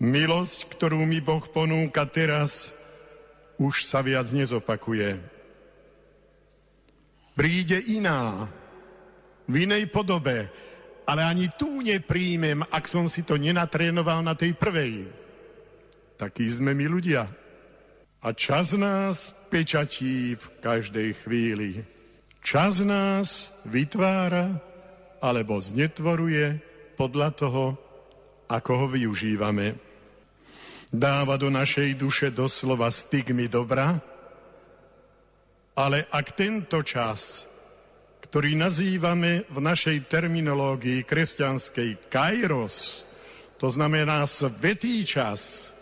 Milosť, 0.02 0.66
ktorú 0.66 1.06
mi 1.06 1.22
Boh 1.22 1.46
ponúka 1.46 2.02
teraz, 2.10 2.74
už 3.54 3.86
sa 3.86 4.02
viac 4.02 4.26
nezopakuje. 4.34 5.22
Príde 7.38 7.78
iná, 7.86 8.50
v 9.46 9.62
inej 9.62 9.94
podobe, 9.94 10.50
ale 11.06 11.22
ani 11.22 11.46
tu 11.54 11.86
nepríjmem, 11.86 12.66
ak 12.66 12.82
som 12.90 13.06
si 13.06 13.22
to 13.22 13.38
nenatrénoval 13.38 14.26
na 14.26 14.34
tej 14.34 14.58
prvej. 14.58 15.06
Takí 16.18 16.50
sme 16.50 16.74
my 16.74 16.86
ľudia. 16.90 17.30
A 18.26 18.28
čas 18.34 18.74
nás 18.74 19.38
pečatí 19.54 20.34
v 20.34 20.46
každej 20.66 21.14
chvíli. 21.22 21.86
Čas 22.42 22.82
nás 22.82 23.54
vytvára 23.70 24.58
alebo 25.22 25.62
znetvoruje 25.62 26.58
podľa 26.98 27.28
toho, 27.38 27.64
ako 28.50 28.72
ho 28.82 28.86
využívame. 28.90 29.91
Dáva 30.92 31.40
do 31.40 31.48
našej 31.48 31.96
duše 31.96 32.28
doslova 32.28 32.92
stigmy 32.92 33.48
dobra, 33.48 33.96
ale 35.72 36.04
ak 36.12 36.36
tento 36.36 36.84
čas, 36.84 37.48
ktorý 38.20 38.52
nazývame 38.60 39.48
v 39.48 39.58
našej 39.64 40.04
terminológii 40.12 41.00
kresťanskej 41.08 42.12
kairos, 42.12 43.08
to 43.56 43.72
znamená 43.72 44.28
svetý 44.28 45.00
čas, 45.08 45.72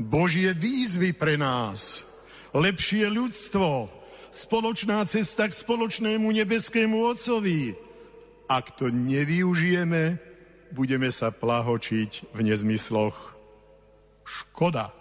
Božie 0.00 0.56
výzvy 0.56 1.12
pre 1.12 1.36
nás, 1.36 2.08
lepšie 2.56 3.12
ľudstvo, 3.12 3.92
spoločná 4.32 5.04
cesta 5.04 5.52
k 5.52 5.52
spoločnému 5.52 6.32
nebeskému 6.32 7.04
Otcovi. 7.12 7.76
Ak 8.48 8.80
to 8.80 8.88
nevyužijeme, 8.88 10.16
budeme 10.72 11.12
sa 11.12 11.28
plahočiť 11.28 12.32
v 12.32 12.40
nezmysloch. 12.40 13.35
Škoda. 14.26 14.92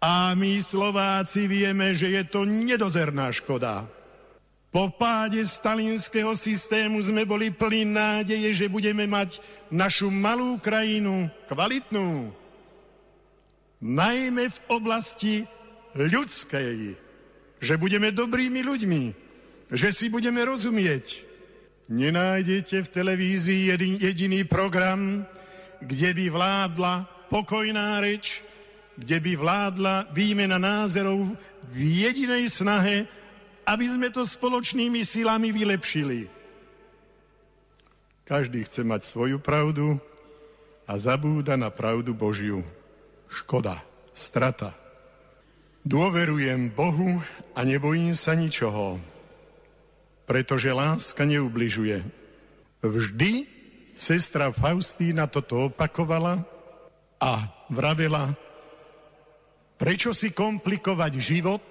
A 0.00 0.32
my 0.32 0.58
Slováci 0.64 1.44
vieme, 1.44 1.92
že 1.92 2.08
je 2.08 2.24
to 2.24 2.48
nedozerná 2.48 3.28
škoda. 3.30 3.84
Po 4.70 4.86
páde 4.86 5.42
stalinského 5.42 6.32
systému 6.38 7.02
sme 7.02 7.26
boli 7.26 7.50
plní 7.50 7.90
nádeje, 7.90 8.64
že 8.64 8.66
budeme 8.70 9.04
mať 9.04 9.42
našu 9.68 10.14
malú 10.14 10.62
krajinu, 10.62 11.26
kvalitnú, 11.50 12.30
najmä 13.82 14.46
v 14.46 14.58
oblasti 14.70 15.42
ľudskej, 15.98 16.94
že 17.58 17.74
budeme 17.76 18.14
dobrými 18.14 18.62
ľuďmi, 18.62 19.02
že 19.74 19.90
si 19.90 20.06
budeme 20.06 20.38
rozumieť. 20.46 21.26
Nenájdete 21.90 22.86
v 22.86 22.92
televízii 22.94 23.74
jedin, 23.74 23.98
jediný 23.98 24.46
program, 24.46 25.26
kde 25.82 26.14
by 26.14 26.24
vládla 26.30 26.94
pokojná 27.30 28.02
reč, 28.02 28.42
kde 28.98 29.16
by 29.22 29.32
vládla 29.38 30.10
výmena 30.10 30.58
názorov 30.58 31.38
v 31.70 31.78
jedinej 31.78 32.50
snahe, 32.50 33.06
aby 33.64 33.86
sme 33.86 34.10
to 34.10 34.26
spoločnými 34.26 35.06
silami 35.06 35.54
vylepšili. 35.54 36.26
Každý 38.26 38.66
chce 38.66 38.82
mať 38.82 39.06
svoju 39.06 39.38
pravdu 39.38 39.96
a 40.84 40.92
zabúda 40.98 41.54
na 41.54 41.70
pravdu 41.70 42.10
Božiu 42.10 42.66
škoda, 43.30 43.78
strata. 44.10 44.74
Dôverujem 45.86 46.74
Bohu 46.74 47.22
a 47.54 47.60
nebojím 47.62 48.12
sa 48.12 48.34
ničoho, 48.34 48.98
pretože 50.26 50.68
láska 50.74 51.24
neubližuje. 51.24 52.04
Vždy 52.84 53.46
sestra 53.94 54.50
Faustína 54.50 55.30
toto 55.30 55.70
opakovala 55.70 56.44
a 57.20 57.44
vravela, 57.68 58.32
prečo 59.76 60.16
si 60.16 60.32
komplikovať 60.32 61.12
život 61.20 61.64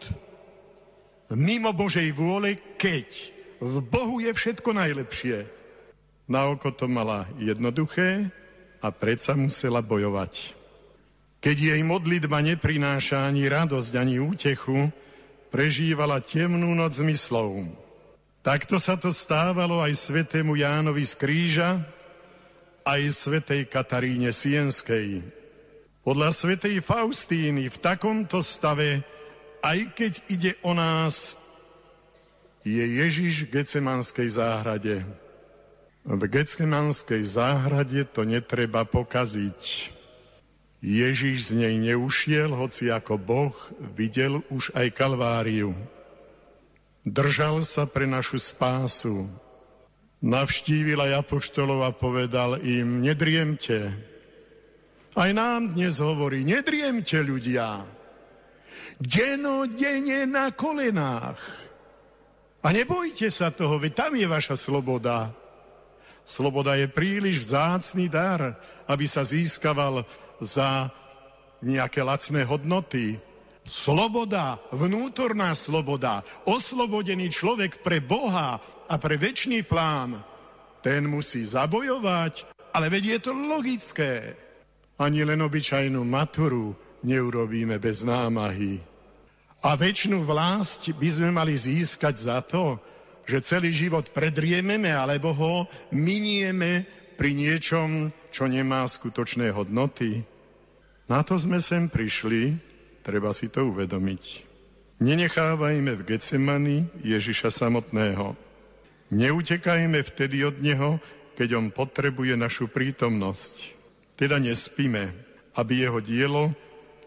mimo 1.34 1.74
Božej 1.74 2.10
vôle, 2.14 2.58
keď 2.78 3.34
v 3.62 3.76
Bohu 3.86 4.22
je 4.24 4.32
všetko 4.34 4.74
najlepšie. 4.74 5.46
Na 6.30 6.50
oko 6.50 6.70
to 6.70 6.86
mala 6.86 7.26
jednoduché 7.42 8.30
a 8.80 8.88
predsa 8.94 9.34
musela 9.34 9.82
bojovať. 9.82 10.54
Keď 11.42 11.58
jej 11.74 11.82
modlitba 11.82 12.44
neprináša 12.46 13.26
ani 13.26 13.50
radosť, 13.50 13.94
ani 13.98 14.22
útechu, 14.22 14.94
prežívala 15.50 16.22
temnú 16.22 16.78
noc 16.78 17.00
zmyslov. 17.02 17.66
Takto 18.46 18.78
sa 18.78 18.96
to 18.96 19.10
stávalo 19.10 19.82
aj 19.82 19.98
svetému 19.98 20.56
Jánovi 20.56 21.04
z 21.04 21.14
kríža, 21.18 21.70
aj 22.86 23.02
svetej 23.12 23.68
Kataríne 23.68 24.32
Sienskej. 24.32 25.39
Podľa 26.10 26.34
svetej 26.34 26.82
Faustíny 26.82 27.70
v 27.70 27.78
takomto 27.86 28.42
stave, 28.42 29.06
aj 29.62 29.94
keď 29.94 30.14
ide 30.26 30.52
o 30.66 30.74
nás, 30.74 31.38
je 32.66 32.82
Ježiš 32.82 33.46
v 33.46 33.62
Gecemanskej 33.62 34.26
záhrade. 34.26 35.06
V 36.02 36.24
Gecemanskej 36.26 37.22
záhrade 37.22 38.10
to 38.10 38.26
netreba 38.26 38.90
pokaziť. 38.90 39.94
Ježiš 40.82 41.54
z 41.54 41.62
nej 41.62 41.78
neušiel, 41.78 42.58
hoci 42.58 42.90
ako 42.90 43.22
Boh 43.22 43.54
videl 43.94 44.42
už 44.50 44.74
aj 44.74 44.90
Kalváriu. 44.98 45.78
Držal 47.06 47.62
sa 47.62 47.86
pre 47.86 48.10
našu 48.10 48.42
spásu. 48.42 49.30
Navštívil 50.26 51.06
aj 51.06 51.22
apoštolov 51.22 51.86
a 51.86 51.94
povedal 51.94 52.58
im, 52.66 52.98
nedriemte. 52.98 54.09
Aj 55.18 55.34
nám 55.34 55.74
dnes 55.74 55.98
hovorí, 55.98 56.46
nedriemte 56.46 57.18
ľudia. 57.26 57.82
Denodene 59.02 60.30
na 60.30 60.54
kolenách. 60.54 61.42
A 62.62 62.68
nebojte 62.70 63.34
sa 63.34 63.50
toho, 63.50 63.82
veď 63.82 64.06
tam 64.06 64.14
je 64.14 64.28
vaša 64.30 64.54
sloboda. 64.54 65.34
Sloboda 66.22 66.78
je 66.78 66.86
príliš 66.86 67.42
vzácný 67.42 68.06
dar, 68.06 68.54
aby 68.86 69.10
sa 69.10 69.26
získaval 69.26 70.06
za 70.38 70.94
nejaké 71.66 72.06
lacné 72.06 72.46
hodnoty. 72.46 73.18
Sloboda, 73.66 74.62
vnútorná 74.70 75.58
sloboda, 75.58 76.22
oslobodený 76.46 77.34
človek 77.34 77.82
pre 77.82 77.98
Boha 77.98 78.62
a 78.86 78.94
pre 79.02 79.18
väčší 79.18 79.66
plán, 79.66 80.22
ten 80.86 81.10
musí 81.10 81.42
zabojovať, 81.50 82.46
ale 82.78 82.94
veď 82.94 83.18
je 83.18 83.20
to 83.26 83.32
logické. 83.34 84.49
Ani 85.00 85.24
len 85.24 85.40
obyčajnú 85.40 86.04
maturu 86.04 86.76
neurobíme 87.08 87.80
bez 87.80 88.04
námahy. 88.04 88.84
A 89.64 89.76
väčšinu 89.76 90.24
vlast 90.24 90.92
by 90.96 91.10
sme 91.10 91.30
mali 91.32 91.56
získať 91.56 92.16
za 92.16 92.40
to, 92.44 92.80
že 93.24 93.44
celý 93.44 93.72
život 93.72 94.12
predriememe 94.12 94.92
alebo 94.92 95.32
ho 95.36 95.54
minieme 95.96 96.84
pri 97.16 97.36
niečom, 97.36 98.12
čo 98.32 98.48
nemá 98.48 98.88
skutočné 98.88 99.52
hodnoty? 99.52 100.24
Na 101.08 101.24
to 101.24 101.36
sme 101.36 101.60
sem 101.60 101.88
prišli, 101.88 102.56
treba 103.04 103.32
si 103.36 103.52
to 103.52 103.72
uvedomiť. 103.72 104.24
Nenechávajme 105.00 105.96
v 105.96 106.06
Getsemani 106.06 106.78
Ježiša 107.08 107.52
samotného. 107.52 108.36
Neutekajme 109.16 110.00
vtedy 110.04 110.44
od 110.44 110.60
Neho, 110.60 111.00
keď 111.40 111.56
On 111.56 111.68
potrebuje 111.72 112.36
našu 112.36 112.68
prítomnosť. 112.68 113.79
Teda 114.20 114.36
nespíme, 114.36 115.16
aby 115.56 115.88
Jeho 115.88 116.04
dielo, 116.04 116.52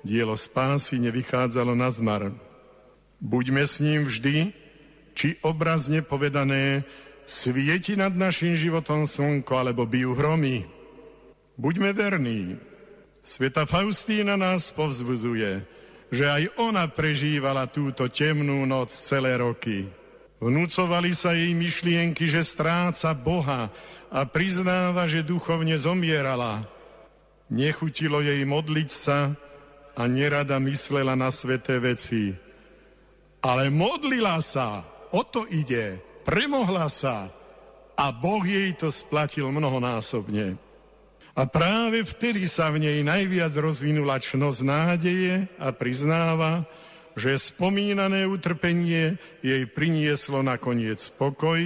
dielo 0.00 0.32
spásy 0.32 0.96
nevychádzalo 0.96 1.76
na 1.76 1.92
zmar. 1.92 2.32
Buďme 3.20 3.68
s 3.68 3.84
ním 3.84 4.08
vždy, 4.08 4.56
či 5.12 5.36
obrazne 5.44 6.00
povedané, 6.00 6.88
svieti 7.28 8.00
nad 8.00 8.16
našim 8.16 8.56
životom 8.56 9.04
slnko, 9.04 9.52
alebo 9.52 9.84
bijú 9.84 10.16
hromy. 10.16 10.64
Buďme 11.60 11.92
verní. 11.92 12.56
Sveta 13.20 13.68
Faustína 13.68 14.40
nás 14.40 14.72
povzbuzuje. 14.72 15.68
že 16.12 16.28
aj 16.28 16.60
ona 16.60 16.84
prežívala 16.92 17.64
túto 17.64 18.04
temnú 18.12 18.68
noc 18.68 18.92
celé 18.92 19.40
roky. 19.40 19.88
Vnúcovali 20.44 21.16
sa 21.16 21.32
jej 21.32 21.56
myšlienky, 21.56 22.28
že 22.28 22.44
stráca 22.44 23.16
Boha 23.16 23.72
a 24.12 24.20
priznáva, 24.28 25.08
že 25.08 25.24
duchovne 25.24 25.72
zomierala. 25.80 26.68
Nechutilo 27.52 28.24
jej 28.24 28.40
modliť 28.48 28.88
sa 28.88 29.36
a 29.92 30.02
nerada 30.08 30.56
myslela 30.56 31.12
na 31.12 31.28
sveté 31.28 31.76
veci. 31.76 32.32
Ale 33.44 33.68
modlila 33.68 34.40
sa, 34.40 34.80
o 35.12 35.20
to 35.20 35.44
ide, 35.52 36.00
premohla 36.24 36.88
sa 36.88 37.28
a 37.92 38.08
Boh 38.08 38.40
jej 38.40 38.72
to 38.72 38.88
splatil 38.88 39.52
mnohonásobne. 39.52 40.56
A 41.36 41.42
práve 41.44 42.00
vtedy 42.08 42.48
sa 42.48 42.72
v 42.72 42.88
nej 42.88 43.04
najviac 43.04 43.52
rozvinula 43.60 44.16
čnosť 44.16 44.60
nádeje 44.64 45.44
a 45.60 45.76
priznáva, 45.76 46.64
že 47.12 47.36
spomínané 47.36 48.24
utrpenie 48.24 49.20
jej 49.44 49.62
prinieslo 49.68 50.40
nakoniec 50.40 51.04
pokoj, 51.20 51.60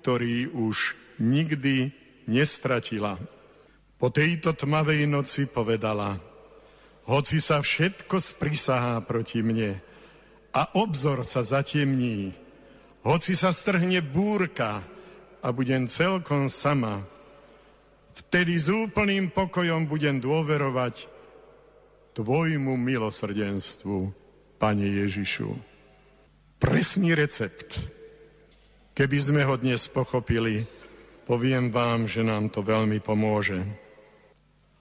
ktorý 0.00 0.48
už 0.56 0.96
nikdy 1.20 1.92
nestratila. 2.24 3.20
Po 3.96 4.12
tejto 4.12 4.52
tmavej 4.52 5.08
noci 5.08 5.48
povedala, 5.48 6.20
hoci 7.08 7.40
sa 7.40 7.64
všetko 7.64 8.20
sprisahá 8.20 9.00
proti 9.00 9.40
mne 9.40 9.80
a 10.52 10.62
obzor 10.76 11.24
sa 11.24 11.40
zatemní, 11.40 12.36
hoci 13.06 13.32
sa 13.32 13.54
strhne 13.54 14.04
búrka 14.04 14.84
a 15.40 15.48
budem 15.54 15.88
celkom 15.88 16.50
sama, 16.50 17.06
Vtedy 18.16 18.56
s 18.56 18.72
úplným 18.72 19.28
pokojom 19.28 19.84
budem 19.84 20.16
dôverovať 20.16 21.04
Tvojmu 22.16 22.72
milosrdenstvu, 22.80 24.08
Pane 24.56 24.88
Ježišu. 24.88 25.52
Presný 26.56 27.12
recept. 27.12 27.76
Keby 28.96 29.18
sme 29.20 29.44
ho 29.44 29.60
dnes 29.60 29.84
pochopili, 29.92 30.64
poviem 31.28 31.68
vám, 31.68 32.08
že 32.08 32.24
nám 32.24 32.48
to 32.48 32.64
veľmi 32.64 33.04
pomôže. 33.04 33.60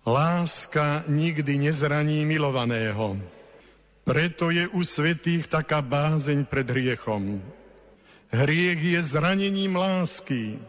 Láska 0.05 1.01
nikdy 1.09 1.57
nezraní 1.57 2.29
milovaného. 2.29 3.17
Preto 4.05 4.53
je 4.53 4.69
u 4.69 4.85
svetých 4.85 5.49
taká 5.49 5.81
bázeň 5.81 6.45
pred 6.45 6.69
hriechom. 6.69 7.41
Hriech 8.29 8.77
je 8.77 9.01
zranením 9.01 9.73
lásky. 9.73 10.61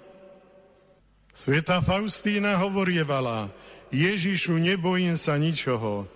Sveta 1.36 1.84
Faustína 1.84 2.56
hovorievala, 2.56 3.52
Ježišu, 3.92 4.56
nebojím 4.56 5.20
sa 5.20 5.36
ničoho, 5.36 6.08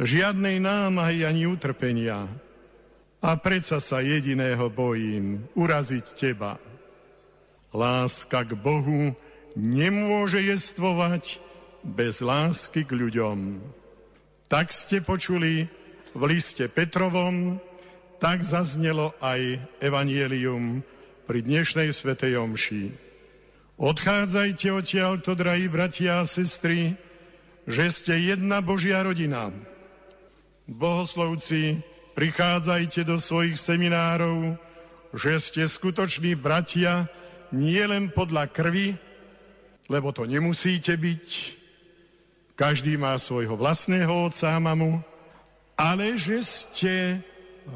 žiadnej 0.00 0.56
námahy 0.56 1.28
ani 1.28 1.44
utrpenia. 1.44 2.32
A 3.20 3.36
predsa 3.36 3.76
sa 3.76 4.00
jediného 4.00 4.72
bojím, 4.72 5.44
uraziť 5.52 6.04
teba. 6.16 6.56
Láska 7.76 8.48
k 8.48 8.56
Bohu 8.56 9.12
nemôže 9.52 10.40
jestvovať 10.40 11.44
bez 11.88 12.20
lásky 12.20 12.84
k 12.84 12.92
ľuďom. 12.92 13.64
Tak 14.48 14.72
ste 14.72 15.00
počuli 15.00 15.64
v 16.12 16.22
liste 16.28 16.68
Petrovom, 16.68 17.56
tak 18.20 18.44
zaznelo 18.44 19.16
aj 19.24 19.60
evanielium 19.80 20.84
pri 21.24 21.40
dnešnej 21.44 21.92
svetej 21.92 22.36
omši. 22.40 22.92
Odchádzajte 23.78 24.68
odtiaľto, 24.74 25.38
drahí 25.38 25.70
bratia 25.70 26.20
a 26.20 26.28
sestry, 26.28 26.98
že 27.68 27.84
ste 27.92 28.14
jedna 28.34 28.58
Božia 28.58 29.00
rodina. 29.04 29.54
Bohoslovci, 30.66 31.80
prichádzajte 32.18 33.06
do 33.06 33.16
svojich 33.16 33.56
seminárov, 33.56 34.58
že 35.14 35.38
ste 35.40 35.62
skutoční 35.64 36.34
bratia 36.36 37.06
nie 37.54 37.80
len 37.86 38.12
podľa 38.12 38.50
krvi, 38.50 38.98
lebo 39.88 40.12
to 40.12 40.28
nemusíte 40.28 40.92
byť. 40.98 41.57
Každý 42.58 42.98
má 42.98 43.14
svojho 43.22 43.54
vlastného 43.54 44.10
otca 44.10 44.50
a 44.50 44.58
mamu, 44.58 44.98
ale 45.78 46.18
že 46.18 46.42
ste 46.42 47.22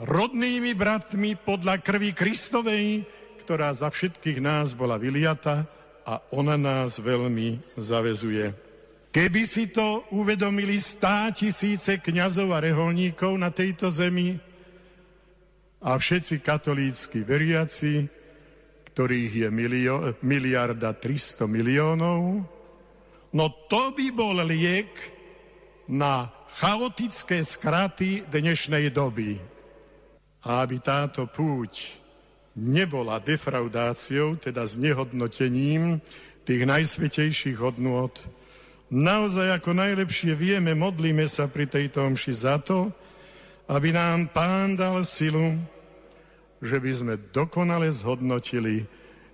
rodnými 0.02 0.74
bratmi 0.74 1.38
podľa 1.38 1.78
krvi 1.78 2.10
Kristovej, 2.10 3.06
ktorá 3.46 3.70
za 3.78 3.94
všetkých 3.94 4.42
nás 4.42 4.74
bola 4.74 4.98
vyliata 4.98 5.70
a 6.02 6.18
ona 6.34 6.58
nás 6.58 6.98
veľmi 6.98 7.62
zavezuje. 7.78 8.50
Keby 9.14 9.42
si 9.46 9.70
to 9.70 10.02
uvedomili 10.10 10.74
stá 10.82 11.30
tisíce 11.30 12.02
kňazov 12.02 12.50
a 12.50 12.58
reholníkov 12.58 13.38
na 13.38 13.54
tejto 13.54 13.86
zemi 13.86 14.34
a 15.78 15.94
všetci 15.94 16.42
katolícky 16.42 17.22
veriaci, 17.22 18.10
ktorých 18.90 19.46
je 19.46 19.48
milio, 19.54 20.10
miliarda 20.26 20.90
300 20.90 21.46
miliónov, 21.46 22.50
no 23.32 23.50
to 23.68 23.92
by 23.96 24.06
bol 24.12 24.36
liek 24.44 24.92
na 25.88 26.30
chaotické 26.60 27.40
skraty 27.40 28.24
dnešnej 28.28 28.92
doby. 28.92 29.40
A 30.42 30.66
aby 30.66 30.82
táto 30.82 31.24
púť 31.30 31.96
nebola 32.58 33.16
defraudáciou, 33.22 34.36
teda 34.36 34.66
znehodnotením 34.68 36.02
tých 36.44 36.62
najsvetejších 36.66 37.56
hodnôt. 37.56 38.12
Naozaj 38.92 39.56
ako 39.56 39.72
najlepšie 39.72 40.36
vieme, 40.36 40.76
modlíme 40.76 41.24
sa 41.24 41.48
pri 41.48 41.64
tejto 41.64 42.04
omši 42.12 42.32
za 42.36 42.60
to, 42.60 42.92
aby 43.70 43.94
nám 43.94 44.28
Pán 44.28 44.76
dal 44.76 45.00
silu, 45.00 45.56
že 46.60 46.76
by 46.76 46.92
sme 46.92 47.14
dokonale 47.32 47.88
zhodnotili 47.88 48.84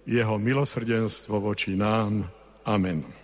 jeho 0.06 0.38
milosrdenstvo 0.38 1.42
voči 1.42 1.74
nám. 1.74 2.30
Amen. 2.62 3.17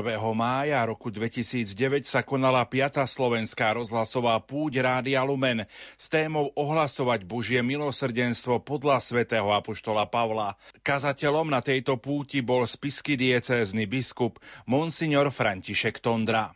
1. 0.00 0.18
mája 0.34 0.80
roku 0.88 1.12
2009 1.12 2.08
sa 2.08 2.24
konala 2.24 2.64
5. 2.64 3.04
slovenská 3.04 3.76
rozhlasová 3.76 4.40
púť 4.42 4.82
Rádia 4.82 5.20
Lumen 5.22 5.68
s 5.94 6.06
témou 6.08 6.50
ohlasovať 6.56 7.28
Božie 7.28 7.60
milosrdenstvo 7.60 8.64
podľa 8.64 8.98
svätého 9.04 9.52
Apoštola 9.52 10.08
Pavla. 10.08 10.58
Kazateľom 10.80 11.52
na 11.52 11.60
tejto 11.60 12.00
púti 12.00 12.40
bol 12.40 12.64
spisky 12.64 13.14
diecézny 13.20 13.84
biskup 13.84 14.40
Monsignor 14.64 15.28
František 15.28 16.00
Tondra. 16.00 16.50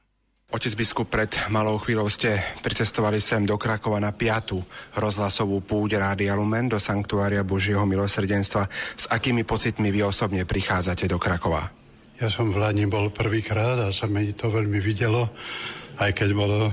Otec 0.49 0.73
biskup, 0.79 1.13
pred 1.13 1.35
malou 1.51 1.77
chvíľou 1.77 2.07
ste 2.07 2.41
pricestovali 2.65 3.21
sem 3.21 3.45
do 3.45 3.61
Krakova 3.61 4.01
na 4.01 4.17
piatu 4.17 4.65
rozhlasovú 4.97 5.61
púť 5.61 6.01
Rádia 6.01 6.33
Lumen 6.39 6.73
do 6.73 6.81
Sanktuária 6.81 7.45
Božieho 7.45 7.83
milosrdenstva. 7.83 8.71
S 8.95 9.05
akými 9.11 9.43
pocitmi 9.43 9.91
vy 9.91 10.07
osobne 10.07 10.47
prichádzate 10.47 11.11
do 11.11 11.19
Krakova? 11.19 11.84
Ja 12.15 12.31
som 12.31 12.55
v 12.55 12.63
Lani 12.63 12.87
bol 12.87 13.11
prvýkrát 13.11 13.75
a 13.75 13.91
sa 13.91 14.07
mi 14.07 14.31
to 14.31 14.47
veľmi 14.47 14.79
videlo, 14.79 15.35
aj 15.99 16.15
keď 16.15 16.31
bolo 16.31 16.71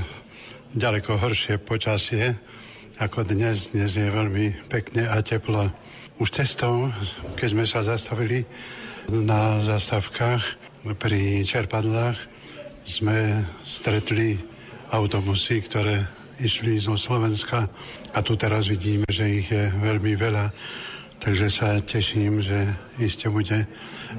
ďaleko 0.77 1.17
horšie 1.17 1.57
počasie 1.57 2.37
ako 3.01 3.25
dnes. 3.25 3.73
Dnes 3.73 3.89
je 3.89 4.05
veľmi 4.05 4.69
pekne 4.69 5.09
a 5.09 5.17
teplo. 5.25 5.73
Už 6.21 6.29
cestou, 6.29 6.93
keď 7.41 7.47
sme 7.57 7.65
sa 7.65 7.81
zastavili 7.81 8.45
na 9.09 9.57
zastavkách 9.65 10.43
pri 11.01 11.41
čerpadlách, 11.41 12.21
sme 12.85 13.41
stretli 13.65 14.37
autobusy, 14.93 15.65
ktoré 15.65 16.05
išli 16.37 16.77
zo 16.77 16.93
Slovenska 16.93 17.65
a 18.13 18.21
tu 18.21 18.37
teraz 18.37 18.69
vidíme, 18.69 19.09
že 19.09 19.25
ich 19.41 19.49
je 19.49 19.73
veľmi 19.73 20.13
veľa 20.13 20.53
Takže 21.21 21.53
sa 21.53 21.77
teším, 21.77 22.41
že 22.41 22.73
iste 22.97 23.29
bude 23.29 23.69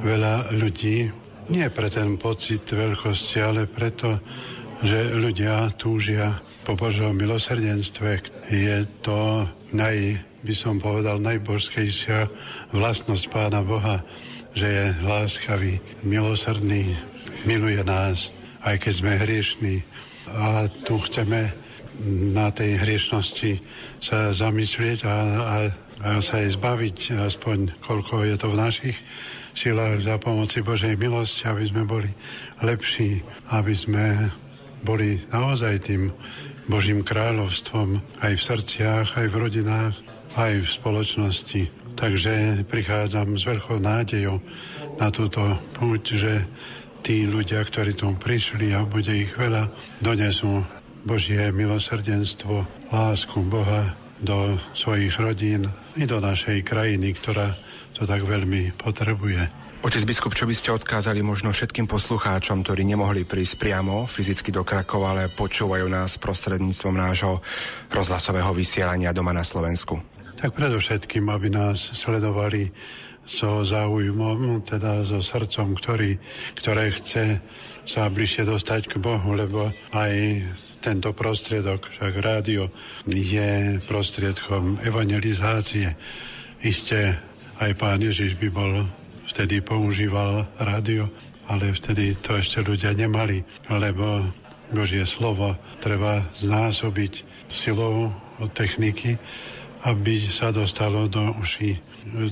veľa 0.07 0.55
ľudí. 0.55 1.11
Nie 1.51 1.67
pre 1.67 1.91
ten 1.91 2.15
pocit 2.15 2.63
veľkosti, 2.63 3.43
ale 3.43 3.67
preto, 3.67 4.23
že 4.87 5.11
ľudia 5.11 5.67
túžia 5.75 6.39
po 6.63 6.79
Božom 6.79 7.19
milosrdenstve. 7.19 8.23
Je 8.55 8.87
to 9.03 9.51
naj, 9.75 10.23
by 10.47 10.55
som 10.55 10.79
povedal, 10.79 11.19
najbožskejšia 11.19 12.31
vlastnosť 12.71 13.25
Pána 13.35 13.67
Boha, 13.67 14.07
že 14.55 14.71
je 14.71 14.87
láskavý, 15.03 15.83
milosrdný, 16.07 16.95
miluje 17.43 17.83
nás, 17.83 18.31
aj 18.63 18.79
keď 18.79 18.93
sme 18.95 19.13
hriešní. 19.19 19.83
A 20.31 20.71
tu 20.87 21.03
chceme 21.03 21.51
na 22.31 22.55
tej 22.55 22.79
hriešnosti 22.79 23.59
sa 23.99 24.31
zamyslieť 24.31 25.03
a, 25.03 25.17
a 25.43 25.57
sa 26.01 26.34
jej 26.40 26.51
zbaviť, 26.55 27.20
aspoň 27.20 27.82
koľko 27.84 28.24
je 28.26 28.36
to 28.40 28.49
v 28.51 28.61
našich 28.61 28.97
silách 29.53 30.01
za 30.01 30.16
pomoci 30.16 30.64
Božej 30.64 30.97
milosti, 30.97 31.45
aby 31.45 31.64
sme 31.68 31.82
boli 31.84 32.11
lepší, 32.64 33.20
aby 33.53 33.74
sme 33.76 34.07
boli 34.82 35.20
naozaj 35.30 35.84
tým 35.84 36.11
Božím 36.66 37.05
kráľovstvom 37.05 38.01
aj 38.22 38.32
v 38.38 38.43
srdciach, 38.43 39.07
aj 39.18 39.26
v 39.28 39.38
rodinách, 39.38 39.95
aj 40.34 40.64
v 40.64 40.68
spoločnosti. 40.68 41.62
Takže 41.93 42.64
prichádzam 42.66 43.36
s 43.36 43.45
veľkou 43.45 43.76
nádejou 43.76 44.40
na 44.97 45.12
túto 45.12 45.43
púť, 45.76 46.03
že 46.16 46.32
tí 47.05 47.28
ľudia, 47.28 47.61
ktorí 47.61 47.93
tu 47.93 48.09
prišli 48.16 48.72
a 48.72 48.86
bude 48.86 49.12
ich 49.12 49.34
veľa, 49.34 49.68
donesú 50.01 50.64
Božie 51.03 51.51
milosrdenstvo, 51.51 52.64
lásku 52.95 53.43
Boha 53.43 53.99
do 54.22 54.55
svojich 54.72 55.18
rodín 55.18 55.66
i 55.97 56.05
do 56.09 56.18
našej 56.20 56.64
krajiny, 56.64 57.12
ktorá 57.16 57.57
to 57.93 58.09
tak 58.09 58.24
veľmi 58.24 58.74
potrebuje. 58.80 59.62
Otec 59.82 60.07
biskup, 60.07 60.38
čo 60.38 60.47
by 60.47 60.55
ste 60.55 60.70
odkázali 60.70 61.26
možno 61.26 61.51
všetkým 61.51 61.90
poslucháčom, 61.90 62.62
ktorí 62.62 62.86
nemohli 62.86 63.26
prísť 63.26 63.59
priamo 63.59 64.07
fyzicky 64.07 64.55
do 64.55 64.62
Krakova, 64.62 65.11
ale 65.11 65.26
počúvajú 65.26 65.90
nás 65.90 66.22
prostredníctvom 66.22 66.95
nášho 66.95 67.43
rozhlasového 67.90 68.55
vysielania 68.55 69.11
doma 69.11 69.34
na 69.34 69.43
Slovensku? 69.43 69.99
Tak 70.38 70.55
predovšetkým, 70.55 71.26
aby 71.26 71.51
nás 71.51 71.82
sledovali 71.99 72.70
so 73.26 73.66
záujmom, 73.66 74.62
teda 74.62 75.03
so 75.03 75.18
srdcom, 75.18 75.74
ktorý, 75.74 76.18
ktoré 76.59 76.95
chce 76.95 77.43
sa 77.82 78.07
bližšie 78.07 78.47
dostať 78.47 78.86
k 78.86 79.03
Bohu, 79.03 79.34
lebo 79.34 79.74
aj 79.90 80.12
tento 80.83 81.14
prostriedok, 81.14 81.87
však 81.95 82.12
rádio 82.18 82.74
je 83.07 83.78
prostriedkom 83.87 84.83
evangelizácie. 84.83 85.95
Isté 86.66 87.22
aj 87.62 87.78
pán 87.78 88.03
Ježiš 88.03 88.35
by 88.35 88.49
bol 88.51 88.91
vtedy 89.30 89.62
používal 89.62 90.51
rádio, 90.59 91.07
ale 91.47 91.70
vtedy 91.70 92.18
to 92.18 92.35
ešte 92.35 92.66
ľudia 92.66 92.91
nemali, 92.99 93.47
lebo 93.70 94.26
Božie 94.74 95.07
slovo 95.07 95.55
treba 95.78 96.26
znásobiť 96.43 97.22
silou 97.47 98.11
techniky, 98.51 99.14
aby 99.87 100.18
sa 100.26 100.51
dostalo 100.51 101.07
do 101.07 101.30
uší 101.39 101.78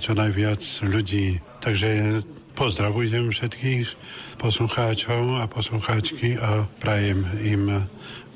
čo 0.02 0.18
najviac 0.18 0.62
ľudí. 0.82 1.38
Takže 1.62 2.22
pozdravujem 2.58 3.30
všetkých 3.30 3.86
poslucháčov 4.40 5.40
a 5.40 5.46
poslucháčky 5.46 6.36
a 6.40 6.66
prajem 6.82 7.24
im 7.40 7.86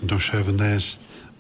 duševné 0.07 0.81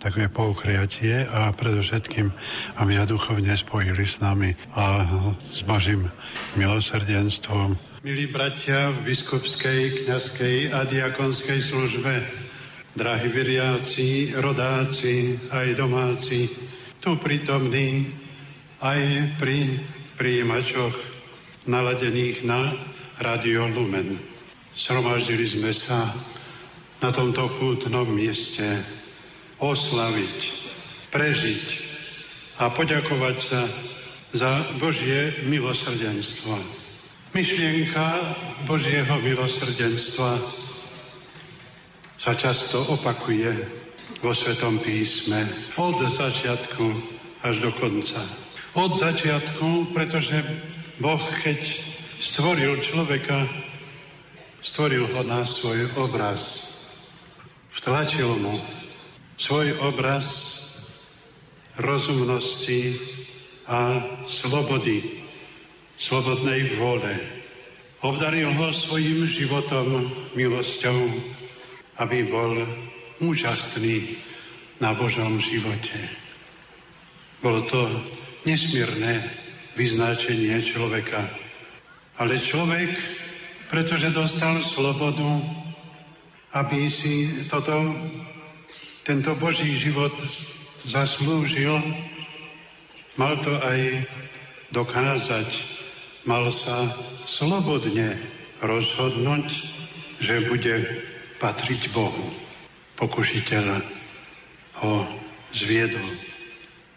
také 0.05 0.29
poukriatie 0.29 1.25
a 1.25 1.49
predovšetkým, 1.57 2.29
aby 2.77 2.93
sa 2.93 3.09
duchovne 3.09 3.57
spojili 3.57 4.05
s 4.05 4.21
nami 4.21 4.53
a 4.77 5.09
s 5.49 5.65
Božím 5.65 6.13
milosrdenstvom. 6.61 7.81
Milí 8.05 8.29
bratia 8.29 8.93
v 8.93 9.09
biskupskej, 9.09 10.05
kňazskej 10.05 10.77
a 10.77 10.85
diakonskej 10.85 11.57
službe, 11.57 12.21
drahí 12.93 13.33
veriaci, 13.33 14.37
rodáci, 14.37 15.41
aj 15.49 15.73
domáci, 15.73 16.53
tu 17.01 17.17
prítomní, 17.17 18.13
aj 18.85 19.01
pri 19.41 19.81
príjimačoch 20.21 20.93
naladených 21.65 22.45
na 22.45 22.77
Radio 23.25 23.73
Lumen. 23.73 24.21
Sromaždili 24.77 25.49
sme 25.49 25.73
sa 25.73 26.13
na 27.05 27.13
tomto 27.13 27.53
pútnom 27.61 28.09
mieste 28.09 28.81
oslaviť, 29.61 30.41
prežiť 31.13 31.67
a 32.57 32.73
poďakovať 32.73 33.37
sa 33.37 33.69
za 34.33 34.73
Božie 34.81 35.45
milosrdenstvo. 35.45 36.57
Myšlienka 37.37 38.33
Božieho 38.65 39.21
milosrdenstva 39.21 40.49
sa 42.17 42.33
často 42.33 42.81
opakuje 42.89 43.53
vo 44.25 44.33
Svetom 44.33 44.81
písme 44.81 45.53
od 45.77 46.01
začiatku 46.09 46.89
až 47.45 47.69
do 47.69 47.71
konca. 47.77 48.25
Od 48.81 48.97
začiatku, 48.97 49.93
pretože 49.93 50.41
Boh, 50.97 51.21
keď 51.45 51.61
stvoril 52.17 52.81
človeka, 52.81 53.45
stvoril 54.65 55.05
ho 55.05 55.21
na 55.21 55.45
svoj 55.45 55.93
obraz 56.01 56.74
vtlačil 57.75 58.39
mu 58.39 58.63
svoj 59.35 59.75
obraz 59.83 60.57
rozumnosti 61.75 62.95
a 63.67 63.99
slobody, 64.31 65.25
slobodnej 65.99 66.79
vôle. 66.79 67.19
Obdaril 68.05 68.53
ho 68.55 68.69
svojim 68.71 69.25
životom, 69.27 70.13
milosťou, 70.37 71.09
aby 71.99 72.19
bol 72.29 72.63
úžasný 73.19 74.21
na 74.79 74.93
Božom 74.93 75.41
živote. 75.41 75.97
Bolo 77.41 77.65
to 77.65 77.81
nesmierne 78.45 79.25
vyznačenie 79.75 80.61
človeka. 80.61 81.27
Ale 82.21 82.39
človek, 82.39 82.93
pretože 83.73 84.15
dostal 84.15 84.61
slobodu, 84.61 85.64
aby 86.55 86.87
si 86.87 87.45
toto, 87.51 87.75
tento 89.03 89.35
Boží 89.35 89.75
život 89.75 90.15
zaslúžil, 90.87 91.75
mal 93.19 93.43
to 93.43 93.59
aj 93.59 94.07
dokázať, 94.71 95.51
mal 96.23 96.47
sa 96.55 96.95
slobodne 97.27 98.23
rozhodnúť, 98.63 99.47
že 100.23 100.47
bude 100.47 101.03
patriť 101.43 101.91
Bohu. 101.91 102.31
Pokušiteľ 102.95 103.67
ho 104.79 104.95
zviedol. 105.51 106.15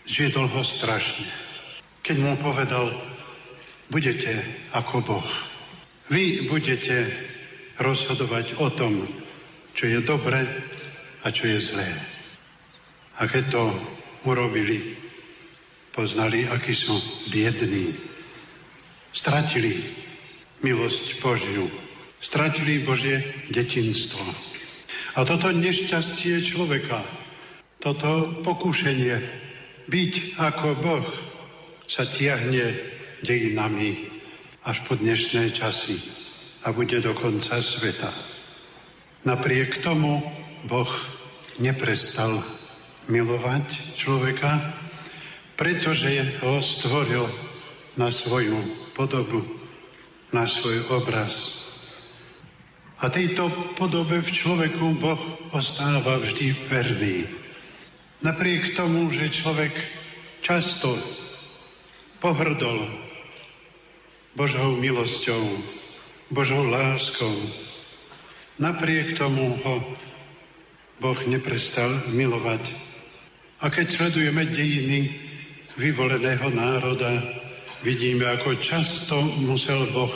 Zviedol 0.05 0.45
ho 0.47 0.61
strašne. 0.61 1.25
Keď 2.05 2.15
mu 2.21 2.37
povedal, 2.37 2.93
budete 3.89 4.45
ako 4.71 5.01
Boh. 5.01 5.31
Vy 6.07 6.47
budete 6.47 7.11
rozhodovať 7.81 8.55
o 8.61 8.71
tom, 8.71 9.03
čo 9.77 9.85
je 9.85 10.01
dobre 10.01 10.41
a 11.21 11.29
čo 11.29 11.45
je 11.45 11.61
zlé. 11.61 11.93
A 13.21 13.29
keď 13.29 13.53
to 13.53 13.63
urobili, 14.25 14.97
poznali, 15.93 16.49
akí 16.49 16.73
sú 16.73 16.97
biední. 17.29 17.93
Stratili 19.13 19.85
milosť 20.65 21.21
Božiu. 21.21 21.69
stratili 22.17 22.81
Božie 22.81 23.45
detinstvo. 23.53 24.25
A 25.13 25.21
toto 25.21 25.53
nešťastie 25.53 26.41
človeka, 26.41 27.05
toto 27.77 28.41
pokušenie 28.41 29.15
byť 29.85 30.13
ako 30.41 30.67
Boh 30.81 31.09
sa 31.85 32.09
tiahne 32.09 32.73
dejinami 33.21 34.09
až 34.65 34.81
po 34.89 34.97
dnešné 34.97 35.53
časy 35.53 36.01
a 36.65 36.73
bude 36.73 36.97
do 36.99 37.13
konca 37.13 37.61
sveta. 37.61 38.26
Napriek 39.27 39.83
tomu 39.83 40.23
Boh 40.63 40.87
neprestal 41.59 42.47
milovať 43.11 43.99
človeka, 43.99 44.71
pretože 45.59 46.39
ho 46.39 46.63
stvoril 46.63 47.27
na 47.99 48.07
svoju 48.07 48.87
podobu, 48.95 49.43
na 50.31 50.47
svoj 50.47 50.87
obraz. 50.87 51.59
A 53.03 53.11
tejto 53.11 53.51
podobe 53.75 54.23
v 54.23 54.31
človeku 54.31 54.95
Boh 54.95 55.19
ostáva 55.51 56.23
vždy 56.23 56.55
verný. 56.71 57.27
Napriek 58.23 58.79
tomu, 58.79 59.11
že 59.11 59.27
človek 59.27 59.75
často 60.39 60.95
pohrdol 62.23 62.95
Božou 64.39 64.79
milosťou, 64.79 65.43
Božou 66.31 66.63
láskou, 66.63 67.66
napriek 68.57 69.17
tomu 69.17 69.57
ho 69.61 69.75
Boh 70.97 71.19
neprestal 71.29 72.09
milovať. 72.09 72.73
A 73.61 73.69
keď 73.69 73.87
sledujeme 73.89 74.49
dejiny 74.49 75.13
vyvoleného 75.77 76.49
národa, 76.53 77.21
vidíme, 77.85 78.25
ako 78.25 78.57
často 78.57 79.21
musel 79.21 79.89
Boh 79.93 80.13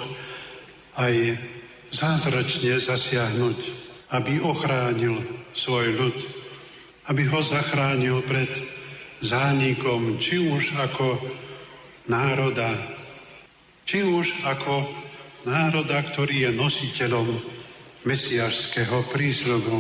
aj 0.98 1.38
zázračne 1.94 2.82
zasiahnuť, 2.82 3.60
aby 4.14 4.42
ochránil 4.42 5.22
svoj 5.54 5.88
ľud, 5.98 6.18
aby 7.10 7.24
ho 7.30 7.40
zachránil 7.42 8.26
pred 8.26 8.50
zánikom, 9.22 10.18
či 10.18 10.42
už 10.42 10.82
ako 10.82 11.22
národa, 12.10 12.74
či 13.86 14.02
už 14.02 14.42
ako 14.46 14.90
národa, 15.46 16.02
ktorý 16.02 16.50
je 16.50 16.52
nositeľom 16.58 17.61
mesiašského 18.02 19.10
prísľubu 19.14 19.78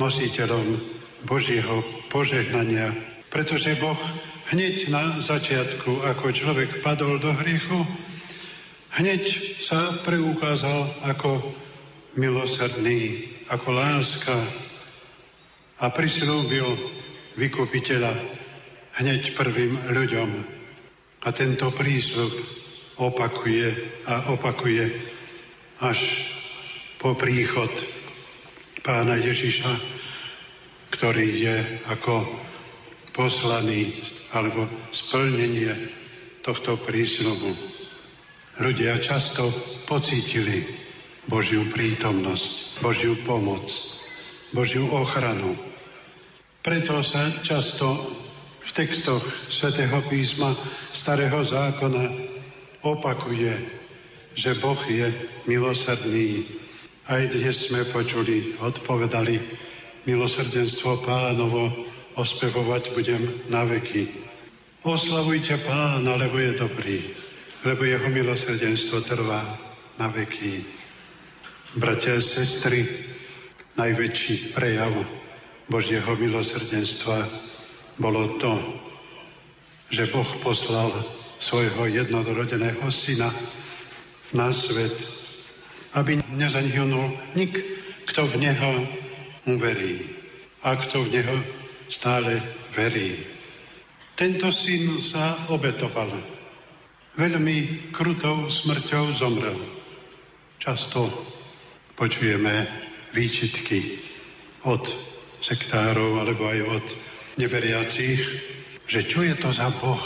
nositeľom 0.00 0.80
Božieho 1.28 1.84
požehnania. 2.08 2.96
Pretože 3.28 3.76
Boh 3.76 3.98
hneď 4.50 4.88
na 4.88 5.20
začiatku, 5.20 6.00
ako 6.02 6.32
človek 6.32 6.80
padol 6.80 7.20
do 7.20 7.30
hriechu, 7.36 7.84
hneď 8.96 9.56
sa 9.60 10.00
preukázal 10.00 11.04
ako 11.04 11.54
milosrdný, 12.16 13.30
ako 13.46 13.68
láska 13.76 14.36
a 15.78 15.86
prislúbil 15.92 16.66
vykupiteľa 17.36 18.16
hneď 18.98 19.36
prvým 19.36 19.92
ľuďom. 19.92 20.30
A 21.20 21.28
tento 21.36 21.68
prísľub 21.68 22.32
opakuje 22.96 23.68
a 24.08 24.32
opakuje 24.32 24.84
až 25.84 26.00
po 27.00 27.16
príchod 27.16 27.72
pána 28.84 29.16
Ježiša, 29.16 29.72
ktorý 30.92 31.28
je 31.32 31.56
ako 31.88 32.28
poslaný 33.16 34.04
alebo 34.36 34.68
splnenie 34.92 35.72
tohto 36.44 36.76
prísľubu. 36.76 37.56
Ľudia 38.60 39.00
často 39.00 39.48
pocítili 39.88 40.68
Božiu 41.24 41.64
prítomnosť, 41.72 42.84
Božiu 42.84 43.16
pomoc, 43.24 43.64
Božiu 44.52 44.92
ochranu. 44.92 45.56
Preto 46.60 47.00
sa 47.00 47.32
často 47.40 48.12
v 48.60 48.70
textoch 48.76 49.24
svätého 49.48 50.04
písma 50.04 50.52
Starého 50.92 51.40
zákona 51.40 52.12
opakuje, 52.84 53.56
že 54.36 54.52
Boh 54.60 54.80
je 54.84 55.08
milosrdný, 55.48 56.44
aj 57.10 57.34
dnes 57.34 57.66
sme 57.66 57.90
počuli, 57.90 58.54
odpovedali, 58.62 59.34
milosrdenstvo 60.06 61.02
pánovo 61.02 61.66
ospevovať 62.14 62.94
budem 62.94 63.50
na 63.50 63.66
veky. 63.66 64.06
Oslavujte 64.86 65.58
pána, 65.66 66.14
lebo 66.14 66.38
je 66.38 66.54
dobrý, 66.54 66.96
lebo 67.66 67.82
jeho 67.82 68.06
milosrdenstvo 68.06 69.02
trvá 69.02 69.42
na 69.98 70.06
veky. 70.06 70.62
Bratia 71.74 72.14
a 72.14 72.22
sestry, 72.22 72.86
najväčší 73.74 74.54
prejav 74.54 74.94
Božieho 75.66 76.14
milosrdenstva 76.14 77.26
bolo 77.98 78.38
to, 78.38 78.54
že 79.90 80.06
Boh 80.14 80.30
poslal 80.38 80.94
svojho 81.42 81.90
jednorodeného 81.90 82.86
syna 82.86 83.34
na 84.30 84.54
svet 84.54 85.19
aby 85.94 86.22
nezahynul 86.34 87.18
nik, 87.34 87.56
kto 88.06 88.26
v 88.26 88.34
Neho 88.46 88.72
uverí 89.46 90.06
a 90.62 90.76
kto 90.76 91.06
v 91.06 91.18
Neho 91.18 91.36
stále 91.90 92.42
verí. 92.70 93.26
Tento 94.14 94.52
syn 94.52 95.00
sa 95.00 95.48
obetoval. 95.48 96.12
Veľmi 97.16 97.90
krutou 97.90 98.46
smrťou 98.46 99.16
zomrel. 99.16 99.58
Často 100.60 101.08
počujeme 101.96 102.68
výčitky 103.16 103.98
od 104.68 104.84
sektárov 105.40 106.20
alebo 106.20 106.52
aj 106.52 106.60
od 106.68 106.86
neveriacich, 107.40 108.20
že 108.84 109.00
čo 109.08 109.24
je 109.24 109.34
to 109.40 109.50
za 109.50 109.72
Boh, 109.72 110.04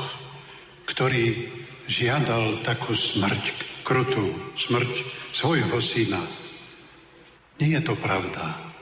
ktorý 0.86 1.50
žiadal 1.90 2.62
takú 2.62 2.94
smrť, 2.94 3.73
krutú 3.84 4.32
smrť 4.56 4.92
svojho 5.30 5.76
syna. 5.78 6.24
Nie 7.60 7.78
je 7.78 7.82
to 7.86 7.94
pravda. 7.94 8.72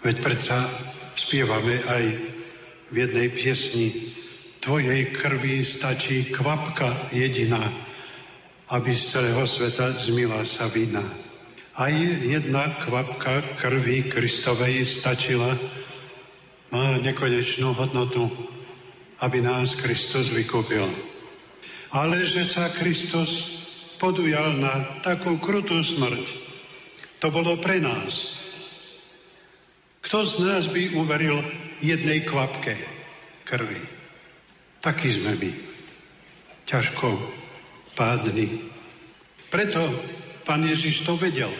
Veď 0.00 0.16
predsa 0.22 0.64
spievame 1.18 1.82
aj 1.84 2.04
v 2.88 2.94
jednej 2.94 3.28
piesni 3.34 4.14
Tvojej 4.58 5.14
krvi 5.14 5.62
stačí 5.62 6.34
kvapka 6.34 7.14
jediná, 7.14 7.70
aby 8.74 8.90
z 8.90 9.02
celého 9.14 9.46
sveta 9.46 9.94
zmila 9.94 10.42
sa 10.42 10.66
vina. 10.66 11.06
Aj 11.78 11.94
jedna 12.26 12.74
kvapka 12.82 13.54
krvi 13.54 14.10
Kristovej 14.10 14.82
stačila, 14.82 15.54
má 16.74 16.98
nekonečnú 16.98 17.70
hodnotu, 17.70 18.28
aby 19.22 19.38
nás 19.40 19.78
Kristus 19.78 20.28
vykúpil. 20.34 20.90
Ale 21.94 22.26
že 22.26 22.44
sa 22.44 22.68
Kristus 22.74 23.62
podujal 23.98 24.56
na 24.56 25.02
takú 25.02 25.36
krutú 25.42 25.82
smrť. 25.82 26.26
To 27.18 27.34
bolo 27.34 27.58
pre 27.58 27.82
nás. 27.82 28.38
Kto 30.00 30.24
z 30.24 30.32
nás 30.46 30.64
by 30.70 30.94
uveril 30.94 31.42
jednej 31.82 32.22
kvapke 32.24 32.78
krvi? 33.44 33.82
Taký 34.78 35.08
sme 35.18 35.34
my. 35.34 35.50
Ťažko 36.64 37.08
pádni. 37.98 38.70
Preto 39.50 39.90
pán 40.46 40.62
Ježiš 40.62 41.02
to 41.02 41.18
vedel. 41.18 41.50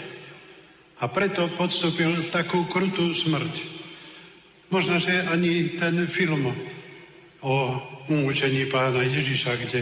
A 1.03 1.11
preto 1.11 1.51
podstúpil 1.59 2.31
takú 2.31 2.71
krutú 2.71 3.11
smrť. 3.11 3.55
Možno, 4.71 5.03
že 5.03 5.27
ani 5.27 5.75
ten 5.75 6.07
film 6.07 6.55
o 7.43 7.55
umúčení 8.09 8.67
pána 8.67 9.07
Ježiša, 9.07 9.53
kde 9.59 9.81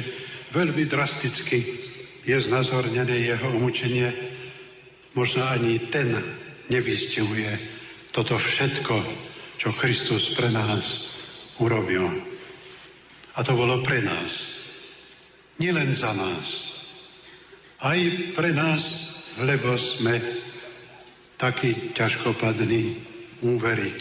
veľmi 0.53 0.85
drasticky 0.89 1.87
je 2.27 2.37
znazornené 2.43 3.23
jeho 3.23 3.55
umučenie, 3.55 4.11
možno 5.15 5.47
ani 5.47 5.79
ten 5.79 6.19
nevystihuje 6.67 7.55
toto 8.11 8.35
všetko, 8.35 8.97
čo 9.57 9.71
Kristus 9.73 10.35
pre 10.35 10.51
nás 10.51 11.07
urobil. 11.63 12.11
A 13.37 13.45
to 13.47 13.55
bolo 13.55 13.81
pre 13.87 14.03
nás. 14.03 14.59
Nielen 15.63 15.95
za 15.95 16.13
nás. 16.13 16.77
Aj 17.81 17.97
pre 18.35 18.51
nás, 18.53 19.15
lebo 19.39 19.79
sme 19.79 20.21
takí 21.37 21.93
ťažkopadní 21.93 22.83
uveriť 23.45 24.01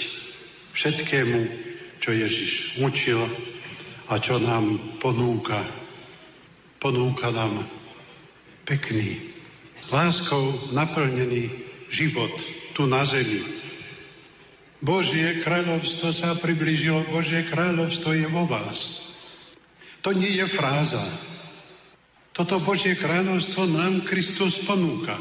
všetkému, 0.72 1.40
čo 2.00 2.10
Ježiš 2.16 2.80
učil 2.80 3.28
a 4.08 4.16
čo 4.20 4.40
nám 4.40 4.98
ponúka. 5.04 5.64
Ponúka 6.80 7.32
nám 7.32 7.68
pekný, 8.66 9.22
láskou 9.94 10.74
naplnený 10.74 11.54
život 11.88 12.34
tu 12.74 12.90
na 12.90 13.06
zemi. 13.06 13.46
Božie 14.82 15.40
kráľovstvo 15.40 16.12
sa 16.12 16.36
priblížilo, 16.36 17.08
Božie 17.10 17.46
kráľovstvo 17.46 18.12
je 18.12 18.28
vo 18.28 18.44
vás. 18.50 19.06
To 20.04 20.14
nie 20.14 20.38
je 20.38 20.46
fráza. 20.46 21.02
Toto 22.36 22.60
Božie 22.60 23.00
kráľovstvo 23.00 23.66
nám 23.66 24.04
Kristus 24.04 24.60
ponúka. 24.62 25.16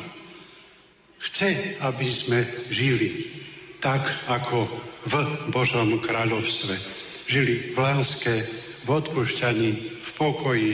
chce, 1.25 1.81
aby 1.81 2.05
sme 2.05 2.69
žili 2.69 3.33
tak, 3.81 4.05
ako 4.29 4.69
v 5.09 5.15
Božom 5.49 6.01
kráľovstve. 6.01 6.77
Žili 7.25 7.73
v 7.73 7.79
láske, 7.81 8.45
v 8.85 8.89
odpúšťaní, 8.89 9.71
v 10.05 10.11
pokoji, 10.21 10.73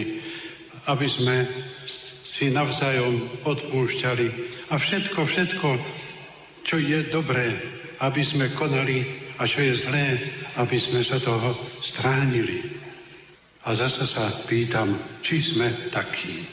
aby 0.91 1.07
sme 1.07 1.37
si 2.41 2.49
navzájom 2.49 3.45
odpúšťali 3.45 4.27
a 4.73 4.81
všetko, 4.81 5.29
všetko, 5.29 5.69
čo 6.65 6.81
je 6.81 7.05
dobré, 7.13 7.53
aby 8.01 8.25
sme 8.25 8.57
konali 8.57 9.05
a 9.37 9.45
čo 9.45 9.61
je 9.61 9.77
zlé, 9.77 10.17
aby 10.57 10.81
sme 10.81 11.05
sa 11.05 11.21
toho 11.21 11.53
stránili. 11.85 12.65
A 13.69 13.77
zase 13.77 14.09
sa 14.09 14.41
pýtam, 14.49 15.21
či 15.21 15.45
sme 15.45 15.93
takí. 15.93 16.49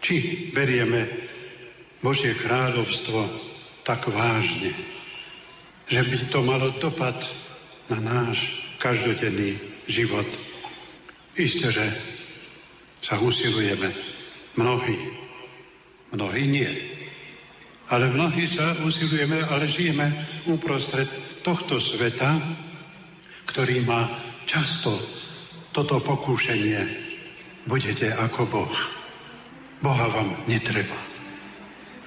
Či 0.00 0.48
berieme 0.56 1.04
Božie 2.00 2.32
kráľovstvo 2.32 3.28
tak 3.84 4.08
vážne, 4.08 4.72
že 5.84 6.00
by 6.00 6.16
to 6.32 6.40
malo 6.40 6.72
dopad 6.80 7.28
na 7.92 8.00
náš 8.00 8.56
každodenný 8.80 9.60
život. 9.84 10.32
Isté, 11.36 11.68
že 11.68 11.86
sa 13.04 13.20
usilujeme. 13.20 13.92
Mnohí. 14.56 15.25
Mnohí 16.16 16.48
nie. 16.48 16.70
Ale 17.92 18.08
mnohí 18.08 18.48
sa 18.48 18.72
usilujeme, 18.80 19.44
ale 19.44 19.68
žijeme 19.68 20.06
uprostred 20.48 21.06
tohto 21.44 21.76
sveta, 21.76 22.40
ktorý 23.44 23.84
má 23.84 24.08
často 24.48 24.96
toto 25.76 26.00
pokúšenie. 26.00 26.80
Budete 27.68 28.16
ako 28.16 28.48
Boh. 28.48 28.76
Boha 29.84 30.08
vám 30.08 30.48
netreba. 30.48 30.96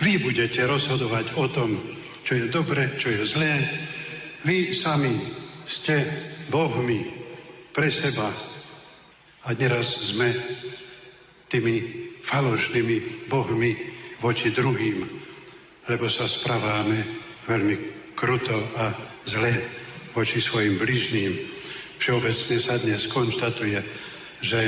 Vy 0.02 0.18
budete 0.26 0.65
rozhodovať 0.65 1.38
o 1.38 1.45
tom, 1.53 1.77
čo 2.26 2.34
je 2.34 2.45
dobre, 2.49 2.98
čo 2.98 3.14
je 3.14 3.22
zlé. 3.22 3.53
Vy 4.41 4.73
sami 4.73 5.22
ste 5.69 5.95
Bohmi 6.49 7.06
pre 7.69 7.94
seba. 7.94 8.34
A 9.45 9.53
neraz 9.53 10.11
sme 10.11 10.34
tými 11.45 11.77
falošnými 12.26 13.30
Bohmi 13.30 13.99
voči 14.20 14.52
druhým, 14.52 15.08
lebo 15.88 16.06
sa 16.12 16.28
správame 16.28 17.04
veľmi 17.48 17.76
kruto 18.14 18.56
a 18.76 18.94
zle 19.24 19.64
voči 20.12 20.44
svojim 20.44 20.76
bližným. 20.76 21.32
Všeobecne 22.00 22.58
sa 22.60 22.76
dnes 22.80 23.08
konštatuje, 23.08 23.80
že 24.40 24.60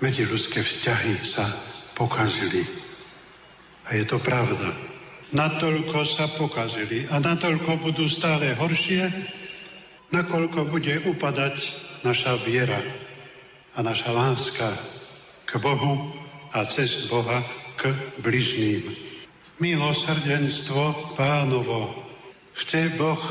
medziludské 0.00 0.60
vzťahy 0.60 1.20
sa 1.24 1.48
pokazili. 1.96 2.64
A 3.88 3.96
je 3.96 4.04
to 4.08 4.20
pravda. 4.20 4.72
Natoľko 5.34 6.04
sa 6.06 6.30
pokazili 6.32 7.08
a 7.10 7.20
natoľko 7.20 7.80
budú 7.80 8.06
stále 8.06 8.54
horšie, 8.54 9.08
nakoľko 10.14 10.70
bude 10.70 10.94
upadať 11.04 11.56
naša 12.06 12.38
viera 12.40 12.80
a 13.74 13.82
naša 13.82 14.14
láska 14.14 14.68
k 15.44 15.50
Bohu 15.58 16.14
a 16.54 16.62
cez 16.62 17.10
Boha 17.10 17.42
k 17.76 17.92
bližným. 18.22 18.94
Milosrdenstvo 19.58 21.14
pánovo 21.14 21.94
chce 22.58 22.90
Boh 22.98 23.22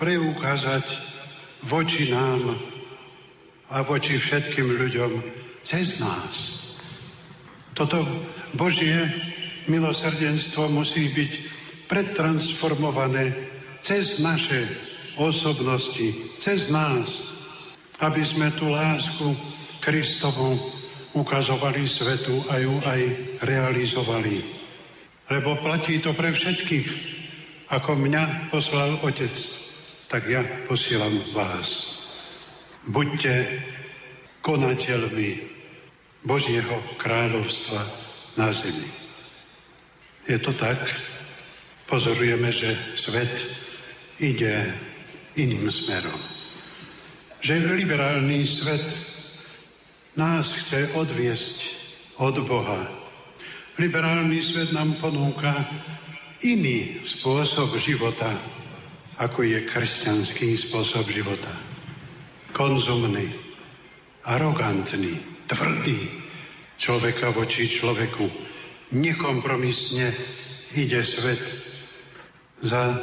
preukázať 0.00 0.86
voči 1.66 2.08
nám 2.08 2.56
a 3.68 3.84
voči 3.84 4.16
všetkým 4.16 4.78
ľuďom 4.78 5.12
cez 5.60 6.00
nás. 6.00 6.64
Toto 7.76 8.06
Božie 8.56 9.12
milosrdenstvo 9.68 10.72
musí 10.72 11.12
byť 11.12 11.32
pretransformované 11.86 13.34
cez 13.84 14.18
naše 14.18 14.66
osobnosti, 15.18 16.38
cez 16.40 16.72
nás, 16.72 17.36
aby 18.00 18.22
sme 18.24 18.54
tú 18.54 18.70
lásku 18.72 19.34
Kristovu 19.82 20.77
ukazovali 21.12 21.88
svetu 21.88 22.44
a 22.48 22.58
ju 22.60 22.76
aj 22.84 23.00
realizovali. 23.44 24.44
Lebo 25.28 25.60
platí 25.60 26.00
to 26.00 26.12
pre 26.16 26.32
všetkých. 26.32 26.88
Ako 27.68 28.00
mňa 28.00 28.48
poslal 28.48 28.96
Otec, 29.04 29.36
tak 30.08 30.24
ja 30.24 30.40
posielam 30.64 31.20
vás. 31.36 32.00
Buďte 32.88 33.60
konateľmi 34.40 35.44
Božieho 36.24 36.80
kráľovstva 36.96 37.80
na 38.40 38.48
zemi. 38.48 38.88
Je 40.24 40.40
to 40.40 40.56
tak? 40.56 40.80
Pozorujeme, 41.88 42.52
že 42.52 42.76
svet 42.96 43.44
ide 44.20 44.72
iným 45.36 45.68
smerom. 45.68 46.20
Že 47.44 47.76
liberálny 47.84 48.44
svet 48.44 48.88
nás 50.18 50.50
chce 50.50 50.98
odviesť 50.98 51.58
od 52.18 52.42
Boha. 52.42 52.90
Liberálny 53.78 54.42
svet 54.42 54.74
nám 54.74 54.98
ponúka 54.98 55.54
iný 56.42 56.98
spôsob 57.06 57.78
života, 57.78 58.34
ako 59.22 59.46
je 59.46 59.62
kresťanský 59.62 60.58
spôsob 60.58 61.06
života. 61.14 61.54
Konzumný, 62.50 63.30
arogantný, 64.26 65.46
tvrdý, 65.46 66.10
človeka 66.74 67.30
voči 67.30 67.70
človeku. 67.70 68.26
Nekompromisne 68.98 70.18
ide 70.74 71.06
svet 71.06 71.54
za 72.58 72.98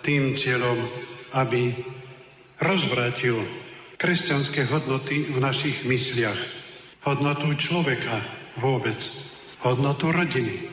tým 0.00 0.32
cieľom, 0.32 0.80
aby 1.36 1.76
rozvrátil 2.56 3.63
kresťanské 4.04 4.68
hodnoty 4.68 5.32
v 5.32 5.40
našich 5.40 5.88
mysliach. 5.88 6.36
Hodnotu 7.08 7.56
človeka 7.56 8.20
vôbec. 8.60 9.00
Hodnotu 9.64 10.12
rodiny. 10.12 10.68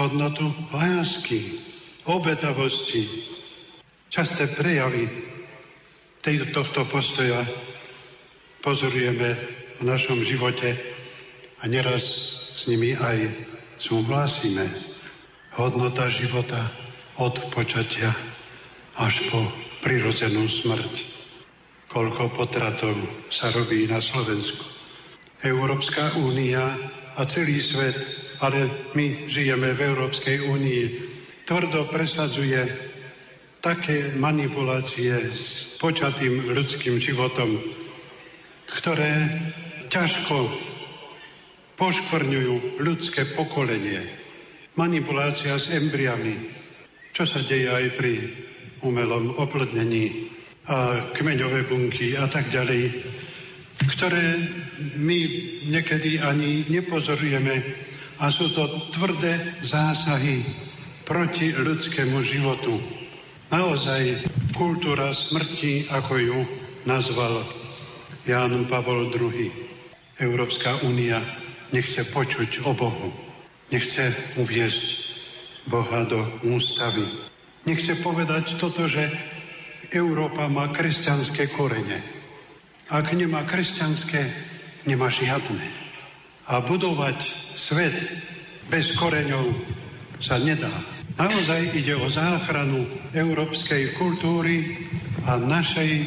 Hodnotu 0.00 0.48
lásky, 0.72 1.60
obetavosti. 2.08 3.28
Časté 4.08 4.48
prejavy 4.48 5.12
tohto 6.24 6.88
postoja 6.88 7.44
pozorujeme 8.64 9.36
v 9.76 9.82
našom 9.84 10.24
živote 10.24 10.80
a 11.60 11.68
neraz 11.68 12.04
s 12.56 12.64
nimi 12.72 12.96
aj 12.96 13.36
súhlasíme. 13.76 14.64
Hodnota 15.60 16.08
života 16.08 16.72
od 17.20 17.36
počatia 17.52 18.16
až 18.96 19.28
po 19.28 19.44
prirodzenú 19.84 20.48
smrť 20.48 21.19
koľko 21.90 22.30
potratov 22.30 22.94
sa 23.34 23.50
robí 23.50 23.90
na 23.90 23.98
Slovensku. 23.98 24.62
Európska 25.42 26.14
únia 26.14 26.78
a 27.18 27.26
celý 27.26 27.58
svet, 27.58 27.98
ale 28.38 28.94
my 28.94 29.26
žijeme 29.26 29.74
v 29.74 29.90
Európskej 29.90 30.46
únii, 30.46 30.84
tvrdo 31.42 31.90
presadzuje 31.90 32.62
také 33.58 34.14
manipulácie 34.14 35.34
s 35.34 35.74
počatým 35.82 36.54
ľudským 36.54 37.02
životom, 37.02 37.58
ktoré 38.70 39.42
ťažko 39.90 40.46
poškvrňujú 41.74 42.78
ľudské 42.78 43.34
pokolenie. 43.34 44.06
Manipulácia 44.78 45.58
s 45.58 45.74
embriami, 45.74 46.54
čo 47.10 47.26
sa 47.26 47.42
deje 47.42 47.66
aj 47.66 47.86
pri 47.98 48.14
umelom 48.86 49.34
oplodnení 49.34 50.38
a 50.70 51.10
kmeňové 51.18 51.66
bunky 51.66 52.14
a 52.14 52.30
tak 52.30 52.46
ďalej, 52.46 53.02
ktoré 53.90 54.38
my 54.94 55.18
niekedy 55.66 56.22
ani 56.22 56.70
nepozorujeme 56.70 57.58
a 58.22 58.30
sú 58.30 58.54
to 58.54 58.86
tvrdé 58.94 59.58
zásahy 59.66 60.46
proti 61.02 61.50
ľudskému 61.50 62.22
životu. 62.22 62.78
Naozaj 63.50 64.22
kultúra 64.54 65.10
smrti, 65.10 65.90
ako 65.90 66.14
ju 66.22 66.38
nazval 66.86 67.42
Ján 68.22 68.62
Pavol 68.70 69.10
II. 69.10 69.50
Európska 70.22 70.86
únia 70.86 71.18
nechce 71.74 72.06
počuť 72.14 72.62
o 72.62 72.70
Bohu. 72.70 73.10
Nechce 73.74 74.14
uviezť 74.38 74.86
Boha 75.66 76.06
do 76.06 76.30
ústavy. 76.46 77.10
Nechce 77.66 77.98
povedať 77.98 78.54
toto, 78.54 78.86
že 78.86 79.10
Európa 79.90 80.46
má 80.46 80.70
kresťanské 80.70 81.50
korene. 81.50 82.02
Ak 82.90 83.10
nemá 83.10 83.42
kresťanské, 83.42 84.30
nemá 84.86 85.10
žiadne. 85.10 85.66
A 86.50 86.62
budovať 86.62 87.26
svet 87.54 87.98
bez 88.70 88.94
koreňov 88.94 89.50
sa 90.22 90.38
nedá. 90.38 90.70
Naozaj 91.18 91.74
ide 91.74 91.98
o 91.98 92.06
záchranu 92.06 92.86
európskej 93.10 93.98
kultúry 93.98 94.88
a 95.26 95.36
našej 95.36 96.06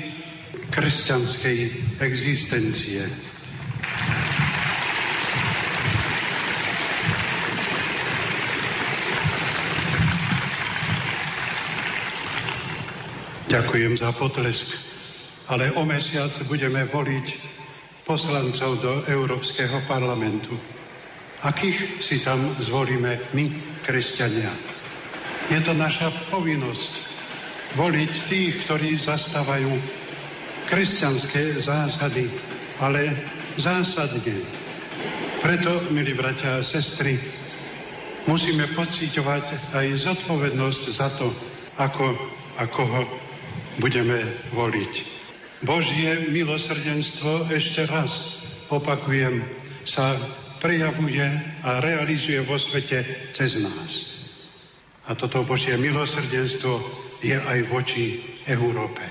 kresťanskej 0.72 1.58
existencie. 2.00 3.08
Ďakujem 13.54 13.94
za 14.02 14.10
potlesk, 14.18 14.66
ale 15.46 15.70
o 15.78 15.86
mesiac 15.86 16.34
budeme 16.50 16.90
voliť 16.90 17.28
poslancov 18.02 18.82
do 18.82 19.06
Európskeho 19.06 19.86
parlamentu. 19.86 20.58
Akých 21.46 22.02
si 22.02 22.26
tam 22.26 22.58
zvolíme 22.58 23.30
my, 23.38 23.46
kresťania? 23.86 24.58
Je 25.54 25.62
to 25.62 25.78
naša 25.78 26.10
povinnosť 26.34 26.94
voliť 27.78 28.14
tých, 28.26 28.66
ktorí 28.66 28.98
zastávajú 28.98 29.70
kresťanské 30.66 31.62
zásady, 31.62 32.34
ale 32.82 33.22
zásadne. 33.62 34.50
Preto, 35.46 35.94
milí 35.94 36.18
bratia 36.18 36.58
a 36.58 36.66
sestry, 36.66 37.22
musíme 38.26 38.74
pocitovať 38.74 39.78
aj 39.78 40.10
zodpovednosť 40.10 40.84
za 40.90 41.14
to, 41.22 41.30
ako 41.78 42.18
a 42.58 42.66
koho 42.66 43.22
budeme 43.78 44.26
voliť. 44.54 44.94
Božie 45.64 46.28
milosrdenstvo 46.28 47.48
ešte 47.48 47.88
raz, 47.88 48.44
opakujem, 48.68 49.48
sa 49.88 50.20
prejavuje 50.60 51.24
a 51.64 51.80
realizuje 51.80 52.40
vo 52.44 52.60
svete 52.60 53.32
cez 53.32 53.60
nás. 53.60 54.20
A 55.08 55.16
toto 55.16 55.44
Božie 55.44 55.76
milosrdenstvo 55.76 56.80
je 57.20 57.36
aj 57.36 57.60
voči 57.68 58.20
Európe. 58.48 59.04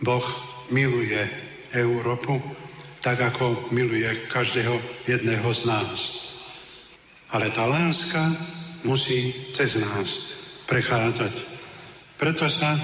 Boh 0.00 0.24
miluje 0.72 1.28
Európu, 1.72 2.40
tak 3.00 3.20
ako 3.20 3.72
miluje 3.72 4.28
každého 4.28 4.80
jedného 5.08 5.48
z 5.52 5.62
nás. 5.68 6.00
Ale 7.32 7.48
tá 7.48 7.64
láska 7.64 8.36
musí 8.84 9.48
cez 9.56 9.80
nás 9.80 10.28
prechádzať. 10.68 11.34
Preto 12.20 12.46
sa 12.52 12.76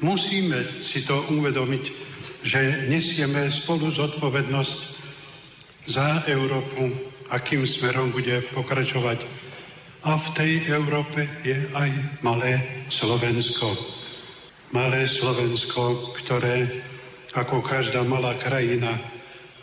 musíme 0.00 0.72
si 0.76 1.04
to 1.04 1.28
uvedomiť, 1.28 1.84
že 2.44 2.88
nesieme 2.88 3.48
spolu 3.52 3.92
zodpovednosť 3.92 4.80
za 5.88 6.24
Európu, 6.28 6.92
akým 7.28 7.64
smerom 7.68 8.12
bude 8.12 8.44
pokračovať. 8.52 9.28
A 10.00 10.16
v 10.16 10.28
tej 10.32 10.52
Európe 10.72 11.28
je 11.44 11.68
aj 11.76 12.20
malé 12.24 12.84
Slovensko. 12.88 13.76
Malé 14.72 15.04
Slovensko, 15.04 16.16
ktoré 16.16 16.80
ako 17.36 17.60
každá 17.60 18.00
malá 18.02 18.34
krajina, 18.34 18.96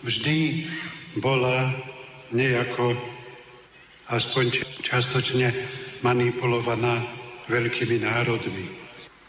vždy 0.05 0.69
bola 1.17 1.73
nejako 2.29 2.93
aspoň 4.07 4.63
častočne 4.85 5.51
manipulovaná 6.05 7.03
veľkými 7.49 7.97
národmi. 8.05 8.86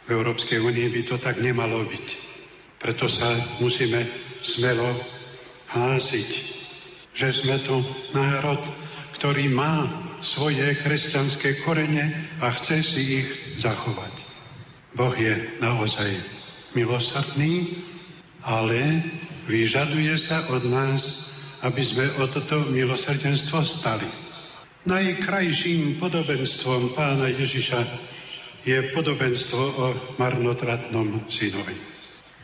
V 0.09 0.17
Európskej 0.17 0.65
únii 0.65 0.89
by 0.89 1.03
to 1.05 1.17
tak 1.21 1.37
nemalo 1.37 1.85
byť. 1.85 2.07
Preto 2.81 3.05
sa 3.13 3.29
musíme 3.61 4.09
smelo 4.41 4.97
hlásiť, 5.69 6.31
že 7.13 7.29
sme 7.29 7.61
tu 7.61 7.85
národ, 8.17 8.57
ktorý 9.13 9.53
má 9.53 9.85
svoje 10.25 10.81
kresťanské 10.81 11.61
korene 11.61 12.33
a 12.41 12.49
chce 12.57 12.81
si 12.81 13.03
ich 13.21 13.29
zachovať. 13.61 14.25
Boh 14.97 15.13
je 15.13 15.61
naozaj 15.61 16.25
milosrdný, 16.73 17.85
ale 18.41 19.05
vyžaduje 19.45 20.17
sa 20.17 20.49
od 20.49 20.65
nás, 20.65 21.29
aby 21.61 21.85
sme 21.85 22.07
o 22.17 22.25
toto 22.33 22.65
milosrdenstvo 22.65 23.61
stali. 23.61 24.09
Najkrajším 24.89 26.01
podobenstvom 26.01 26.97
pána 26.97 27.29
Ježiša 27.29 28.09
je 28.69 28.93
podobenstvo 28.93 29.63
o 29.81 29.87
marnotratnom 30.21 31.25
synovi. 31.25 31.73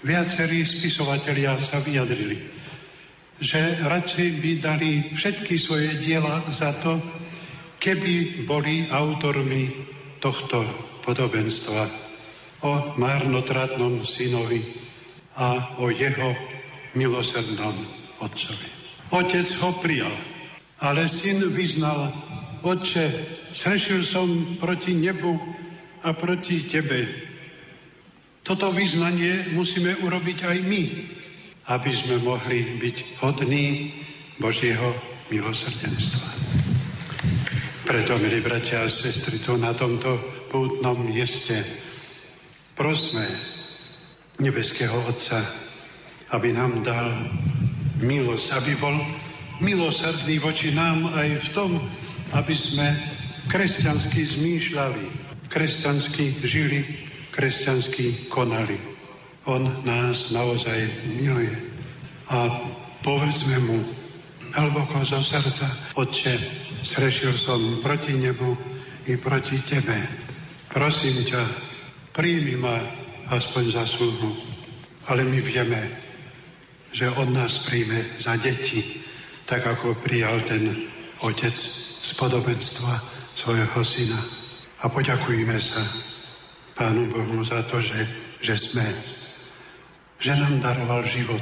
Viacerí 0.01 0.65
spisovatelia 0.65 1.53
sa 1.61 1.85
vyjadrili, 1.85 2.41
že 3.37 3.85
radšej 3.85 4.29
by 4.41 4.51
dali 4.57 4.91
všetky 5.13 5.61
svoje 5.61 6.01
diela 6.01 6.49
za 6.49 6.81
to, 6.81 6.97
keby 7.77 8.45
boli 8.49 8.89
autormi 8.89 9.69
tohto 10.17 10.65
podobenstva 11.05 11.93
o 12.65 12.97
marnotratnom 12.97 14.01
synovi 14.09 14.65
a 15.37 15.77
o 15.77 15.93
jeho 15.93 16.33
milosrdnom 16.97 17.85
otcovi. 18.25 18.69
Otec 19.13 19.45
ho 19.61 19.77
prijal, 19.77 20.15
ale 20.81 21.05
syn 21.05 21.53
vyznal, 21.53 22.17
Otče, 22.65 23.13
srešil 23.53 24.01
som 24.01 24.57
proti 24.57 24.97
nebu 24.97 25.37
a 26.05 26.13
proti 26.13 26.69
tebe. 26.69 27.09
Toto 28.45 28.69
vyznanie 28.77 29.57
musíme 29.57 29.97
urobiť 30.05 30.39
aj 30.45 30.59
my, 30.61 30.83
aby 31.73 31.91
sme 31.97 32.21
mohli 32.21 32.77
byť 32.77 33.25
hodní 33.25 33.97
Božieho 34.37 34.93
milosrdenstva. 35.33 36.29
Preto, 37.89 38.21
milí 38.21 38.45
bratia 38.45 38.85
a 38.85 38.89
sestry, 38.89 39.41
tu 39.41 39.57
na 39.57 39.73
tomto 39.73 40.45
pútnom 40.53 41.01
mieste 41.09 41.65
prosme 42.77 43.25
nebeského 44.41 45.09
Otca, 45.09 45.41
aby 46.37 46.53
nám 46.53 46.85
dal 46.85 47.13
milosť, 48.05 48.47
aby 48.61 48.73
bol 48.77 48.97
milosrdný 49.65 50.37
voči 50.43 50.75
nám 50.77 51.17
aj 51.17 51.29
v 51.45 51.49
tom, 51.55 51.71
aby 52.37 52.53
sme 52.53 52.93
kresťansky 53.49 54.21
zmýšľali, 54.21 55.24
kresťansky 55.55 56.43
žili, 56.43 56.83
kresťansky 57.31 58.27
konali. 58.27 58.75
On 59.47 59.63
nás 59.87 60.35
naozaj 60.35 61.07
miluje. 61.15 61.55
A 62.27 62.51
povedzme 63.07 63.63
mu 63.63 63.79
hlboko 64.51 65.07
zo 65.07 65.23
srdca, 65.23 65.95
Otče, 65.95 66.35
srešil 66.83 67.39
som 67.39 67.79
proti 67.79 68.19
nebu 68.19 68.59
i 69.07 69.15
proti 69.15 69.63
Tebe. 69.63 70.11
Prosím 70.75 71.23
ťa, 71.23 71.43
príjmi 72.11 72.59
ma 72.59 72.83
aspoň 73.31 73.65
za 73.71 73.87
sluhu. 73.87 74.35
Ale 75.07 75.23
my 75.23 75.39
vieme, 75.39 75.95
že 76.91 77.07
on 77.15 77.31
nás 77.31 77.63
príjme 77.63 78.19
za 78.19 78.35
deti, 78.43 79.07
tak 79.47 79.63
ako 79.63 80.03
prijal 80.03 80.43
ten 80.43 80.91
otec 81.23 81.55
z 82.03 82.11
podobenstva 82.19 82.99
svojho 83.39 83.85
syna. 83.87 84.44
A 84.85 84.93
poďakujeme 84.93 85.57
sa 85.57 85.81
Pánu 86.77 87.09
Bohu 87.09 87.41
za 87.41 87.65
to, 87.65 87.81
že, 87.81 88.05
že 88.45 88.53
sme, 88.53 88.85
že 90.21 90.37
nám 90.37 90.61
daroval 90.61 91.09
život, 91.09 91.41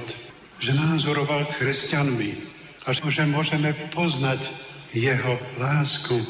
že 0.63 0.71
nás 0.71 1.03
uroval 1.03 1.51
kresťanmi 1.51 2.39
a 2.87 2.95
že 2.95 3.27
môžeme 3.27 3.75
poznať 3.91 4.47
jeho 4.95 5.43
lásku, 5.59 6.23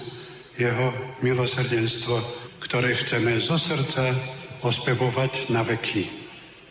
jeho 0.57 0.89
milosrdenstvo, 1.21 2.17
ktoré 2.65 2.97
chceme 2.97 3.37
zo 3.37 3.61
srdca 3.61 4.17
ospevovať 4.65 5.53
na 5.53 5.61
veky. 5.69 6.09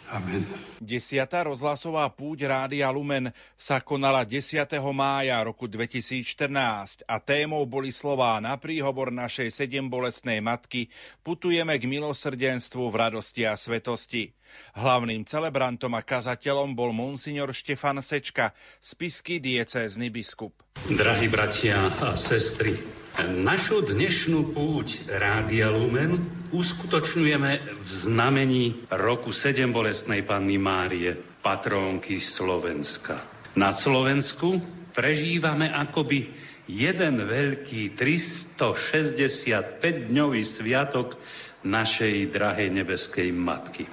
Amen. 0.09 0.70
Desiatá 0.81 1.45
rozhlasová 1.45 2.09
púť 2.09 2.49
Rádia 2.49 2.89
Lumen 2.89 3.29
sa 3.53 3.85
konala 3.85 4.25
10. 4.25 4.65
mája 4.89 5.37
roku 5.45 5.69
2014 5.69 7.05
a 7.05 7.21
témou 7.21 7.61
boli 7.69 7.93
slová 7.93 8.41
na 8.41 8.57
príhovor 8.57 9.13
našej 9.13 9.53
sedem 9.53 9.85
bolestnej 9.85 10.41
matky 10.41 10.89
Putujeme 11.21 11.77
k 11.77 11.85
milosrdenstvu 11.85 12.89
v 12.89 12.95
radosti 12.97 13.45
a 13.45 13.53
svetosti. 13.53 14.33
Hlavným 14.73 15.21
celebrantom 15.21 15.93
a 15.93 16.01
kazateľom 16.01 16.73
bol 16.73 16.89
monsignor 16.97 17.53
Štefan 17.53 18.01
Sečka, 18.01 18.49
spisky 18.81 19.37
diecézny 19.37 20.09
biskup. 20.09 20.65
Drahí 20.89 21.29
bratia 21.29 21.93
a 21.93 22.17
sestry, 22.17 22.73
našu 23.19 23.83
dnešnú 23.83 24.55
púť 24.55 25.11
Rádia 25.11 25.67
Lumen 25.67 26.23
uskutočňujeme 26.55 27.51
v 27.83 27.89
znamení 27.89 28.87
roku 28.87 29.35
7 29.35 29.75
bolestnej 29.75 30.23
Panny 30.23 30.55
Márie, 30.55 31.19
patrónky 31.43 32.23
Slovenska. 32.23 33.19
Na 33.59 33.75
Slovensku 33.75 34.63
prežívame 34.95 35.67
akoby 35.67 36.31
jeden 36.71 37.27
veľký 37.27 37.99
365-dňový 37.99 40.47
sviatok 40.47 41.19
našej 41.67 42.31
drahej 42.31 42.71
nebeskej 42.71 43.35
Matky. 43.35 43.83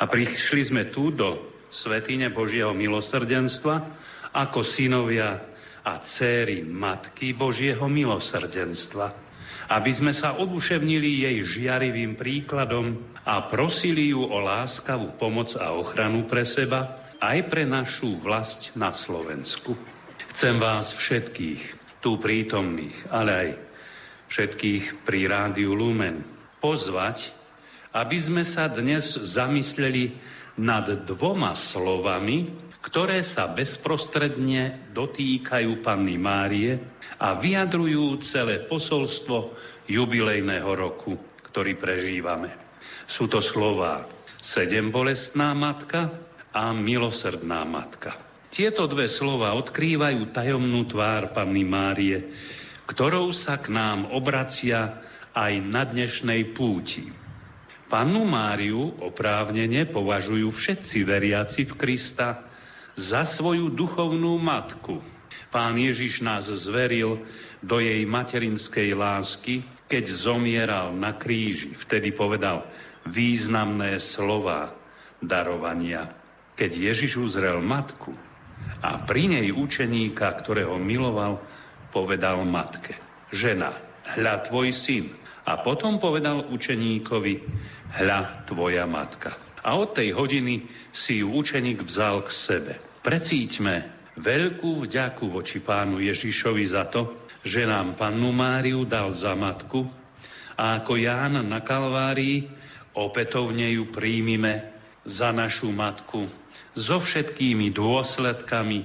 A 0.00 0.08
prišli 0.08 0.64
sme 0.64 0.88
tu 0.88 1.12
do 1.12 1.52
Svetine 1.68 2.32
Božieho 2.32 2.72
milosrdenstva 2.72 3.84
ako 4.34 4.66
synovia 4.66 5.38
a 5.84 6.00
céry 6.00 6.64
Matky 6.64 7.36
Božieho 7.36 7.84
milosrdenstva, 7.84 9.06
aby 9.68 9.90
sme 9.92 10.12
sa 10.16 10.40
oduševnili 10.40 11.28
jej 11.28 11.36
žiarivým 11.44 12.16
príkladom 12.16 13.00
a 13.24 13.44
prosili 13.44 14.12
ju 14.12 14.24
o 14.24 14.38
láskavú 14.40 15.16
pomoc 15.16 15.56
a 15.56 15.76
ochranu 15.76 16.24
pre 16.24 16.44
seba 16.48 17.04
aj 17.20 17.38
pre 17.48 17.64
našu 17.64 18.20
vlast 18.20 18.76
na 18.76 18.92
Slovensku. 18.92 19.76
Chcem 20.34 20.60
vás 20.60 20.92
všetkých, 20.92 21.62
tu 22.04 22.20
prítomných, 22.20 23.08
ale 23.08 23.30
aj 23.32 23.48
všetkých 24.28 25.06
pri 25.06 25.30
Rádiu 25.30 25.72
Lumen 25.72 26.20
pozvať, 26.60 27.32
aby 27.94 28.18
sme 28.18 28.42
sa 28.42 28.66
dnes 28.66 29.14
zamysleli 29.14 30.16
nad 30.58 30.86
dvoma 31.06 31.54
slovami, 31.54 32.50
ktoré 32.84 33.24
sa 33.24 33.48
bezprostredne 33.48 34.92
dotýkajú 34.92 35.80
Panny 35.80 36.20
Márie 36.20 36.76
a 37.16 37.32
vyjadrujú 37.32 38.20
celé 38.20 38.60
posolstvo 38.60 39.56
jubilejného 39.88 40.68
roku, 40.68 41.16
ktorý 41.48 41.80
prežívame. 41.80 42.52
Sú 43.08 43.24
to 43.24 43.40
slova 43.40 44.04
sedem 44.36 44.92
bolestná 44.92 45.56
matka 45.56 46.12
a 46.52 46.76
milosrdná 46.76 47.64
matka. 47.64 48.20
Tieto 48.52 48.84
dve 48.84 49.08
slova 49.08 49.56
odkrývajú 49.56 50.28
tajomnú 50.30 50.84
tvár 50.84 51.32
Panny 51.32 51.64
Márie, 51.64 52.20
ktorou 52.84 53.32
sa 53.32 53.56
k 53.64 53.72
nám 53.72 54.12
obracia 54.12 55.00
aj 55.32 55.52
na 55.64 55.88
dnešnej 55.88 56.52
púti. 56.52 57.08
Pannu 57.88 58.28
Máriu 58.28 58.92
oprávnene 59.00 59.88
považujú 59.88 60.52
všetci 60.52 61.00
veriaci 61.02 61.64
v 61.64 61.72
Krista 61.80 62.53
za 62.94 63.26
svoju 63.26 63.70
duchovnú 63.70 64.38
matku. 64.38 65.02
Pán 65.50 65.78
Ježiš 65.78 66.22
nás 66.22 66.50
zveril 66.50 67.22
do 67.62 67.78
jej 67.78 68.02
materinskej 68.06 68.94
lásky, 68.94 69.62
keď 69.86 70.04
zomieral 70.10 70.90
na 70.94 71.14
kríži. 71.14 71.74
Vtedy 71.74 72.10
povedal 72.10 72.66
významné 73.06 74.02
slova 74.02 74.74
darovania. 75.22 76.10
Keď 76.54 76.70
Ježiš 76.70 77.18
uzrel 77.18 77.58
matku 77.62 78.14
a 78.82 79.02
pri 79.02 79.38
nej 79.38 79.46
učeníka, 79.50 80.30
ktorého 80.38 80.78
miloval, 80.78 81.42
povedal 81.90 82.42
matke, 82.42 82.98
žena, 83.30 83.74
hľa 84.18 84.34
tvoj 84.50 84.70
syn. 84.74 85.14
A 85.44 85.60
potom 85.60 86.00
povedal 86.00 86.48
učeníkovi, 86.48 87.34
hľa 88.00 88.48
tvoja 88.48 88.88
matka. 88.88 89.53
A 89.64 89.80
od 89.80 89.96
tej 89.96 90.12
hodiny 90.12 90.68
si 90.92 91.24
ju 91.24 91.32
učeník 91.32 91.82
vzal 91.88 92.22
k 92.24 92.30
sebe. 92.30 92.74
Precíťme 93.00 93.74
veľkú 94.20 94.84
vďaku 94.84 95.24
voči 95.32 95.58
pánu 95.64 95.98
Ježišovi 96.04 96.64
za 96.68 96.84
to, 96.86 97.28
že 97.44 97.68
nám 97.68 97.96
pannu 97.96 98.32
Máriu 98.32 98.84
dal 98.88 99.12
za 99.12 99.36
matku 99.36 99.84
a 100.56 100.80
ako 100.80 100.96
Ján 100.96 101.44
na 101.44 101.60
Kalvárii 101.60 102.46
opätovne 102.94 103.68
ju 103.74 103.90
príjmime 103.90 104.72
za 105.04 105.34
našu 105.34 105.68
matku 105.74 106.24
so 106.72 106.96
všetkými 106.96 107.74
dôsledkami, 107.74 108.80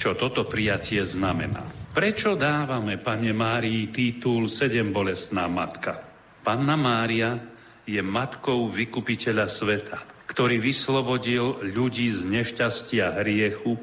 čo 0.00 0.16
toto 0.16 0.48
prijatie 0.48 1.04
znamená. 1.04 1.68
Prečo 1.92 2.32
dávame 2.32 2.96
Pane 2.96 3.36
Márii 3.36 3.92
titul 3.92 4.48
Sedem 4.48 4.94
bolestná 4.94 5.44
matka? 5.44 6.00
Panna 6.40 6.74
Mária 6.74 7.36
je 7.86 7.98
matkou 7.98 8.70
vykupiteľa 8.70 9.46
sveta, 9.50 9.98
ktorý 10.30 10.62
vyslobodil 10.62 11.66
ľudí 11.66 12.08
z 12.08 12.24
nešťastia 12.30 13.20
hriechu 13.20 13.76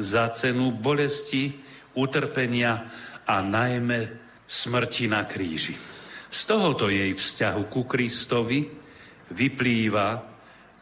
za 0.00 0.26
cenu 0.32 0.74
bolesti, 0.74 1.60
utrpenia 1.94 2.90
a 3.22 3.38
najmä 3.44 4.10
smrti 4.48 5.06
na 5.06 5.22
kríži. 5.24 5.78
Z 6.34 6.40
tohoto 6.50 6.90
jej 6.90 7.14
vzťahu 7.14 7.62
ku 7.70 7.86
Kristovi 7.86 8.66
vyplýva 9.30 10.08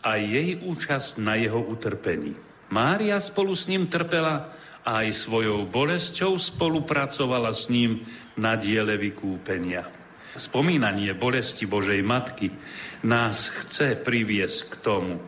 aj 0.02 0.20
jej 0.24 0.56
účasť 0.58 1.20
na 1.20 1.36
jeho 1.36 1.60
utrpení. 1.60 2.32
Mária 2.72 3.20
spolu 3.20 3.52
s 3.52 3.68
ním 3.68 3.86
trpela 3.86 4.48
a 4.82 5.04
aj 5.04 5.28
svojou 5.28 5.68
bolesťou 5.68 6.40
spolupracovala 6.40 7.52
s 7.52 7.68
ním 7.68 8.02
na 8.34 8.56
diele 8.56 8.96
vykúpenia. 8.96 10.01
Spomínanie 10.32 11.12
bolesti 11.12 11.68
Božej 11.68 12.00
Matky 12.00 12.48
nás 13.04 13.52
chce 13.52 14.00
priviesť 14.00 14.58
k 14.72 14.74
tomu, 14.80 15.20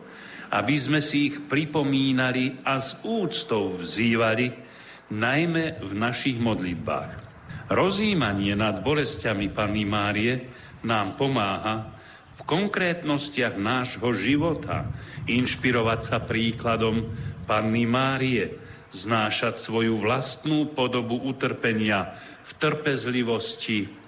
aby 0.49 0.75
sme 0.81 0.97
si 0.97 1.29
ich 1.29 1.45
pripomínali 1.45 2.57
a 2.65 2.81
s 2.81 2.97
úctou 3.05 3.77
vzývali, 3.77 4.65
najmä 5.13 5.85
v 5.85 5.91
našich 5.93 6.41
modlitbách. 6.41 7.21
Rozímanie 7.69 8.57
nad 8.57 8.81
bolestiami 8.81 9.53
Panny 9.53 9.85
Márie 9.85 10.49
nám 10.81 11.13
pomáha 11.13 11.93
v 12.35 12.41
konkrétnostiach 12.41 13.61
nášho 13.61 14.09
života 14.17 14.89
inšpirovať 15.29 15.99
sa 16.01 16.17
príkladom 16.17 17.13
Panny 17.45 17.85
Márie, 17.85 18.57
znášať 18.89 19.61
svoju 19.61 20.01
vlastnú 20.01 20.73
podobu 20.73 21.21
utrpenia 21.21 22.17
v 22.41 22.51
trpezlivosti, 22.57 24.04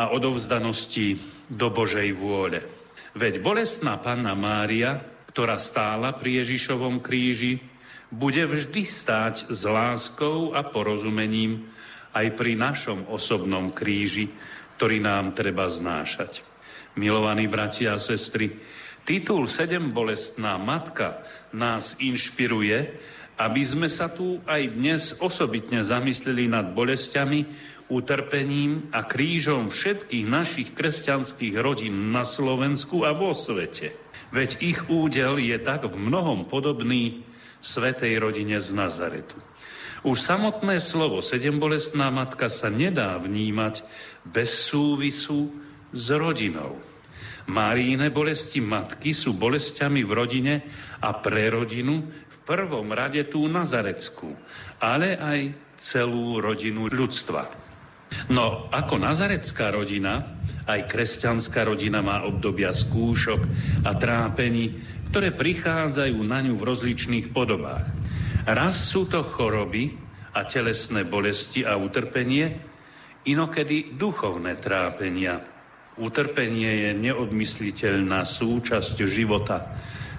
a 0.00 0.16
odovzdanosti 0.16 1.20
do 1.52 1.68
Božej 1.68 2.16
vôle. 2.16 2.64
Veď 3.12 3.44
bolestná 3.44 4.00
panna 4.00 4.32
Mária, 4.32 4.96
ktorá 5.28 5.60
stála 5.60 6.16
pri 6.16 6.40
Ježišovom 6.40 7.04
kríži, 7.04 7.60
bude 8.08 8.48
vždy 8.48 8.82
stáť 8.88 9.52
s 9.52 9.60
láskou 9.68 10.56
a 10.56 10.64
porozumením 10.64 11.68
aj 12.16 12.26
pri 12.32 12.56
našom 12.56 13.12
osobnom 13.12 13.68
kríži, 13.70 14.32
ktorý 14.80 15.04
nám 15.04 15.36
treba 15.36 15.68
znášať. 15.68 16.42
Milovaní 16.96 17.44
bratia 17.46 17.94
a 17.94 18.02
sestry, 18.02 18.56
titul 19.04 19.46
Sedem 19.46 19.92
bolestná 19.92 20.56
matka 20.56 21.22
nás 21.52 21.94
inšpiruje, 22.00 22.78
aby 23.36 23.62
sme 23.62 23.86
sa 23.86 24.10
tu 24.10 24.40
aj 24.48 24.62
dnes 24.74 25.02
osobitne 25.20 25.84
zamysleli 25.84 26.50
nad 26.50 26.72
bolestiami, 26.72 27.40
utrpením 27.90 28.88
a 28.94 29.02
krížom 29.02 29.68
všetkých 29.68 30.26
našich 30.30 30.70
kresťanských 30.72 31.58
rodín 31.58 32.14
na 32.14 32.22
Slovensku 32.22 33.02
a 33.02 33.10
vo 33.10 33.34
svete. 33.34 33.92
Veď 34.30 34.62
ich 34.62 34.80
údel 34.86 35.42
je 35.42 35.58
tak 35.58 35.90
v 35.90 35.98
mnohom 35.98 36.46
podobný 36.46 37.26
svetej 37.60 38.22
rodine 38.22 38.62
z 38.62 38.70
Nazaretu. 38.72 39.36
Už 40.00 40.16
samotné 40.16 40.80
slovo 40.80 41.20
sedembolestná 41.20 42.08
matka 42.08 42.48
sa 42.48 42.72
nedá 42.72 43.20
vnímať 43.20 43.84
bez 44.24 44.70
súvisu 44.70 45.52
s 45.92 46.06
rodinou. 46.14 46.80
Máríne 47.50 48.08
bolesti 48.08 48.62
matky 48.62 49.10
sú 49.10 49.34
bolestiami 49.34 50.06
v 50.06 50.12
rodine 50.14 50.54
a 51.02 51.10
pre 51.18 51.50
rodinu 51.50 52.06
v 52.06 52.38
prvom 52.46 52.94
rade 52.94 53.26
tú 53.28 53.44
nazareckú, 53.50 54.32
ale 54.78 55.18
aj 55.18 55.40
celú 55.76 56.38
rodinu 56.38 56.86
ľudstva. 56.86 57.69
No, 58.30 58.70
ako 58.70 58.98
nazarecká 58.98 59.70
rodina, 59.74 60.38
aj 60.66 60.86
kresťanská 60.86 61.66
rodina 61.66 62.02
má 62.02 62.22
obdobia 62.26 62.70
skúšok 62.70 63.40
a 63.86 63.90
trápení, 63.94 64.78
ktoré 65.10 65.34
prichádzajú 65.34 66.18
na 66.22 66.38
ňu 66.42 66.54
v 66.54 66.66
rozličných 66.66 67.34
podobách. 67.34 67.86
Raz 68.46 68.78
sú 68.78 69.10
to 69.10 69.26
choroby 69.26 69.94
a 70.34 70.46
telesné 70.46 71.02
bolesti 71.02 71.66
a 71.66 71.74
utrpenie, 71.74 72.62
inokedy 73.26 73.98
duchovné 73.98 74.62
trápenia. 74.62 75.42
Utrpenie 75.98 76.88
je 76.88 76.90
neodmysliteľná 76.96 78.22
súčasť 78.22 78.96
života 79.10 79.74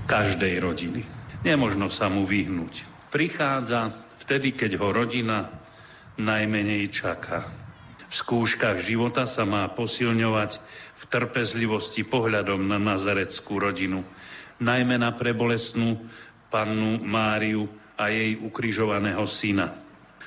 každej 0.05 0.59
rodiny. 0.59 1.01
Nemožno 1.41 1.87
sa 1.87 2.11
mu 2.11 2.27
vyhnúť. 2.27 3.07
Prichádza 3.09 3.89
vtedy, 4.21 4.53
keď 4.53 4.77
ho 4.77 4.93
rodina 4.93 5.49
najmenej 6.19 6.83
čaká. 6.91 7.60
V 8.11 8.13
skúškach 8.19 8.75
života 8.83 9.23
sa 9.23 9.47
má 9.47 9.63
posilňovať 9.71 10.59
v 10.99 11.03
trpezlivosti 11.07 12.03
pohľadom 12.03 12.59
na 12.67 12.75
nazareckú 12.75 13.55
rodinu, 13.55 14.03
najmä 14.59 14.99
na 14.99 15.15
prebolesnú 15.15 15.95
pannu 16.51 16.99
Máriu 16.99 17.71
a 17.95 18.11
jej 18.11 18.35
ukrižovaného 18.35 19.23
syna. 19.23 19.71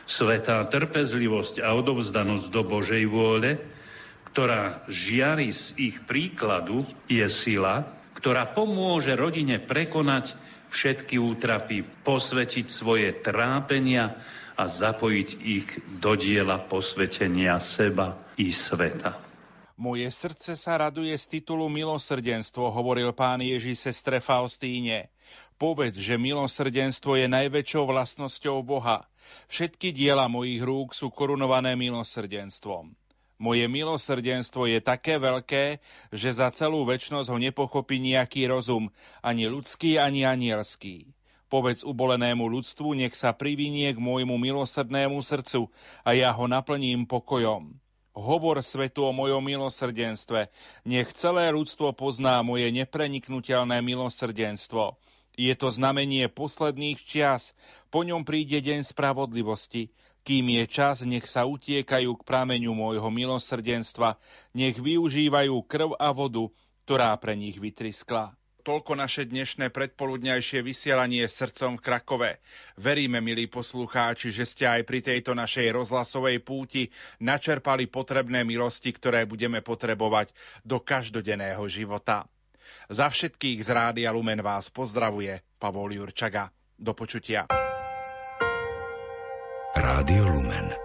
Svetá 0.08 0.64
trpezlivosť 0.64 1.60
a 1.60 1.76
odovzdanosť 1.76 2.46
do 2.48 2.64
Božej 2.64 3.04
vôle, 3.04 3.60
ktorá 4.32 4.80
žiari 4.88 5.52
z 5.52 5.92
ich 5.92 5.96
príkladu, 6.08 6.88
je 7.04 7.28
sila, 7.28 7.84
ktorá 8.16 8.48
pomôže 8.48 9.12
rodine 9.12 9.60
prekonať 9.60 10.32
všetky 10.72 11.20
útrapy, 11.20 11.84
posvetiť 11.84 12.66
svoje 12.66 13.12
trápenia 13.20 14.16
a 14.54 14.64
zapojiť 14.70 15.28
ich 15.42 15.68
do 15.98 16.14
diela 16.14 16.62
posvetenia 16.62 17.58
seba 17.58 18.14
i 18.38 18.54
sveta. 18.54 19.18
Moje 19.74 20.06
srdce 20.06 20.54
sa 20.54 20.78
raduje 20.78 21.10
z 21.18 21.38
titulu 21.38 21.66
milosrdenstvo, 21.66 22.70
hovoril 22.70 23.10
pán 23.10 23.42
Ježiš 23.42 23.90
sestre 23.90 24.22
Faustíne. 24.22 25.10
Povedz, 25.58 25.98
že 25.98 26.14
milosrdenstvo 26.14 27.18
je 27.18 27.26
najväčšou 27.26 27.90
vlastnosťou 27.90 28.62
Boha. 28.62 29.02
Všetky 29.50 29.90
diela 29.90 30.30
mojich 30.30 30.62
rúk 30.62 30.94
sú 30.94 31.10
korunované 31.10 31.74
milosrdenstvom. 31.74 32.94
Moje 33.42 33.66
milosrdenstvo 33.66 34.70
je 34.70 34.78
také 34.78 35.18
veľké, 35.18 35.82
že 36.14 36.30
za 36.30 36.54
celú 36.54 36.86
väčnosť 36.86 37.34
ho 37.34 37.38
nepochopí 37.42 37.98
nejaký 37.98 38.46
rozum, 38.46 38.94
ani 39.26 39.50
ľudský, 39.50 39.98
ani 39.98 40.22
anielský. 40.22 41.10
Povedz 41.52 41.84
ubolenému 41.84 42.48
ľudstvu, 42.48 42.96
nech 42.96 43.14
sa 43.14 43.36
privinie 43.36 43.92
k 43.92 44.00
môjmu 44.00 44.34
milosrdnému 44.40 45.20
srdcu 45.20 45.68
a 46.02 46.16
ja 46.16 46.32
ho 46.32 46.48
naplním 46.48 47.04
pokojom. 47.04 47.76
Hovor 48.14 48.62
svetu 48.62 49.04
o 49.04 49.12
mojom 49.12 49.42
milosrdenstve. 49.42 50.46
Nech 50.86 51.10
celé 51.18 51.50
ľudstvo 51.50 51.98
pozná 51.98 52.38
moje 52.46 52.70
nepreniknutelné 52.70 53.82
milosrdenstvo. 53.82 54.96
Je 55.34 55.50
to 55.58 55.66
znamenie 55.66 56.30
posledných 56.30 57.02
čias. 57.02 57.58
Po 57.90 58.06
ňom 58.06 58.22
príde 58.22 58.62
deň 58.62 58.86
spravodlivosti. 58.86 59.90
Kým 60.22 60.46
je 60.46 60.64
čas, 60.70 61.02
nech 61.02 61.26
sa 61.26 61.44
utiekajú 61.44 62.16
k 62.16 62.22
prameňu 62.22 62.72
môjho 62.72 63.10
milosrdenstva. 63.10 64.16
Nech 64.54 64.78
využívajú 64.78 65.58
krv 65.66 65.98
a 65.98 66.14
vodu, 66.14 66.48
ktorá 66.86 67.12
pre 67.18 67.34
nich 67.34 67.58
vytriskla. 67.58 68.38
Toľko 68.64 68.96
naše 68.96 69.28
dnešné 69.28 69.68
predpoludňajšie 69.68 70.64
vysielanie 70.64 71.28
srdcom 71.28 71.76
v 71.76 71.84
Krakove. 71.84 72.30
Veríme, 72.80 73.20
milí 73.20 73.44
poslucháči, 73.44 74.32
že 74.32 74.48
ste 74.48 74.64
aj 74.64 74.88
pri 74.88 75.04
tejto 75.04 75.36
našej 75.36 75.68
rozhlasovej 75.68 76.40
púti 76.40 76.88
načerpali 77.20 77.92
potrebné 77.92 78.40
milosti, 78.40 78.88
ktoré 78.96 79.28
budeme 79.28 79.60
potrebovať 79.60 80.32
do 80.64 80.80
každodenného 80.80 81.60
života. 81.68 82.24
Za 82.88 83.12
všetkých 83.12 83.60
z 83.60 83.68
Rádia 83.68 84.08
Lumen 84.16 84.40
vás 84.40 84.72
pozdravuje 84.72 85.44
Pavol 85.60 86.00
Jurčaga. 86.00 86.48
Do 86.80 86.96
počutia. 86.96 87.44
Rádio 89.76 90.24
Lumen 90.32 90.83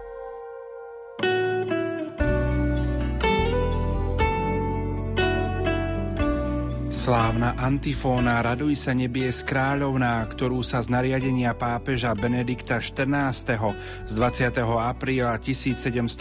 Slávna 7.00 7.56
antifóna 7.56 8.44
Raduj 8.44 8.76
sa 8.76 8.92
nebies 8.92 9.40
kráľovná, 9.40 10.20
ktorú 10.28 10.60
sa 10.60 10.84
z 10.84 10.92
nariadenia 10.92 11.56
pápeža 11.56 12.12
Benedikta 12.12 12.76
XIV. 12.76 13.72
z 14.04 14.12
20. 14.12 14.60
apríla 14.60 15.32
1742 15.40 16.12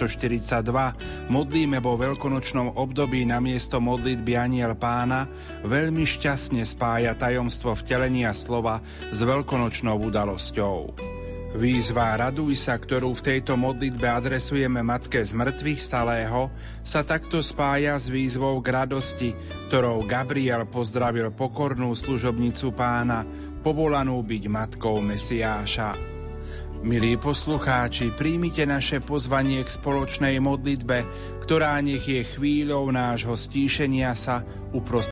modlíme 1.28 1.84
vo 1.84 2.00
veľkonočnom 2.00 2.80
období 2.80 3.28
na 3.28 3.44
miesto 3.44 3.84
modlitby 3.84 4.40
Aniel 4.40 4.80
pána, 4.80 5.28
veľmi 5.68 6.08
šťastne 6.08 6.64
spája 6.64 7.12
tajomstvo 7.12 7.76
vtelenia 7.76 8.32
slova 8.32 8.80
s 9.12 9.20
veľkonočnou 9.20 10.00
udalosťou. 10.00 11.19
Výzva 11.50 12.14
Raduj 12.14 12.54
sa, 12.62 12.78
ktorú 12.78 13.18
v 13.18 13.26
tejto 13.26 13.58
modlitbe 13.58 14.06
adresujeme 14.06 14.86
Matke 14.86 15.26
z 15.26 15.34
mŕtvych 15.34 15.82
stalého, 15.82 16.54
sa 16.86 17.02
takto 17.02 17.42
spája 17.42 17.98
s 17.98 18.06
výzvou 18.06 18.62
k 18.62 18.70
radosti, 18.70 19.34
ktorou 19.66 20.06
Gabriel 20.06 20.70
pozdravil 20.70 21.34
pokornú 21.34 21.90
služobnicu 21.98 22.70
pána, 22.78 23.26
povolanú 23.66 24.22
byť 24.22 24.44
matkou 24.46 25.02
Mesiáša. 25.02 25.98
Milí 26.86 27.18
poslucháči, 27.18 28.14
príjmite 28.14 28.64
naše 28.70 29.02
pozvanie 29.02 29.66
k 29.66 29.74
spoločnej 29.74 30.38
modlitbe, 30.38 31.02
ktorá 31.50 31.82
nech 31.82 32.06
je 32.06 32.30
chvíľou 32.30 32.94
nášho 32.94 33.34
stíšenia 33.34 34.14
sa 34.14 34.46
uprostred 34.70 35.00